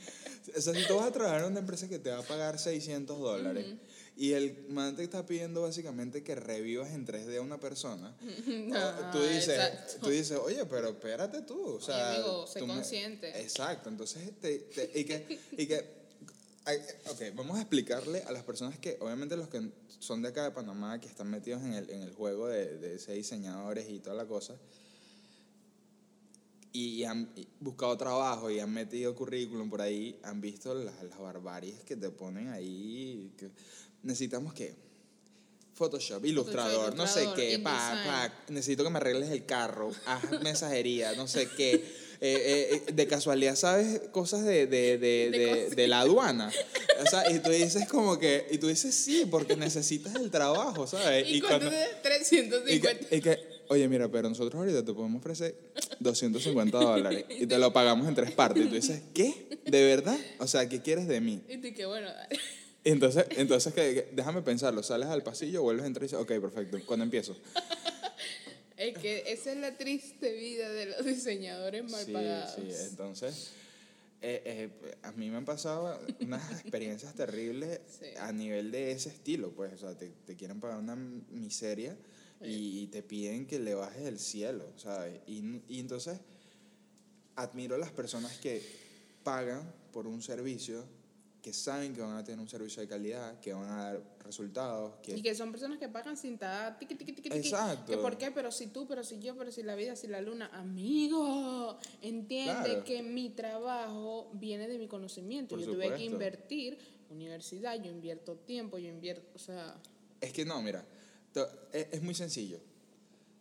O 0.56 0.60
sea, 0.60 0.74
si 0.74 0.86
tú 0.86 0.96
vas 0.96 1.06
a 1.06 1.12
trabajar 1.12 1.40
en 1.42 1.46
una 1.48 1.60
empresa 1.60 1.88
que 1.88 1.98
te 1.98 2.10
va 2.10 2.18
a 2.18 2.22
pagar 2.22 2.58
600 2.58 3.18
dólares 3.18 3.66
y 4.16 4.32
el 4.32 4.66
man 4.68 4.94
te 4.94 5.02
está 5.02 5.24
pidiendo 5.24 5.62
básicamente 5.62 6.22
que 6.22 6.34
revivas 6.34 6.90
en 6.92 7.06
3D 7.06 7.38
a 7.38 7.40
una 7.40 7.58
persona, 7.58 8.14
No, 8.46 9.10
tú, 9.10 9.20
dices, 9.22 9.48
exacto. 9.48 9.94
tú 10.02 10.10
dices, 10.10 10.38
oye, 10.42 10.64
pero 10.66 10.90
espérate 10.90 11.40
tú. 11.42 11.76
O 11.76 11.80
sea, 11.80 12.14
amigo, 12.14 12.46
sé 12.46 12.58
tú 12.60 12.66
me- 12.66 12.74
consciente. 12.74 13.40
Exacto, 13.40 13.88
entonces, 13.88 14.32
te, 14.40 14.58
te- 14.58 14.90
y 15.00 15.04
que, 15.04 15.38
y 15.56 15.66
que 15.66 16.02
ok, 17.10 17.34
vamos 17.34 17.56
a 17.58 17.62
explicarle 17.62 18.22
a 18.22 18.32
las 18.32 18.44
personas 18.44 18.78
que, 18.78 18.96
obviamente 19.00 19.36
los 19.36 19.48
que 19.48 19.70
son 19.98 20.20
de 20.22 20.28
acá 20.28 20.44
de 20.44 20.50
Panamá, 20.50 21.00
que 21.00 21.08
están 21.08 21.28
metidos 21.30 21.62
en 21.62 21.72
el, 21.74 21.90
en 21.90 22.02
el 22.02 22.12
juego 22.12 22.48
de, 22.48 22.78
de 22.78 22.98
ser 22.98 23.14
diseñadores 23.16 23.88
y 23.88 23.98
toda 24.00 24.14
la 24.16 24.26
cosa, 24.26 24.56
y 26.74 27.04
han 27.04 27.28
buscado 27.60 27.96
trabajo 27.98 28.50
y 28.50 28.58
han 28.60 28.72
metido 28.72 29.14
currículum 29.14 29.68
por 29.68 29.82
ahí, 29.82 30.18
han 30.22 30.40
visto 30.40 30.74
las, 30.74 31.02
las 31.02 31.18
barbaries 31.18 31.80
que 31.84 31.96
te 31.96 32.10
ponen 32.10 32.48
ahí. 32.48 33.30
Que 33.36 33.50
necesitamos 34.02 34.54
que 34.54 34.74
Photoshop, 35.74 36.24
ilustrador, 36.26 36.94
no 36.94 37.06
sé 37.06 37.28
qué, 37.34 37.58
pa, 37.58 37.72
pa, 38.04 38.52
necesito 38.52 38.84
que 38.84 38.90
me 38.90 38.98
arregles 38.98 39.30
el 39.30 39.46
carro, 39.46 39.90
haz 40.06 40.22
mensajería, 40.42 41.14
no 41.14 41.26
sé 41.26 41.48
qué. 41.56 42.02
Eh, 42.24 42.36
eh, 42.70 42.82
eh, 42.86 42.92
de 42.92 43.06
casualidad, 43.08 43.56
¿sabes? 43.56 44.00
Cosas 44.12 44.44
de, 44.44 44.68
de, 44.68 44.96
de, 44.96 45.70
De 45.74 45.88
la 45.88 46.00
aduana. 46.02 46.52
O 47.02 47.06
sea, 47.10 47.28
y 47.32 47.40
tú 47.40 47.50
dices 47.50 47.88
como 47.88 48.16
que, 48.16 48.46
y 48.52 48.58
tú 48.58 48.68
dices 48.68 48.94
sí, 48.94 49.26
porque 49.28 49.56
necesitas 49.56 50.14
el 50.14 50.30
trabajo, 50.30 50.86
¿sabes? 50.86 51.28
¿Y, 51.28 51.40
cuánto 51.40 51.66
cuando- 51.68 51.76
y 51.76 52.02
350? 52.02 53.08
que, 53.08 53.16
y 53.16 53.20
que, 53.22 53.38
oye, 53.70 53.88
mira, 53.88 54.08
pero 54.08 54.28
nosotros 54.28 54.54
ahorita 54.54 54.84
te 54.84 54.92
podemos 54.92 55.18
ofrecer 55.18 55.56
250 55.98 56.78
dólares 56.78 57.24
y 57.28 57.46
te 57.48 57.58
lo 57.58 57.72
pagamos 57.72 58.06
en 58.06 58.14
tres 58.14 58.30
partes. 58.30 58.66
Y 58.66 58.68
tú 58.68 58.74
dices, 58.76 59.02
¿qué? 59.12 59.58
¿De 59.66 59.84
verdad? 59.84 60.16
O 60.38 60.46
sea, 60.46 60.68
¿qué 60.68 60.80
quieres 60.80 61.08
de 61.08 61.20
mí? 61.20 61.42
Y 61.48 61.56
tú, 61.56 61.74
que 61.74 61.86
bueno, 61.86 62.06
dale. 62.06 62.38
Entonces, 62.84 63.26
entonces 63.36 63.72
que, 63.72 63.94
que- 63.94 64.08
déjame 64.12 64.42
pensarlo. 64.42 64.82
Sales 64.82 65.08
al 65.08 65.22
pasillo, 65.22 65.62
vuelves 65.62 65.84
a 65.84 65.86
entrar 65.86 66.02
y 66.02 66.06
dices, 66.06 66.18
ok, 66.18 66.28
perfecto. 66.40 66.78
¿Cuándo 66.86 67.04
empiezo? 67.04 67.36
Es 68.76 68.98
que 68.98 69.22
esa 69.32 69.52
es 69.52 69.58
la 69.58 69.76
triste 69.76 70.32
vida 70.32 70.68
de 70.70 70.86
los 70.86 71.04
diseñadores 71.04 71.88
mal 71.88 72.04
Sí, 72.04 72.12
pagados. 72.12 72.56
sí. 72.56 72.68
Entonces, 72.90 73.50
eh, 74.20 74.42
eh, 74.44 74.94
a 75.02 75.12
mí 75.12 75.30
me 75.30 75.36
han 75.36 75.44
pasado 75.44 76.00
unas 76.20 76.50
experiencias 76.60 77.14
terribles 77.14 77.78
Sí. 78.00 78.06
a 78.18 78.32
nivel 78.32 78.72
de 78.72 78.90
ese 78.90 79.10
estilo, 79.10 79.50
pues. 79.52 79.72
O 79.74 79.78
sea, 79.78 79.96
te, 79.96 80.08
te 80.26 80.34
quieren 80.34 80.58
pagar 80.58 80.78
una 80.78 80.96
miseria 80.96 81.96
y, 82.40 82.80
y 82.80 82.86
te 82.88 83.04
piden 83.04 83.46
que 83.46 83.60
le 83.60 83.74
bajes 83.76 84.02
el 84.02 84.18
cielo, 84.18 84.64
¿sabes? 84.76 85.20
Y, 85.28 85.60
y 85.68 85.78
entonces, 85.78 86.18
admiro 87.36 87.76
a 87.76 87.78
las 87.78 87.92
personas 87.92 88.36
que 88.38 88.62
pagan 89.22 89.72
por 89.92 90.08
un 90.08 90.22
servicio, 90.22 90.84
que 91.42 91.52
saben 91.52 91.92
que 91.92 92.00
van 92.00 92.16
a 92.16 92.22
tener 92.22 92.38
un 92.38 92.48
servicio 92.48 92.80
de 92.82 92.88
calidad, 92.88 93.40
que 93.40 93.52
van 93.52 93.68
a 93.68 93.76
dar 93.82 94.02
resultados, 94.24 94.94
que... 95.02 95.16
Y 95.16 95.22
que 95.22 95.34
son 95.34 95.50
personas 95.50 95.78
que 95.78 95.88
pagan 95.88 96.16
sin 96.16 96.34
estar 96.34 96.78
tiqui, 96.78 96.94
tiqui, 96.94 97.12
tiqui, 97.12 97.30
tiqui. 97.30 97.36
Exacto. 97.48 97.90
Que 97.90 97.98
por 97.98 98.16
qué, 98.16 98.30
pero 98.30 98.52
si 98.52 98.68
tú, 98.68 98.86
pero 98.86 99.02
si 99.02 99.18
yo, 99.18 99.36
pero 99.36 99.50
si 99.50 99.64
la 99.64 99.74
vida, 99.74 99.96
si 99.96 100.06
la 100.06 100.20
luna. 100.20 100.48
Amigo, 100.52 101.78
entiende 102.00 102.52
Claro. 102.70 102.84
que 102.84 103.02
mi 103.02 103.30
trabajo 103.30 104.30
viene 104.34 104.68
de 104.68 104.78
mi 104.78 104.86
conocimiento. 104.86 105.56
Por 105.56 105.64
yo 105.64 105.72
tuve 105.72 105.92
que 105.96 106.04
invertir 106.04 106.78
universidad, 107.10 107.74
yo 107.82 107.90
invierto 107.90 108.36
tiempo, 108.36 108.78
yo 108.78 108.88
invierto, 108.88 109.26
o 109.34 109.38
sea, 109.38 109.74
Es 110.20 110.32
que 110.32 110.44
no, 110.44 110.62
mira, 110.62 110.84
es, 111.72 111.88
es 111.90 112.02
muy 112.02 112.14
sencillo. 112.14 112.60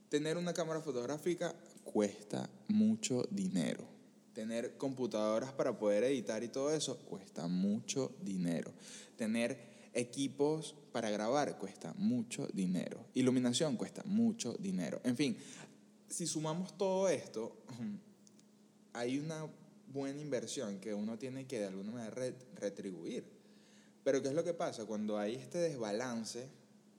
Tener 0.10 0.38
una 0.38 0.54
cámara 0.54 0.82
fotográfica 0.82 1.54
cuesta 1.84 2.50
mucho 2.68 3.28
dinero. 3.30 3.91
Tener 4.34 4.78
computadoras 4.78 5.52
para 5.52 5.78
poder 5.78 6.04
editar 6.06 6.44
y 6.44 6.48
todo 6.48 6.74
eso 6.74 6.98
cuesta 7.00 7.48
mucho 7.48 8.16
dinero. 8.22 8.72
Tener 9.18 9.58
equipos 9.94 10.76
para 10.94 11.10
grabar 11.10 11.58
cuesta 11.58 11.94
mucho 11.98 12.48
dinero. 12.54 13.06
Iluminación 13.14 13.76
cuesta 13.76 14.04
mucho 14.06 14.54
dinero. 14.54 15.02
En 15.04 15.18
fin, 15.18 15.38
si 16.08 16.26
sumamos 16.28 16.78
todo 16.78 17.10
esto, 17.10 17.58
hay 18.94 19.20
una 19.20 19.48
buena 19.88 20.22
inversión 20.22 20.80
que 20.80 20.94
uno 20.94 21.18
tiene 21.18 21.46
que 21.46 21.60
de 21.60 21.66
alguna 21.68 21.92
manera 21.92 22.12
re- 22.12 22.36
retribuir. 22.56 23.26
Pero 24.04 24.22
¿qué 24.22 24.30
es 24.30 24.34
lo 24.34 24.44
que 24.44 24.54
pasa? 24.54 24.86
Cuando 24.86 25.18
hay 25.18 25.36
este 25.36 25.58
desbalance, 25.60 26.48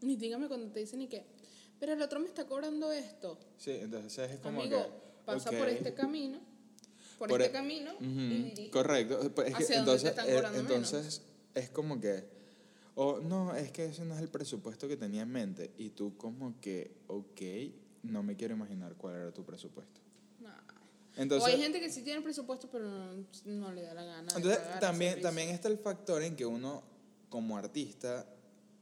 y 0.03 0.17
dígame 0.17 0.49
cuando 0.49 0.71
te 0.71 0.81
dicen 0.81 1.01
y 1.01 1.09
que, 1.09 1.25
pero 1.81 1.93
el 1.95 2.03
otro 2.03 2.21
me 2.21 2.27
está 2.27 2.47
cobrando 2.47 2.93
esto. 2.93 3.39
sí, 3.57 3.71
entonces 3.81 4.31
es 4.33 4.39
como 4.41 4.61
Amigo, 4.61 4.83
que... 4.83 5.25
pasa 5.25 5.51
ok, 5.51 5.57
por 5.57 5.69
este 5.69 5.95
camino, 5.95 6.39
por, 7.23 7.29
Por 7.29 7.41
este 7.41 7.57
e- 7.57 7.61
camino 7.61 7.93
ujú, 7.93 8.05
y 8.05 8.43
dirige. 8.43 8.71
Correcto. 8.71 9.33
Pues 9.33 9.51
es 9.51 9.55
que 9.55 9.63
¿Hacia 9.63 9.83
dónde 9.85 10.01
te 10.03 10.09
entonces, 10.09 10.29
eh, 10.29 10.59
entonces 10.59 11.23
es 11.55 11.71
como 11.71 12.01
que, 12.01 12.25
o 12.97 13.21
no, 13.21 13.55
es 13.55 13.71
que 13.71 13.85
ese 13.85 14.05
no 14.05 14.17
es 14.17 14.21
el 14.21 14.29
presupuesto 14.29 14.89
que 14.89 14.97
tenía 14.97 15.23
en 15.23 15.31
mente. 15.31 15.71
Y 15.79 15.91
tú 15.91 16.17
como 16.17 16.61
que, 16.61 16.91
ok, 17.07 17.41
no 18.03 18.25
me 18.25 18.35
quiero 18.35 18.55
imaginar 18.55 18.97
cuál 18.97 19.15
era 19.15 19.31
tu 19.33 19.45
presupuesto. 19.45 20.01
Entonces, 21.15 21.49
o 21.49 21.55
hay 21.55 21.63
gente 21.63 21.79
que 21.79 21.91
sí 21.91 22.03
tiene 22.03 22.23
presupuesto, 22.23 22.69
pero 22.73 22.89
no, 22.89 23.25
no 23.45 23.71
le 23.71 23.83
da 23.83 23.95
la 23.95 24.03
gana. 24.03 24.33
Entonces, 24.35 24.59
también, 24.81 25.21
también 25.23 25.51
está 25.51 25.69
el 25.69 25.79
factor 25.79 26.25
en 26.25 26.35
que 26.35 26.45
uno, 26.45 26.83
como 27.29 27.57
artista, 27.57 28.27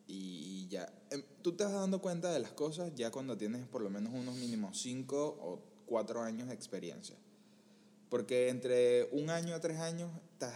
y 0.06 0.66
ya, 0.68 0.90
em, 1.10 1.22
tú 1.42 1.52
te 1.52 1.64
vas 1.64 1.74
dando 1.74 2.00
cuenta 2.00 2.32
de 2.32 2.38
las 2.38 2.52
cosas 2.52 2.94
ya 2.94 3.10
cuando 3.10 3.36
tienes 3.36 3.66
por 3.66 3.82
lo 3.82 3.90
menos 3.90 4.14
unos 4.14 4.34
mínimos 4.36 4.80
5 4.80 5.26
o 5.42 5.60
4 5.84 6.22
años 6.22 6.48
de 6.48 6.54
experiencia. 6.54 7.16
Porque 8.10 8.48
entre 8.48 9.08
un 9.12 9.30
año 9.30 9.54
a 9.54 9.60
tres 9.60 9.78
años 9.78 10.10
estás 10.32 10.52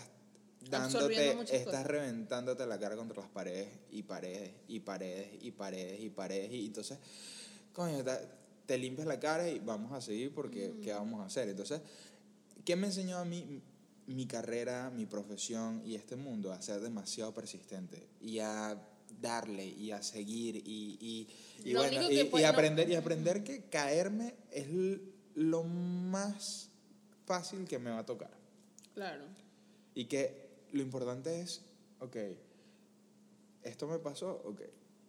dándote, 0.69 1.31
estás 1.43 1.65
cosas. 1.65 1.87
reventándote 1.87 2.67
la 2.67 2.79
cara 2.79 2.97
contra 2.97 3.23
las 3.23 3.31
paredes 3.31 3.69
y 3.91 4.03
paredes 4.03 4.51
y 4.69 4.81
paredes 4.81 5.29
y 5.41 5.51
paredes 5.53 6.01
y 6.01 6.11
paredes 6.11 6.53
y 6.53 6.67
entonces, 6.67 6.99
coño, 7.73 8.03
te, 8.67 8.79
limpias 8.79 9.07
la 9.07 9.21
cara 9.21 9.49
y 9.49 9.59
vamos 9.61 9.93
a 9.93 10.01
seguir 10.01 10.33
porque 10.35 10.75
¿qué 10.83 10.93
vamos 10.93 11.21
a 11.21 11.27
hacer? 11.27 11.49
Entonces, 11.49 11.81
¿qué 12.65 12.77
me 12.77 12.87
enseñó 12.89 13.19
a 13.19 13.25
mí 13.25 13.61
mi 14.07 14.27
carrera, 14.27 14.91
mi 14.91 15.07
profesión 15.07 15.83
y 15.85 15.95
este 15.95 16.17
mundo? 16.17 16.53
A 16.53 16.61
ser 16.61 16.81
demasiado 16.81 17.33
persistente 17.33 18.09
y 18.21 18.39
a 18.41 18.77
darle 19.21 19.67
y 19.67 19.93
a 19.93 20.03
seguir 20.03 20.57
y, 20.57 20.99
y, 21.01 21.29
y 21.71 21.75
bueno, 21.75 22.03
y, 22.11 22.21
y 22.21 22.25
pues, 22.25 22.43
no- 22.43 22.49
aprender 22.49 22.89
y 22.89 22.97
aprender 22.97 23.45
que 23.45 23.65
caerme 23.65 24.35
es 24.51 24.67
lo 25.35 25.63
más 25.63 26.71
fácil 27.27 27.67
que 27.67 27.79
me 27.79 27.91
va 27.91 28.01
a 28.01 28.07
tocar. 28.07 28.31
Claro. 28.95 29.25
Y 29.95 30.07
que 30.07 30.49
lo 30.73 30.83
importante 30.83 31.41
es, 31.41 31.63
ok, 32.01 32.17
esto 33.63 33.87
me 33.87 33.99
pasó, 33.99 34.43
ok. 34.45 34.61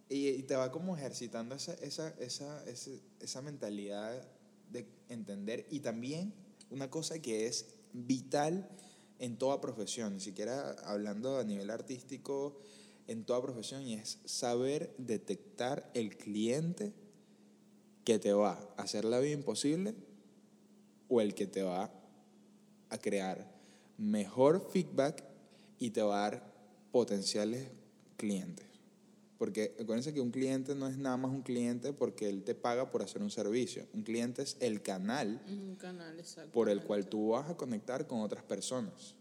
Y, 0.10 0.28
y 0.30 0.44
te 0.44 0.56
va 0.56 0.72
como 0.72 0.96
ejercitando 0.96 1.56
esa, 1.56 1.74
esa, 1.76 2.10
esa, 2.20 2.64
ese- 2.70 3.02
esa 3.20 3.42
mentalidad 3.42 4.22
de 4.72 4.86
entender. 5.10 5.66
Y 5.70 5.80
también 5.80 6.34
una 6.70 6.90
cosa 6.90 7.20
que 7.20 7.48
es 7.48 7.76
vital 7.94 8.70
en 9.20 9.38
toda 9.38 9.62
profesión, 9.62 10.14
ni 10.14 10.20
siquiera 10.20 10.72
hablando 10.86 11.40
a 11.40 11.44
nivel 11.44 11.70
artístico, 11.70 12.60
en 13.08 13.24
toda 13.24 13.42
profesión, 13.42 13.84
y 13.88 13.94
es 13.96 14.20
saber 14.26 14.94
detectar 14.98 15.90
el 15.94 16.18
cliente 16.18 16.94
que 18.04 18.20
te 18.20 18.34
va 18.34 18.54
a 18.78 18.82
hacer 18.84 19.06
la 19.06 19.20
vida 19.20 19.34
imposible 19.34 19.96
o 21.08 21.22
el 21.22 21.34
que 21.36 21.48
te 21.48 21.64
va 21.64 21.92
a 22.90 22.98
crear 22.98 23.52
mejor 23.98 24.68
feedback 24.72 25.24
y 25.80 25.92
te 25.92 26.02
va 26.02 26.26
a 26.26 26.30
dar 26.32 26.54
potenciales 26.92 27.68
clientes. 28.18 28.66
Porque 29.38 29.76
acuérdense 29.80 30.14
que 30.14 30.22
un 30.22 30.32
cliente 30.32 30.76
no 30.76 30.88
es 30.88 30.98
nada 30.98 31.18
más 31.18 31.32
un 31.32 31.42
cliente 31.42 31.92
porque 31.92 32.30
él 32.30 32.44
te 32.44 32.56
paga 32.56 32.90
por 32.90 33.04
hacer 33.04 33.22
un 33.22 33.30
servicio. 33.30 33.86
Un 33.94 34.04
cliente 34.04 34.42
es 34.42 34.56
el 34.62 34.82
canal 34.82 35.42
Un 35.50 35.76
canal, 35.76 36.24
por 36.54 36.70
el 36.70 36.82
cual 36.82 37.08
tú 37.08 37.30
vas 37.30 37.50
a 37.50 37.58
conectar 37.58 38.08
con 38.08 38.22
otras 38.22 38.44
personas. 38.44 39.16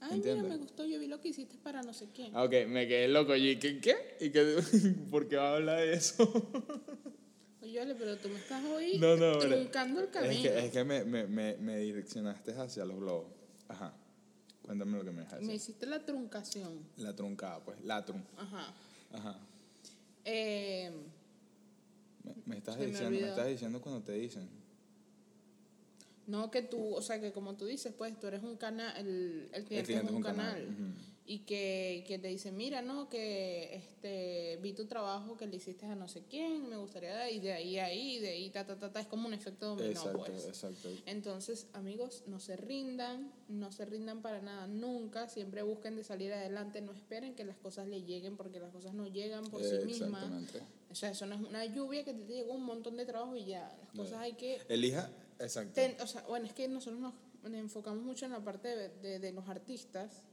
Ay, 0.00 0.16
¿Entiendes? 0.16 0.44
mira, 0.44 0.56
me 0.56 0.62
gustó, 0.62 0.86
yo 0.86 0.98
vi 0.98 1.06
lo 1.06 1.20
que 1.20 1.28
hiciste 1.28 1.58
para 1.58 1.82
no 1.82 1.92
sé 1.92 2.08
quién. 2.14 2.34
Ah, 2.34 2.44
ok, 2.44 2.66
me 2.68 2.88
quedé 2.88 3.08
loco. 3.08 3.36
¿Y 3.36 3.58
qué? 3.58 3.78
qué? 3.80 4.16
¿Y 4.18 4.30
qué? 4.30 4.62
¿Por 5.10 5.28
qué 5.28 5.36
va 5.36 5.50
a 5.50 5.56
hablar 5.56 5.80
de 5.80 5.92
eso? 5.92 6.24
Oye, 7.62 7.94
pero 7.94 8.16
tú 8.16 8.28
me 8.28 8.36
estás 8.38 8.64
hoy 8.64 8.98
No, 8.98 9.16
no, 9.16 9.32
hombre. 9.32 9.48
truncando 9.48 10.00
el 10.00 10.10
camino. 10.10 10.32
Es 10.32 10.40
que, 10.40 10.66
es 10.66 10.70
que 10.72 10.84
me, 10.84 11.04
me, 11.04 11.26
me, 11.26 11.56
me 11.58 11.76
direccionaste 11.78 12.52
hacia 12.52 12.84
los 12.84 12.98
globos. 12.98 13.26
Ajá. 13.68 13.92
Cuéntame 14.62 14.98
lo 14.98 15.04
que 15.04 15.10
me 15.10 15.22
dejas 15.22 15.42
Me 15.42 15.54
hiciste 15.54 15.84
la 15.86 16.04
truncación. 16.04 16.78
La 16.96 17.14
truncada, 17.14 17.62
pues. 17.62 17.82
La 17.84 18.04
trun. 18.04 18.24
Ajá. 18.36 18.72
Ajá. 19.12 19.38
Eh, 20.24 20.90
Me, 22.46 22.56
estás 22.58 22.78
diciendo, 22.78 23.10
me 23.10 23.28
estás 23.28 23.46
diciendo 23.48 23.80
cuando 23.80 24.02
te 24.02 24.12
dicen. 24.12 24.48
no 26.26 26.50
que 26.50 26.62
tú, 26.62 26.94
o 26.94 27.02
sea, 27.02 27.20
que 27.20 27.32
como 27.32 27.54
tú 27.56 27.66
dices, 27.66 27.92
pues 27.96 28.18
tú 28.20 28.26
eres 28.28 28.42
un 28.42 28.56
canal, 28.56 28.96
el, 28.96 29.48
el 29.52 29.64
cliente, 29.64 29.86
cliente 29.86 30.06
es 30.10 30.16
un, 30.16 30.22
canal. 30.22 30.66
Y 31.32 31.38
que, 31.44 32.02
que 32.08 32.18
te 32.18 32.26
dice, 32.26 32.50
mira, 32.50 32.82
no, 32.82 33.08
que 33.08 33.76
este, 33.76 34.58
vi 34.62 34.72
tu 34.72 34.86
trabajo 34.86 35.36
que 35.36 35.46
le 35.46 35.58
hiciste 35.58 35.86
a 35.86 35.94
no 35.94 36.08
sé 36.08 36.24
quién, 36.28 36.68
me 36.68 36.76
gustaría, 36.76 37.30
y 37.30 37.38
de 37.38 37.52
ahí 37.52 37.78
a 37.78 37.84
ahí, 37.84 38.18
de 38.18 38.30
ahí, 38.30 38.50
ta, 38.50 38.66
ta, 38.66 38.76
ta, 38.76 38.90
ta, 38.90 38.98
es 38.98 39.06
como 39.06 39.28
un 39.28 39.34
efecto 39.34 39.66
dominó, 39.76 39.90
Exacto, 39.90 40.24
pues. 40.26 40.46
exacto. 40.48 40.88
Entonces, 41.06 41.68
amigos, 41.72 42.24
no 42.26 42.40
se 42.40 42.56
rindan, 42.56 43.30
no 43.48 43.70
se 43.70 43.84
rindan 43.84 44.22
para 44.22 44.42
nada, 44.42 44.66
nunca, 44.66 45.28
siempre 45.28 45.62
busquen 45.62 45.94
de 45.94 46.02
salir 46.02 46.32
adelante, 46.32 46.80
no 46.80 46.90
esperen 46.90 47.36
que 47.36 47.44
las 47.44 47.58
cosas 47.58 47.86
le 47.86 48.02
lleguen, 48.02 48.36
porque 48.36 48.58
las 48.58 48.72
cosas 48.72 48.92
no 48.94 49.06
llegan 49.06 49.44
por 49.44 49.62
sí 49.62 49.76
mismas. 49.86 50.28
O 50.90 50.96
sea, 50.96 51.10
eso 51.12 51.26
no 51.26 51.36
es 51.36 51.40
una 51.42 51.64
lluvia 51.64 52.02
que 52.04 52.12
te 52.12 52.26
llegó 52.26 52.54
un 52.54 52.64
montón 52.64 52.96
de 52.96 53.06
trabajo 53.06 53.36
y 53.36 53.44
ya, 53.44 53.72
las 53.80 53.92
cosas 53.92 54.18
hay 54.18 54.32
que... 54.32 54.58
Elija, 54.68 55.08
exacto. 55.38 55.74
ten- 55.74 55.94
o 56.00 56.08
sea, 56.08 56.22
bueno, 56.22 56.46
es 56.46 56.52
que 56.54 56.66
nosotros 56.66 56.98
nos 57.00 57.14
enfocamos 57.54 58.02
mucho 58.02 58.24
en 58.26 58.32
la 58.32 58.40
parte 58.40 58.66
de, 58.76 58.88
de- 58.88 59.18
de 59.20 59.30
los 59.32 59.48
artistas, 59.48 60.24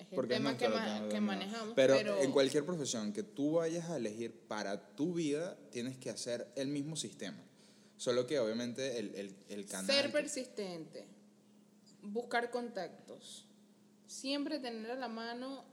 es 0.00 0.08
el 0.10 0.14
Porque 0.16 0.34
es 0.34 0.38
tema 0.40 0.56
que, 0.56 0.68
ma- 0.68 0.94
tema, 0.96 1.08
que 1.08 1.20
manejamos, 1.20 1.74
Pero, 1.74 1.94
pero, 1.96 2.20
en 2.20 2.32
cualquier 2.32 2.64
profesión 2.64 3.12
que 3.12 3.22
tú 3.22 3.52
vayas 3.52 3.88
a 3.90 3.96
elegir 3.96 4.32
para 4.48 4.94
tu 4.96 5.14
vida, 5.14 5.56
tienes 5.70 5.96
que 5.98 6.10
hacer 6.10 6.50
el 6.56 6.68
mismo 6.68 6.96
sistema. 6.96 7.38
Solo 7.96 8.26
que 8.26 8.38
obviamente 8.38 8.98
el, 8.98 9.14
el, 9.14 9.36
el 9.48 9.66
canal. 9.66 9.86
ser 9.86 10.10
persistente, 10.10 11.06
buscar 12.02 12.50
contactos, 12.50 13.46
siempre 14.06 14.58
tener 14.58 14.90
a 14.92 14.96
la 14.96 15.08
mano, 15.08 15.64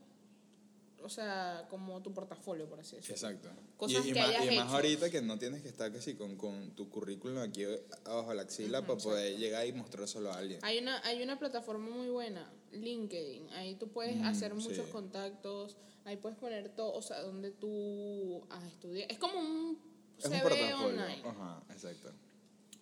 o 1.02 1.08
sea, 1.08 1.66
como 1.70 2.02
tu 2.02 2.12
portafolio, 2.12 2.68
por 2.68 2.80
así 2.80 2.96
decirlo. 2.96 3.14
Exacto. 3.14 3.48
Cosas 3.76 4.04
y, 4.04 4.10
y 4.10 4.12
que 4.12 4.20
más, 4.20 4.28
hayas 4.28 4.44
y 4.44 4.56
más 4.56 4.66
hecho. 4.66 4.74
ahorita 4.76 5.10
que 5.10 5.22
no 5.22 5.38
tienes 5.38 5.62
que 5.62 5.68
estar 5.68 5.92
casi 5.92 6.14
con, 6.14 6.36
con 6.36 6.72
tu 6.74 6.88
currículum 6.90 7.38
aquí 7.38 7.64
abajo 8.04 8.30
de 8.30 8.36
la 8.36 8.42
axila 8.42 8.86
para 8.86 8.98
poder 8.98 9.38
llegar 9.38 9.66
y 9.66 9.72
mostrárselo 9.72 10.32
a 10.32 10.38
alguien. 10.38 10.60
Hay 10.62 10.78
una, 10.78 11.00
hay 11.06 11.22
una 11.22 11.38
plataforma 11.38 11.88
muy 11.88 12.08
buena, 12.08 12.52
LinkedIn. 12.72 13.50
Ahí 13.50 13.74
tú 13.76 13.88
puedes 13.88 14.20
hacer 14.22 14.54
muchos 14.54 14.86
sí. 14.86 14.92
contactos. 14.92 15.76
Ahí 16.04 16.16
puedes 16.16 16.38
poner 16.38 16.70
todo, 16.70 16.92
o 16.94 17.02
sea, 17.02 17.20
donde 17.22 17.50
tú 17.50 18.42
has 18.50 18.64
estudiado. 18.64 19.10
Es 19.12 19.18
como 19.18 19.38
un 19.38 19.78
Es 20.18 20.24
un 20.26 20.40
portafolio. 20.40 20.80
online, 20.86 21.22
Ajá, 21.24 21.62
exacto. 21.70 22.12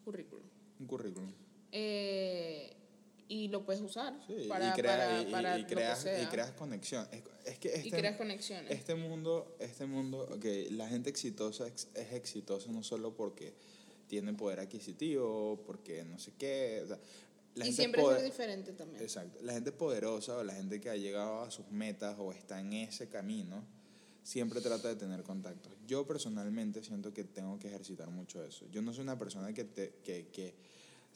currículum. 0.04 0.46
Un 0.78 0.86
currículum. 0.86 1.32
Eh, 1.72 2.65
y 3.28 3.48
lo 3.48 3.64
puedes 3.64 3.82
usar 3.82 4.14
Sí, 4.26 4.46
para, 4.48 4.68
y, 4.68 4.72
crea- 4.72 4.96
para, 4.96 5.22
y- 5.22 5.26
para 5.32 5.58
y 5.58 5.62
lo 5.62 5.68
que 5.68 5.74
creas, 5.74 6.00
sea. 6.00 6.22
y 6.22 6.26
creas 6.26 6.52
conexión. 6.52 7.06
Es, 7.10 7.22
es 7.44 7.58
que 7.58 7.68
este, 7.74 7.88
Y 7.88 7.90
creas 7.90 8.16
conexiones. 8.16 8.70
Este 8.70 8.94
mundo, 8.94 9.56
este 9.58 9.86
mundo, 9.86 10.28
ok, 10.32 10.44
la 10.70 10.88
gente 10.88 11.10
exitosa 11.10 11.66
ex- 11.66 11.88
es 11.94 12.12
exitosa 12.12 12.70
no 12.70 12.82
solo 12.82 13.14
porque 13.16 13.54
tiene 14.06 14.32
poder 14.34 14.60
adquisitivo, 14.60 15.60
porque 15.66 16.04
no 16.04 16.18
sé 16.18 16.32
qué. 16.38 16.82
o 16.84 16.86
sea, 16.88 16.98
la 17.56 17.64
y 17.64 17.68
gente 17.68 17.82
siempre 17.82 18.02
poder- 18.02 18.18
ser 18.20 18.26
diferente 18.30 18.72
también. 18.72 19.02
Exacto. 19.02 19.38
La 19.42 19.52
gente 19.54 19.72
poderosa 19.72 20.36
o 20.36 20.44
la 20.44 20.54
gente 20.54 20.80
que 20.80 20.90
ha 20.90 20.96
llegado 20.96 21.42
a 21.42 21.50
sus 21.50 21.68
metas 21.70 22.16
o 22.18 22.32
está 22.32 22.60
en 22.60 22.72
ese 22.74 23.08
camino, 23.08 23.64
siempre 24.22 24.60
trata 24.60 24.88
de 24.88 24.96
tener 24.96 25.22
contactos. 25.22 25.72
Yo 25.86 26.06
personalmente 26.06 26.82
siento 26.84 27.12
que 27.14 27.24
tengo 27.24 27.58
que 27.58 27.68
ejercitar 27.68 28.10
mucho 28.10 28.44
eso. 28.44 28.66
Yo 28.70 28.82
no 28.82 28.92
soy 28.92 29.02
una 29.02 29.18
persona 29.18 29.52
que, 29.52 29.64
te, 29.64 29.94
que, 30.04 30.28
que 30.28 30.54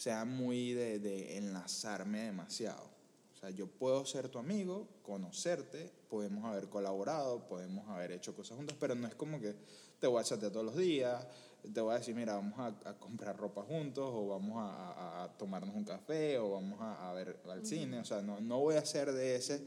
sea 0.01 0.24
muy 0.24 0.72
de, 0.72 0.98
de 0.98 1.36
enlazarme 1.36 2.20
demasiado. 2.22 2.88
O 3.34 3.38
sea, 3.38 3.51
yo 3.51 3.66
puedo 3.66 4.07
ser 4.07 4.30
tu 4.30 4.38
amigo, 4.38 4.88
conocerte, 5.03 5.92
podemos 6.09 6.44
haber 6.46 6.68
colaborado, 6.70 7.46
podemos 7.46 7.86
haber 7.88 8.12
hecho 8.12 8.34
cosas 8.34 8.57
juntos, 8.57 8.76
pero 8.80 8.94
no 8.94 9.07
es 9.07 9.14
como 9.14 9.38
que 9.38 9.55
te 9.98 10.07
voy 10.07 10.20
a 10.20 10.24
chatear 10.24 10.53
todos 10.53 10.64
los 10.64 10.76
días, 10.76 11.26
te 11.74 11.80
voy 11.82 11.94
a 11.94 11.98
decir, 11.98 12.14
mira, 12.14 12.34
vamos 12.36 12.59
a, 12.59 12.68
a 12.88 12.98
comprar 12.98 13.36
ropa 13.36 13.62
juntos, 13.62 14.09
o 14.11 14.28
vamos 14.28 14.57
a, 14.57 14.70
a- 14.92 15.24
a 15.24 15.36
tomarnos 15.36 15.74
un 15.76 15.84
café, 15.84 16.38
o 16.38 16.53
vamos 16.53 16.80
a, 16.80 17.11
a 17.11 17.12
ver 17.12 17.38
al 17.51 17.66
cine. 17.66 17.98
O 17.98 18.05
sea, 18.05 18.22
no, 18.22 18.40
no 18.40 18.59
voy 18.61 18.76
a 18.76 18.84
ser 18.86 19.12
de 19.12 19.36
ese 19.36 19.57
eh, 19.57 19.61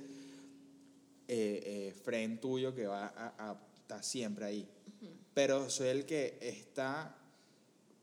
eh, 1.28 1.94
friend 2.04 2.40
tuyo 2.40 2.74
que 2.74 2.88
va 2.88 3.06
a, 3.16 3.52
a 3.52 3.58
estar 3.78 4.04
siempre 4.04 4.46
ahí. 4.46 4.68
Pero 5.36 5.70
soy 5.70 5.90
el 5.90 6.06
que 6.06 6.38
está 6.42 7.16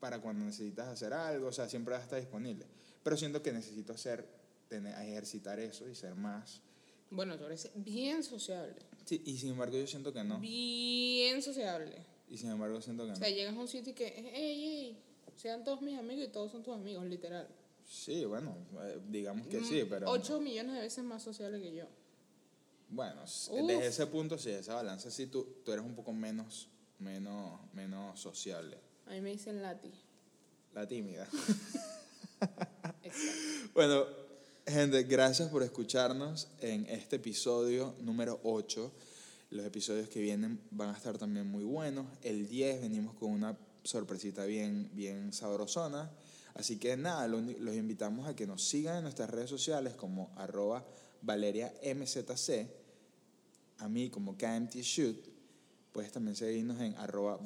para 0.01 0.21
cuando 0.21 0.45
necesitas 0.47 0.89
hacer 0.89 1.13
algo, 1.13 1.49
o 1.49 1.53
sea, 1.53 1.69
siempre 1.69 1.93
va 1.93 2.01
a 2.01 2.03
estar 2.03 2.19
disponible. 2.19 2.67
Pero 3.03 3.17
siento 3.17 3.43
que 3.43 3.53
necesito 3.53 3.93
hacer, 3.93 4.27
tener, 4.69 4.95
ejercitar 5.07 5.61
eso 5.61 5.89
y 5.89 5.95
ser 5.95 6.15
más. 6.15 6.63
Bueno, 7.11 7.37
tú 7.39 7.45
eres 7.45 7.71
bien 7.75 8.23
sociable. 8.25 8.77
Sí, 9.05 9.23
y 9.25 9.37
sin 9.37 9.51
embargo 9.51 9.77
yo 9.77 9.87
siento 9.87 10.13
que 10.13 10.25
no. 10.25 10.39
Bien 10.41 11.43
sociable. 11.43 11.97
Y 12.29 12.39
sin 12.39 12.51
embargo 12.51 12.81
siento 12.81 13.05
que 13.05 13.11
O 13.11 13.13
no. 13.15 13.19
sea, 13.19 13.29
llegas 13.29 13.55
a 13.55 13.59
un 13.59 13.69
sitio 13.69 13.93
y 13.93 13.95
que, 13.95 14.07
hey, 14.17 14.33
hey, 14.35 15.03
sean 15.37 15.65
todos 15.65 15.83
mis 15.83 15.99
amigos 15.99 16.25
y 16.25 16.29
todos 16.29 16.53
son 16.53 16.63
tus 16.63 16.75
amigos, 16.75 17.05
literal. 17.07 17.49
Sí, 17.85 18.25
bueno, 18.25 18.57
eh, 18.83 19.01
digamos 19.09 19.49
que 19.49 19.61
sí, 19.65 19.85
pero... 19.89 20.09
8 20.11 20.41
millones 20.41 20.75
de 20.77 20.81
veces 20.81 21.03
más 21.03 21.23
sociable 21.23 21.61
que 21.61 21.75
yo. 21.75 21.87
Bueno, 22.89 23.23
Uf. 23.25 23.67
desde 23.67 23.87
ese 23.87 24.07
punto, 24.07 24.39
sí, 24.39 24.51
esa 24.51 24.75
balanza, 24.75 25.11
sí, 25.11 25.27
tú, 25.27 25.57
tú 25.65 25.73
eres 25.73 25.85
un 25.85 25.95
poco 25.95 26.13
menos, 26.13 26.69
menos, 27.01 27.59
menos 27.73 28.21
sociable. 28.21 28.79
A 29.11 29.13
mí 29.15 29.21
me 29.23 29.31
dicen 29.31 29.61
Lati. 29.61 29.91
La 30.73 30.87
tímida. 30.87 31.27
Bueno, 33.75 34.05
gente, 34.67 35.03
gracias 35.03 35.49
por 35.49 35.65
escucharnos 35.65 36.49
en 36.61 36.87
este 36.87 37.17
episodio 37.17 37.95
número 38.01 38.41
8. 38.45 38.93
Los 39.51 39.67
episodios 39.67 40.09
que 40.09 40.21
vienen 40.21 40.61
van 40.71 40.91
a 40.91 40.97
estar 40.97 41.19
también 41.19 41.49
muy 41.49 41.65
buenos. 41.65 42.07
El 42.23 42.49
10 42.49 42.83
venimos 42.83 43.15
con 43.15 43.33
una 43.33 43.59
sorpresita 43.83 44.45
bien, 44.45 44.89
bien 44.93 45.33
sabrosona. 45.33 46.11
Así 46.55 46.79
que 46.79 46.97
nada, 46.97 47.27
los 47.27 47.75
invitamos 47.75 48.29
a 48.29 48.37
que 48.37 48.47
nos 48.47 48.63
sigan 48.63 48.99
en 48.99 49.03
nuestras 49.03 49.29
redes 49.29 49.51
sociales 49.51 49.95
como 49.95 50.33
arroba 50.37 50.87
valeriamzc, 51.23 52.51
a 53.79 53.89
mí 53.89 54.09
como 54.09 54.37
KMTShoot. 54.39 55.29
Puedes 55.93 56.13
también 56.13 56.37
seguirnos 56.37 56.81
en 56.81 56.95
arroba 56.97 57.39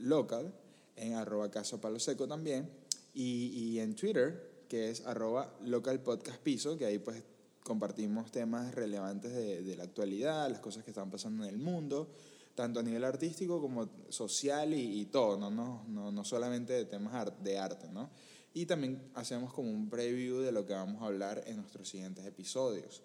by.local, 0.00 0.52
en 0.96 1.14
arroba 1.14 1.50
caso 1.50 1.80
palo 1.80 1.98
seco 1.98 2.26
también, 2.26 2.68
y, 3.14 3.46
y 3.46 3.80
en 3.80 3.94
Twitter, 3.94 4.64
que 4.68 4.90
es 4.90 5.06
arroba 5.06 5.54
local 5.64 6.00
podcast 6.00 6.40
piso, 6.40 6.76
que 6.78 6.86
ahí 6.86 6.98
pues 6.98 7.22
compartimos 7.62 8.30
temas 8.30 8.74
relevantes 8.74 9.32
de, 9.32 9.62
de 9.62 9.76
la 9.76 9.84
actualidad, 9.84 10.48
las 10.48 10.60
cosas 10.60 10.84
que 10.84 10.90
están 10.90 11.10
pasando 11.10 11.44
en 11.44 11.50
el 11.50 11.58
mundo, 11.58 12.08
tanto 12.54 12.80
a 12.80 12.82
nivel 12.82 13.04
artístico 13.04 13.60
como 13.60 13.88
social 14.08 14.74
y, 14.74 15.00
y 15.00 15.06
todo, 15.06 15.38
¿no? 15.38 15.50
No, 15.50 15.84
no, 15.88 16.12
no 16.12 16.24
solamente 16.24 16.72
de 16.72 16.84
temas 16.84 17.26
de 17.42 17.58
arte, 17.58 17.88
¿no? 17.90 18.10
Y 18.52 18.66
también 18.66 19.00
hacemos 19.14 19.52
como 19.52 19.70
un 19.70 19.88
preview 19.88 20.40
de 20.40 20.50
lo 20.50 20.66
que 20.66 20.72
vamos 20.72 21.02
a 21.02 21.06
hablar 21.06 21.44
en 21.46 21.56
nuestros 21.56 21.88
siguientes 21.88 22.26
episodios. 22.26 23.02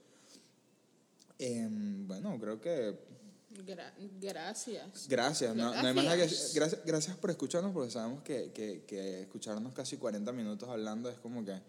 Em, 1.37 2.07
bueno, 2.07 2.39
creo 2.39 2.59
que 2.59 2.97
Gra- 3.63 3.93
gracias. 4.19 5.07
Gracias, 5.07 5.55
no, 5.55 5.71
no 5.73 5.87
hay 5.87 5.93
que 5.95 6.01
Gracias. 6.17 6.53
gracias, 6.53 6.81
gracias 6.85 7.17
por 7.17 7.29
escucharnos 7.29 7.71
porque 7.73 7.91
sabemos 7.91 8.23
que, 8.23 8.51
que, 8.51 8.83
que 8.87 9.21
escucharnos 9.21 9.73
casi 9.73 9.97
40 9.97 10.31
minutos 10.31 10.67
hablando 10.69 11.09
es 11.09 11.17
como 11.19 11.43
que 11.45 11.59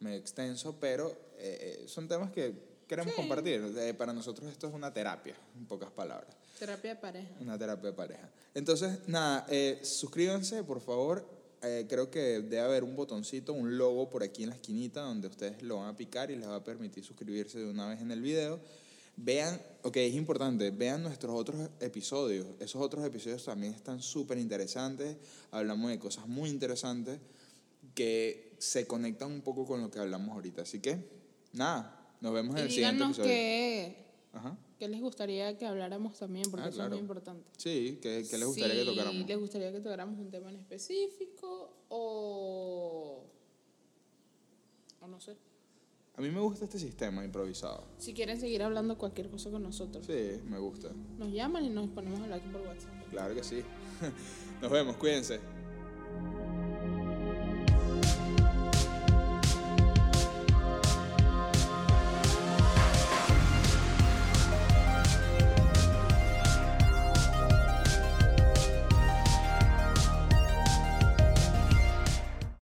medio 0.00 0.18
extenso, 0.18 0.76
pero 0.80 1.14
eh, 1.38 1.84
son 1.88 2.08
temas 2.08 2.30
que 2.32 2.52
queremos 2.86 3.12
Sí. 3.14 3.20
compartir. 3.20 3.62
Eh, 3.78 3.94
para 3.94 4.12
nosotros 4.12 4.50
esto 4.50 4.68
es 4.68 4.74
una 4.74 4.92
terapia, 4.92 5.34
en 5.56 5.66
pocas 5.66 5.90
palabras, 5.90 6.34
Terapia 6.58 6.94
de 6.94 7.00
pareja. 7.00 7.28
una 7.40 7.58
terapia 7.58 7.90
de 7.90 7.96
pareja. 7.96 8.30
Entonces, 8.54 8.98
nada, 9.06 9.46
eh, 9.50 9.80
suscríbanse, 9.82 10.62
por 10.64 10.80
favor. 10.80 11.26
Eh, 11.62 11.86
creo 11.88 12.10
que 12.10 12.20
debe 12.42 12.60
haber 12.60 12.84
un 12.84 12.94
botoncito, 12.94 13.52
un 13.54 13.76
logo 13.78 14.08
por 14.10 14.22
aquí 14.22 14.42
en 14.44 14.50
la 14.50 14.54
esquinita 14.54 15.00
donde 15.00 15.26
ustedes 15.28 15.62
lo 15.62 15.78
van 15.78 15.88
a 15.88 15.96
picar 15.96 16.30
y 16.30 16.36
les 16.36 16.46
va 16.48 16.56
a 16.56 16.62
permitir 16.64 17.02
suscribirse 17.02 17.58
de 17.58 17.64
una 17.70 17.88
vez 17.88 18.00
en 18.02 18.10
el 18.10 18.20
video. 18.20 18.60
Vean, 19.16 19.60
ok, 19.82 19.96
es 19.96 20.14
importante, 20.14 20.70
vean 20.70 21.02
nuestros 21.02 21.34
otros 21.34 21.70
episodios. 21.80 22.46
Esos 22.60 22.82
otros 22.82 23.04
episodios 23.04 23.44
también 23.44 23.72
están 23.72 24.02
súper 24.02 24.36
interesantes. 24.38 25.16
Hablamos 25.50 25.90
de 25.90 25.98
cosas 25.98 26.26
muy 26.28 26.50
interesantes 26.50 27.18
que 27.94 28.54
se 28.58 28.86
conectan 28.86 29.32
un 29.32 29.40
poco 29.40 29.64
con 29.66 29.80
lo 29.80 29.90
que 29.90 29.98
hablamos 29.98 30.34
ahorita. 30.34 30.62
Así 30.62 30.80
que, 30.80 30.98
nada, 31.52 32.14
nos 32.20 32.34
vemos 32.34 32.56
en 32.56 32.64
el 32.64 32.70
siguiente 32.70 33.04
episodio. 33.04 33.28
qué, 33.28 33.96
Ajá. 34.34 34.58
¿Qué 34.78 34.88
les 34.88 35.00
gustaría 35.00 35.56
que 35.56 35.64
habláramos 35.64 36.18
también? 36.18 36.50
Porque 36.50 36.66
Ah, 36.66 36.68
eso 36.68 36.82
es 36.82 36.90
muy 36.90 36.98
importante. 36.98 37.48
Sí, 37.56 37.98
¿qué, 38.02 38.26
qué 38.28 38.36
les 38.36 38.46
gustaría 38.46 38.74
que 38.74 38.84
tocáramos? 38.84 39.26
les 39.26 39.38
gustaría 39.38 39.72
que 39.72 39.80
tocáramos 39.80 40.18
un 40.18 40.30
tema 40.30 40.50
en 40.50 40.56
específico 40.56 41.74
o... 41.88 43.24
o 45.00 45.06
no 45.06 45.18
sé. 45.18 45.36
A 46.18 46.22
mí 46.22 46.30
me 46.30 46.40
gusta 46.40 46.64
este 46.64 46.78
sistema 46.78 47.24
improvisado. 47.24 47.84
Si 47.98 48.14
quieren 48.14 48.40
seguir 48.40 48.62
hablando 48.62 48.96
cualquier 48.96 49.28
cosa 49.28 49.50
con 49.50 49.62
nosotros, 49.62 50.06
Sí, 50.06 50.40
me 50.48 50.58
gusta. 50.58 50.88
nos 51.18 51.30
llaman 51.30 51.64
y 51.64 51.68
nos 51.68 51.88
ponemos 51.90 52.20
a 52.20 52.24
hablar 52.24 52.40
por 52.52 52.62
WhatsApp. 52.62 52.92
Claro 53.10 53.34
que 53.34 53.44
sí. 53.44 53.62
Nos 54.62 54.70
vemos, 54.70 54.96
cuídense. 54.96 55.38